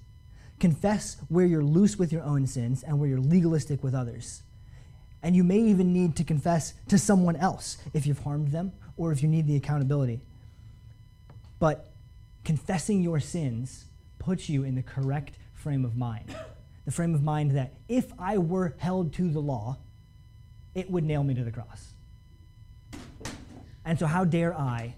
Confess 0.59 1.17
where 1.27 1.45
you're 1.45 1.63
loose 1.63 1.97
with 1.97 2.11
your 2.11 2.23
own 2.23 2.47
sins 2.47 2.83
and 2.83 2.99
where 2.99 3.09
you're 3.09 3.19
legalistic 3.19 3.83
with 3.83 3.93
others. 3.93 4.43
And 5.21 5.35
you 5.35 5.43
may 5.43 5.59
even 5.59 5.91
need 5.91 6.15
to 6.17 6.23
confess 6.23 6.73
to 6.87 6.97
someone 6.97 7.35
else 7.35 7.77
if 7.93 8.05
you've 8.05 8.23
harmed 8.23 8.51
them 8.51 8.71
or 8.95 9.11
if 9.11 9.21
you 9.21 9.27
need 9.27 9.47
the 9.47 9.55
accountability. 9.55 10.21
But 11.59 11.91
confessing 12.45 13.01
your 13.01 13.19
sins 13.19 13.85
puts 14.17 14.49
you 14.49 14.63
in 14.63 14.75
the 14.75 14.83
correct 14.83 15.37
frame 15.53 15.83
of 15.83 15.97
mind. 15.97 16.33
The 16.85 16.91
frame 16.91 17.13
of 17.13 17.21
mind 17.21 17.51
that 17.51 17.73
if 17.87 18.11
I 18.17 18.37
were 18.37 18.75
held 18.77 19.13
to 19.13 19.29
the 19.29 19.41
law, 19.41 19.77
it 20.75 20.89
would 20.89 21.03
nail 21.03 21.23
me 21.23 21.33
to 21.33 21.43
the 21.43 21.51
cross. 21.51 21.93
And 23.85 23.97
so, 23.97 24.05
how 24.05 24.23
dare 24.25 24.55
I 24.55 24.95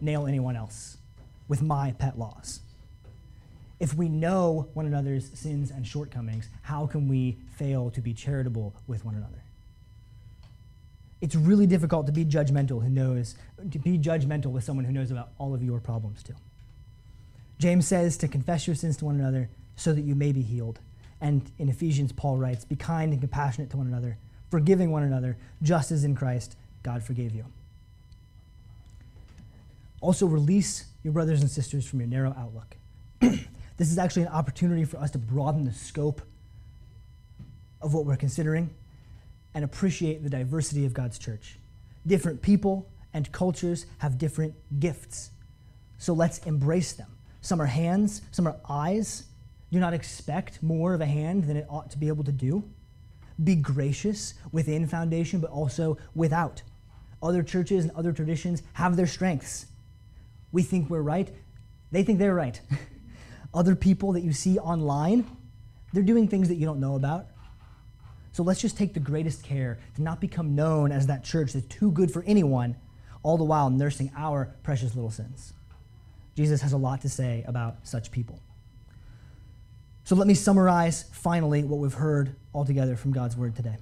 nail 0.00 0.26
anyone 0.26 0.56
else 0.56 0.98
with 1.48 1.62
my 1.62 1.92
pet 1.92 2.18
laws? 2.18 2.60
If 3.80 3.94
we 3.94 4.08
know 4.08 4.68
one 4.74 4.86
another's 4.86 5.30
sins 5.38 5.70
and 5.70 5.86
shortcomings, 5.86 6.48
how 6.62 6.86
can 6.86 7.08
we 7.08 7.38
fail 7.56 7.90
to 7.90 8.00
be 8.00 8.12
charitable 8.12 8.74
with 8.86 9.04
one 9.04 9.14
another? 9.14 9.42
it's 11.20 11.34
really 11.34 11.66
difficult 11.66 12.06
to 12.06 12.12
be 12.12 12.24
judgmental 12.24 12.82
who 12.82 12.88
knows 12.88 13.34
to 13.70 13.78
be 13.78 13.98
judgmental 13.98 14.46
with 14.46 14.64
someone 14.64 14.84
who 14.84 14.92
knows 14.92 15.10
about 15.10 15.30
all 15.38 15.54
of 15.54 15.62
your 15.62 15.80
problems 15.80 16.22
too. 16.22 16.34
James 17.58 17.88
says 17.88 18.16
to 18.18 18.28
confess 18.28 18.66
your 18.66 18.76
sins 18.76 18.96
to 18.98 19.04
one 19.04 19.16
another 19.16 19.50
so 19.74 19.92
that 19.92 20.02
you 20.02 20.14
may 20.14 20.30
be 20.30 20.42
healed. 20.42 20.78
And 21.20 21.50
in 21.58 21.68
Ephesians, 21.68 22.12
Paul 22.12 22.36
writes, 22.36 22.64
Be 22.64 22.76
kind 22.76 23.12
and 23.12 23.20
compassionate 23.20 23.70
to 23.70 23.76
one 23.76 23.88
another, 23.88 24.16
forgiving 24.50 24.90
one 24.90 25.02
another, 25.02 25.36
just 25.62 25.90
as 25.90 26.04
in 26.04 26.14
Christ 26.14 26.56
God 26.82 27.02
forgave 27.02 27.34
you. 27.34 27.44
Also, 30.00 30.26
release 30.26 30.86
your 31.02 31.12
brothers 31.12 31.40
and 31.40 31.50
sisters 31.50 31.86
from 31.86 32.00
your 32.00 32.08
narrow 32.08 32.34
outlook. 32.38 32.76
this 33.20 33.90
is 33.90 33.98
actually 33.98 34.22
an 34.22 34.28
opportunity 34.28 34.84
for 34.84 34.96
us 34.98 35.10
to 35.10 35.18
broaden 35.18 35.64
the 35.64 35.72
scope 35.72 36.22
of 37.80 37.94
what 37.94 38.04
we're 38.04 38.16
considering 38.16 38.70
and 39.54 39.64
appreciate 39.64 40.22
the 40.22 40.30
diversity 40.30 40.84
of 40.84 40.94
God's 40.94 41.18
church. 41.18 41.58
Different 42.06 42.42
people 42.42 42.88
and 43.12 43.30
cultures 43.32 43.86
have 43.98 44.18
different 44.18 44.54
gifts. 44.78 45.30
So 45.98 46.12
let's 46.12 46.38
embrace 46.40 46.92
them. 46.92 47.08
Some 47.40 47.60
are 47.60 47.66
hands, 47.66 48.22
some 48.30 48.46
are 48.46 48.56
eyes. 48.68 49.24
Do 49.72 49.80
not 49.80 49.94
expect 49.94 50.62
more 50.62 50.94
of 50.94 51.00
a 51.00 51.06
hand 51.06 51.44
than 51.44 51.56
it 51.56 51.66
ought 51.68 51.90
to 51.90 51.98
be 51.98 52.08
able 52.08 52.24
to 52.24 52.32
do. 52.32 52.62
Be 53.42 53.54
gracious 53.56 54.34
within 54.52 54.86
foundation, 54.86 55.40
but 55.40 55.50
also 55.50 55.98
without. 56.14 56.62
Other 57.22 57.42
churches 57.42 57.84
and 57.84 57.92
other 57.96 58.12
traditions 58.12 58.62
have 58.74 58.96
their 58.96 59.06
strengths. 59.06 59.66
We 60.52 60.62
think 60.62 60.88
we're 60.88 61.02
right, 61.02 61.30
they 61.90 62.02
think 62.02 62.18
they're 62.18 62.34
right. 62.34 62.60
other 63.54 63.74
people 63.74 64.12
that 64.12 64.22
you 64.22 64.32
see 64.32 64.58
online, 64.58 65.24
they're 65.92 66.02
doing 66.02 66.28
things 66.28 66.48
that 66.48 66.56
you 66.56 66.66
don't 66.66 66.80
know 66.80 66.96
about 66.96 67.26
so 68.38 68.44
let's 68.44 68.60
just 68.60 68.76
take 68.76 68.94
the 68.94 69.00
greatest 69.00 69.42
care 69.42 69.80
to 69.96 70.02
not 70.02 70.20
become 70.20 70.54
known 70.54 70.92
as 70.92 71.08
that 71.08 71.24
church 71.24 71.54
that's 71.54 71.66
too 71.66 71.90
good 71.90 72.12
for 72.12 72.22
anyone, 72.22 72.76
all 73.24 73.36
the 73.36 73.42
while 73.42 73.68
nursing 73.68 74.12
our 74.16 74.54
precious 74.62 74.94
little 74.94 75.10
sins. 75.10 75.54
Jesus 76.36 76.62
has 76.62 76.72
a 76.72 76.76
lot 76.76 77.00
to 77.00 77.08
say 77.08 77.44
about 77.48 77.78
such 77.82 78.12
people. 78.12 78.38
So 80.08 80.14
let 80.14 80.26
me 80.26 80.32
summarize 80.32 81.04
finally 81.12 81.64
what 81.64 81.80
we've 81.80 81.92
heard 81.92 82.34
altogether 82.54 82.96
from 82.96 83.12
God's 83.12 83.36
word 83.36 83.54
today. 83.54 83.76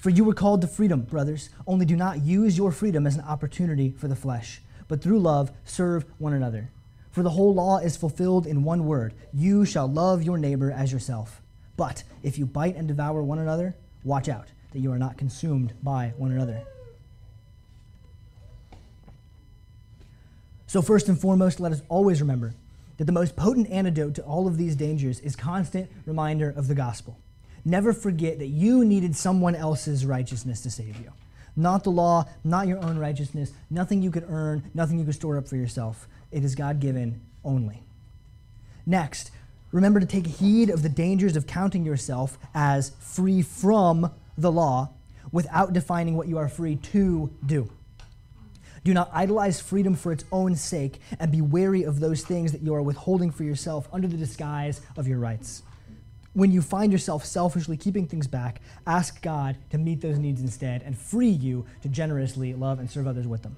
For 0.00 0.08
you 0.08 0.24
were 0.24 0.32
called 0.32 0.62
to 0.62 0.66
freedom, 0.66 1.02
brothers, 1.02 1.50
only 1.66 1.84
do 1.84 1.94
not 1.94 2.22
use 2.22 2.56
your 2.56 2.72
freedom 2.72 3.06
as 3.06 3.16
an 3.16 3.20
opportunity 3.20 3.90
for 3.90 4.08
the 4.08 4.16
flesh, 4.16 4.62
but 4.88 5.02
through 5.02 5.18
love 5.18 5.50
serve 5.66 6.06
one 6.16 6.32
another. 6.32 6.70
For 7.10 7.22
the 7.22 7.28
whole 7.28 7.52
law 7.52 7.76
is 7.76 7.98
fulfilled 7.98 8.46
in 8.46 8.64
one 8.64 8.86
word 8.86 9.12
you 9.30 9.66
shall 9.66 9.86
love 9.86 10.22
your 10.22 10.38
neighbor 10.38 10.70
as 10.70 10.90
yourself. 10.90 11.42
But 11.76 12.02
if 12.22 12.38
you 12.38 12.46
bite 12.46 12.76
and 12.76 12.88
devour 12.88 13.22
one 13.22 13.38
another, 13.38 13.76
watch 14.04 14.30
out 14.30 14.46
that 14.72 14.78
you 14.78 14.90
are 14.90 14.98
not 14.98 15.18
consumed 15.18 15.74
by 15.82 16.14
one 16.16 16.32
another. 16.32 16.62
So, 20.66 20.80
first 20.80 21.10
and 21.10 21.20
foremost, 21.20 21.60
let 21.60 21.72
us 21.72 21.82
always 21.90 22.22
remember 22.22 22.54
that 22.96 23.04
the 23.04 23.12
most 23.12 23.36
potent 23.36 23.70
antidote 23.70 24.14
to 24.14 24.22
all 24.22 24.46
of 24.46 24.56
these 24.56 24.76
dangers 24.76 25.20
is 25.20 25.36
constant 25.36 25.90
reminder 26.06 26.50
of 26.50 26.68
the 26.68 26.74
gospel. 26.74 27.18
Never 27.64 27.92
forget 27.92 28.38
that 28.38 28.46
you 28.46 28.84
needed 28.84 29.16
someone 29.16 29.54
else's 29.54 30.06
righteousness 30.06 30.60
to 30.62 30.70
save 30.70 31.00
you. 31.00 31.12
Not 31.56 31.84
the 31.84 31.90
law, 31.90 32.24
not 32.44 32.68
your 32.68 32.78
own 32.84 32.98
righteousness, 32.98 33.52
nothing 33.70 34.02
you 34.02 34.10
could 34.10 34.26
earn, 34.28 34.70
nothing 34.74 34.98
you 34.98 35.04
could 35.04 35.14
store 35.14 35.38
up 35.38 35.48
for 35.48 35.56
yourself. 35.56 36.06
It 36.30 36.44
is 36.44 36.54
God 36.54 36.80
given 36.80 37.20
only. 37.44 37.82
Next, 38.84 39.30
Remember 39.72 40.00
to 40.00 40.06
take 40.06 40.26
heed 40.26 40.70
of 40.70 40.82
the 40.82 40.88
dangers 40.88 41.36
of 41.36 41.46
counting 41.46 41.84
yourself 41.84 42.38
as 42.54 42.92
free 42.98 43.42
from 43.42 44.10
the 44.38 44.50
law 44.50 44.90
without 45.32 45.72
defining 45.72 46.16
what 46.16 46.28
you 46.28 46.38
are 46.38 46.48
free 46.48 46.76
to 46.76 47.30
do. 47.44 47.70
Do 48.86 48.94
not 48.94 49.10
idolize 49.12 49.60
freedom 49.60 49.96
for 49.96 50.12
its 50.12 50.24
own 50.30 50.54
sake, 50.54 51.00
and 51.18 51.32
be 51.32 51.40
wary 51.40 51.82
of 51.82 51.98
those 51.98 52.22
things 52.22 52.52
that 52.52 52.62
you 52.62 52.72
are 52.72 52.82
withholding 52.82 53.32
for 53.32 53.42
yourself 53.42 53.88
under 53.92 54.06
the 54.06 54.16
disguise 54.16 54.80
of 54.96 55.08
your 55.08 55.18
rights. 55.18 55.64
When 56.34 56.52
you 56.52 56.62
find 56.62 56.92
yourself 56.92 57.24
selfishly 57.24 57.76
keeping 57.76 58.06
things 58.06 58.28
back, 58.28 58.60
ask 58.86 59.20
God 59.22 59.56
to 59.70 59.78
meet 59.78 60.02
those 60.02 60.20
needs 60.20 60.40
instead 60.40 60.84
and 60.84 60.96
free 60.96 61.30
you 61.30 61.66
to 61.82 61.88
generously 61.88 62.54
love 62.54 62.78
and 62.78 62.88
serve 62.88 63.08
others 63.08 63.26
with 63.26 63.42
them. 63.42 63.56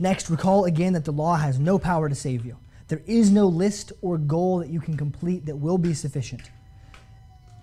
Next, 0.00 0.28
recall 0.28 0.64
again 0.64 0.94
that 0.94 1.04
the 1.04 1.12
law 1.12 1.36
has 1.36 1.60
no 1.60 1.78
power 1.78 2.08
to 2.08 2.16
save 2.16 2.44
you. 2.44 2.56
There 2.88 3.02
is 3.06 3.30
no 3.30 3.46
list 3.46 3.92
or 4.02 4.18
goal 4.18 4.58
that 4.58 4.70
you 4.70 4.80
can 4.80 4.96
complete 4.96 5.46
that 5.46 5.54
will 5.54 5.78
be 5.78 5.94
sufficient. 5.94 6.50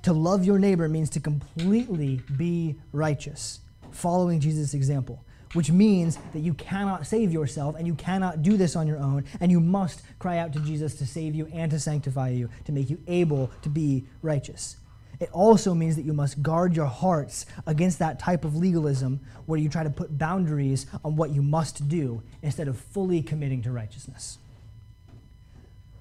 To 0.03 0.13
love 0.13 0.45
your 0.45 0.59
neighbor 0.59 0.87
means 0.87 1.09
to 1.09 1.19
completely 1.19 2.21
be 2.37 2.77
righteous, 2.93 3.59
following 3.91 4.39
Jesus' 4.39 4.73
example, 4.73 5.25
which 5.53 5.71
means 5.71 6.17
that 6.33 6.39
you 6.39 6.53
cannot 6.53 7.07
save 7.07 7.31
yourself 7.31 7.75
and 7.77 7.87
you 7.87 7.95
cannot 7.95 8.41
do 8.41 8.57
this 8.57 8.75
on 8.75 8.87
your 8.87 8.99
own, 8.99 9.25
and 9.39 9.51
you 9.51 9.59
must 9.59 10.01
cry 10.19 10.37
out 10.37 10.53
to 10.53 10.59
Jesus 10.59 10.95
to 10.95 11.05
save 11.05 11.35
you 11.35 11.47
and 11.53 11.71
to 11.71 11.79
sanctify 11.79 12.29
you, 12.29 12.49
to 12.65 12.71
make 12.71 12.89
you 12.89 12.99
able 13.07 13.51
to 13.61 13.69
be 13.69 14.05
righteous. 14.21 14.77
It 15.19 15.29
also 15.31 15.73
means 15.73 15.95
that 15.95 16.05
you 16.05 16.13
must 16.13 16.43
guard 16.43 16.75
your 16.75 16.85
hearts 16.85 17.47
against 17.65 17.97
that 17.99 18.19
type 18.19 18.45
of 18.45 18.55
legalism 18.55 19.19
where 19.47 19.59
you 19.59 19.67
try 19.67 19.83
to 19.83 19.89
put 19.89 20.17
boundaries 20.17 20.85
on 21.03 21.15
what 21.15 21.31
you 21.31 21.41
must 21.41 21.87
do 21.87 22.21
instead 22.43 22.67
of 22.67 22.77
fully 22.77 23.23
committing 23.23 23.63
to 23.63 23.71
righteousness. 23.71 24.37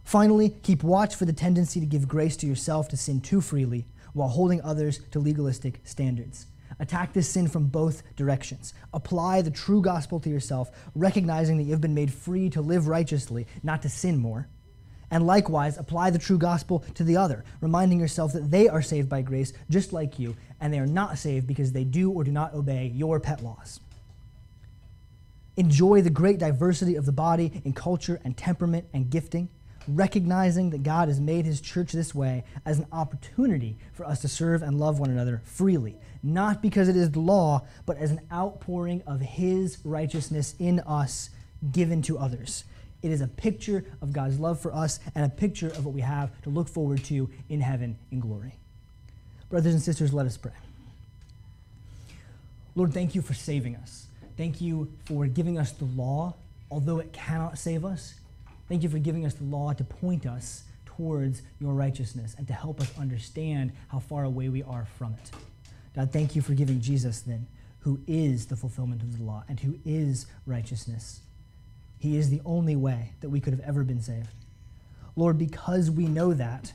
Finally, 0.05 0.51
keep 0.63 0.83
watch 0.83 1.15
for 1.15 1.25
the 1.25 1.33
tendency 1.33 1.81
to 1.81 1.87
give 1.87 2.07
grace 2.07 2.37
to 2.37 2.47
yourself 2.47 2.89
to 2.89 2.97
sin 2.97 3.21
too 3.21 3.41
freely 3.41 3.87
while 4.13 4.29
holding 4.29 4.61
others 4.63 5.01
to 5.11 5.19
legalistic 5.19 5.81
standards. 5.85 6.47
Attack 6.79 7.13
this 7.13 7.29
sin 7.29 7.49
from 7.49 7.67
both 7.67 8.03
directions. 8.17 8.75
Apply 8.93 9.43
the 9.43 9.51
true 9.51 9.81
gospel 9.81 10.21
to 10.21 10.31
yourself, 10.31 10.71
recognizing 10.95 11.57
that 11.57 11.65
you've 11.65 11.81
been 11.81 11.95
made 11.95 12.13
free 12.13 12.51
to 12.51 12.61
live 12.61 12.87
righteously, 12.87 13.47
not 13.63 13.83
to 13.83 13.89
sin 13.89 14.19
more 14.19 14.49
and 15.11 15.27
likewise, 15.27 15.79
apply 15.79 16.11
the 16.11 16.19
true 16.19 16.39
gospel 16.39 16.85
to 16.95 17.05
the 17.05 17.17
other, 17.17 17.45
reminding 17.61 18.01
yourself 18.01 18.33
that 18.33 18.51
they 18.51 18.69
are 18.69 18.83
saved 18.83 19.09
by 19.09 19.23
grace 19.23 19.53
just 19.71 19.93
like 19.93 20.19
you, 20.19 20.37
and 20.61 20.73
they 20.73 20.79
are 20.79 20.87
not 20.87 21.19
saved 21.19 21.47
because 21.47 21.73
they 21.73 21.85
do 21.85 22.11
or 22.11 22.25
do 22.25 22.33
not 22.33 22.55
obey 22.55 22.93
your 22.95 23.21
pet 23.21 23.43
laws. 23.43 23.81
Enjoy 25.57 26.03
the 26.03 26.11
great 26.11 26.39
diversity 26.39 26.97
of 26.97 27.07
the 27.07 27.13
body 27.13 27.63
in 27.65 27.73
culture 27.73 28.21
and 28.25 28.37
temperament 28.37 28.87
and 28.93 29.09
gifting, 29.09 29.49
recognizing 29.89 30.71
that 30.71 30.83
God 30.83 31.09
has 31.09 31.21
made 31.21 31.47
his 31.47 31.61
church 31.61 31.93
this 31.93 32.15
way 32.15 32.45
as 32.65 32.79
an 32.79 32.87
opportunity 32.93 33.77
for 33.93 34.05
us 34.05 34.21
to 34.23 34.29
serve 34.29 34.63
and 34.63 34.79
love 34.79 34.99
one 34.99 35.11
another 35.11 35.41
freely, 35.45 35.97
not 36.27 36.61
because 36.61 36.89
it 36.89 36.97
is 36.97 37.11
the 37.13 37.21
law, 37.21 37.63
but 37.87 37.97
as 37.99 38.11
an 38.11 38.21
outpouring 38.33 39.03
of 39.07 39.21
his 39.21 39.79
righteousness 39.85 40.55
in 40.59 40.81
us 40.81 41.31
given 41.73 42.03
to 42.03 42.19
others. 42.19 42.65
It 43.03 43.11
is 43.11 43.21
a 43.21 43.29
picture 43.29 43.85
of 44.03 44.13
God's 44.13 44.41
love 44.41 44.61
for 44.61 44.75
us 44.75 44.99
and 45.15 45.25
a 45.25 45.29
picture 45.29 45.69
of 45.69 45.85
what 45.85 45.95
we 45.95 46.01
have 46.01 46.31
to 46.43 46.51
look 46.51 46.69
forward 46.69 47.05
to 47.05 47.31
in 47.49 47.61
heaven 47.61 47.97
in 48.11 48.21
glory. 48.21 48.55
Brothers 49.49 49.75
and 49.75 49.83
sisters, 49.83 50.13
let 50.13 50.27
us 50.27 50.37
pray. 50.37 50.53
Lord, 52.75 52.93
thank 52.93 53.15
you 53.15 53.23
for 53.23 53.33
saving 53.33 53.77
us. 53.77 54.07
Thank 54.37 54.61
you 54.61 54.93
for 55.05 55.27
giving 55.27 55.59
us 55.59 55.73
the 55.73 55.85
law, 55.85 56.35
although 56.71 56.99
it 56.99 57.13
cannot 57.13 57.59
save 57.59 57.85
us. 57.85 58.15
Thank 58.69 58.83
you 58.83 58.89
for 58.89 58.99
giving 58.99 59.25
us 59.25 59.35
the 59.35 59.45
law 59.45 59.73
to 59.73 59.85
point 59.85 60.27
us 60.27 60.65
towards 60.85 61.43
your 61.61 61.73
righteousness 61.75 62.35
and 62.37 62.47
to 62.49 62.53
help 62.53 62.81
us 62.81 62.91
understand 62.99 63.73
how 63.89 64.01
far 64.01 64.25
away 64.25 64.49
we 64.49 64.63
are 64.63 64.87
from 64.99 65.15
it. 65.15 65.31
God, 65.97 66.13
thank 66.13 66.37
you 66.37 66.43
for 66.43 66.53
giving 66.53 66.81
Jesus, 66.81 67.23
then, 67.23 67.47
who 67.81 68.01
is 68.07 68.47
the 68.47 68.57
fulfillment 68.57 69.03
of 69.03 69.17
the 69.17 69.25
law 69.25 69.45
and 69.49 69.59
who 69.59 69.79
is 69.85 70.27
righteousness. 70.45 71.23
He 71.99 72.19
is 72.19 72.29
the 72.29 72.43
only 72.45 72.77
way 72.77 73.13
that 73.21 73.31
we 73.31 73.41
could 73.41 73.55
have 73.55 73.67
ever 73.67 73.83
been 73.83 74.03
saved. 74.03 74.29
Lord, 75.17 75.39
because 75.39 75.91
we 75.91 76.07
know 76.07 76.35
that, 76.35 76.75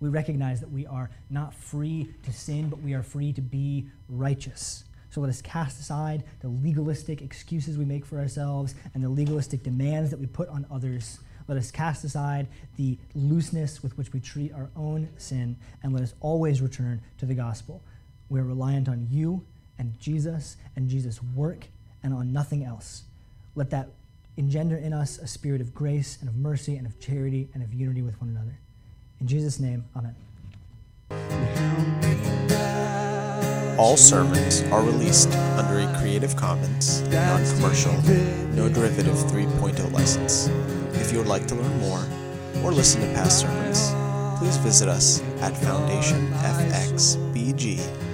we 0.00 0.08
recognize 0.08 0.58
that 0.60 0.72
we 0.72 0.84
are 0.86 1.10
not 1.30 1.54
free 1.54 2.12
to 2.24 2.32
sin, 2.32 2.68
but 2.68 2.82
we 2.82 2.92
are 2.92 3.04
free 3.04 3.32
to 3.32 3.40
be 3.40 3.86
righteous. 4.08 4.82
So 5.10 5.20
let 5.20 5.30
us 5.30 5.40
cast 5.40 5.78
aside 5.78 6.24
the 6.40 6.48
legalistic 6.48 7.22
excuses 7.22 7.78
we 7.78 7.84
make 7.84 8.04
for 8.04 8.18
ourselves 8.18 8.74
and 8.94 9.02
the 9.02 9.08
legalistic 9.08 9.62
demands 9.62 10.10
that 10.10 10.18
we 10.18 10.26
put 10.26 10.48
on 10.48 10.66
others. 10.70 11.20
Let 11.46 11.56
us 11.56 11.70
cast 11.70 12.04
aside 12.04 12.48
the 12.76 12.98
looseness 13.14 13.82
with 13.82 13.96
which 13.96 14.12
we 14.12 14.20
treat 14.20 14.52
our 14.52 14.70
own 14.76 15.08
sin, 15.16 15.56
and 15.82 15.92
let 15.92 16.02
us 16.02 16.14
always 16.20 16.60
return 16.60 17.00
to 17.18 17.26
the 17.26 17.34
gospel. 17.34 17.82
We 18.28 18.40
are 18.40 18.44
reliant 18.44 18.88
on 18.88 19.06
you 19.10 19.44
and 19.78 19.98
Jesus 19.98 20.56
and 20.76 20.88
Jesus' 20.88 21.22
work 21.34 21.66
and 22.02 22.12
on 22.12 22.32
nothing 22.32 22.64
else. 22.64 23.04
Let 23.54 23.70
that 23.70 23.88
engender 24.36 24.76
in 24.76 24.92
us 24.92 25.18
a 25.18 25.26
spirit 25.26 25.60
of 25.60 25.74
grace 25.74 26.18
and 26.20 26.28
of 26.28 26.36
mercy 26.36 26.76
and 26.76 26.86
of 26.86 27.00
charity 27.00 27.48
and 27.54 27.62
of 27.62 27.74
unity 27.74 28.02
with 28.02 28.20
one 28.20 28.30
another. 28.30 28.58
In 29.20 29.26
Jesus' 29.26 29.58
name, 29.58 29.84
amen. 29.96 30.14
All 33.78 33.96
sermons 33.96 34.62
are 34.72 34.82
released 34.82 35.30
under 35.56 35.78
a 35.78 35.98
Creative 35.98 36.36
Commons, 36.36 37.00
non 37.08 37.44
commercial, 37.54 37.92
no 38.52 38.68
derivative 38.68 39.14
3.0 39.14 39.92
license. 39.92 40.48
If 40.94 41.12
you 41.12 41.18
would 41.18 41.28
like 41.28 41.46
to 41.46 41.54
learn 41.54 41.80
more 41.80 42.04
or 42.62 42.72
listen 42.72 43.00
to 43.00 43.06
past 43.14 43.40
sermons, 43.40 43.94
please 44.38 44.58
visit 44.58 44.88
us 44.88 45.22
at 45.40 45.54
foundationfxbg.com 45.54 48.07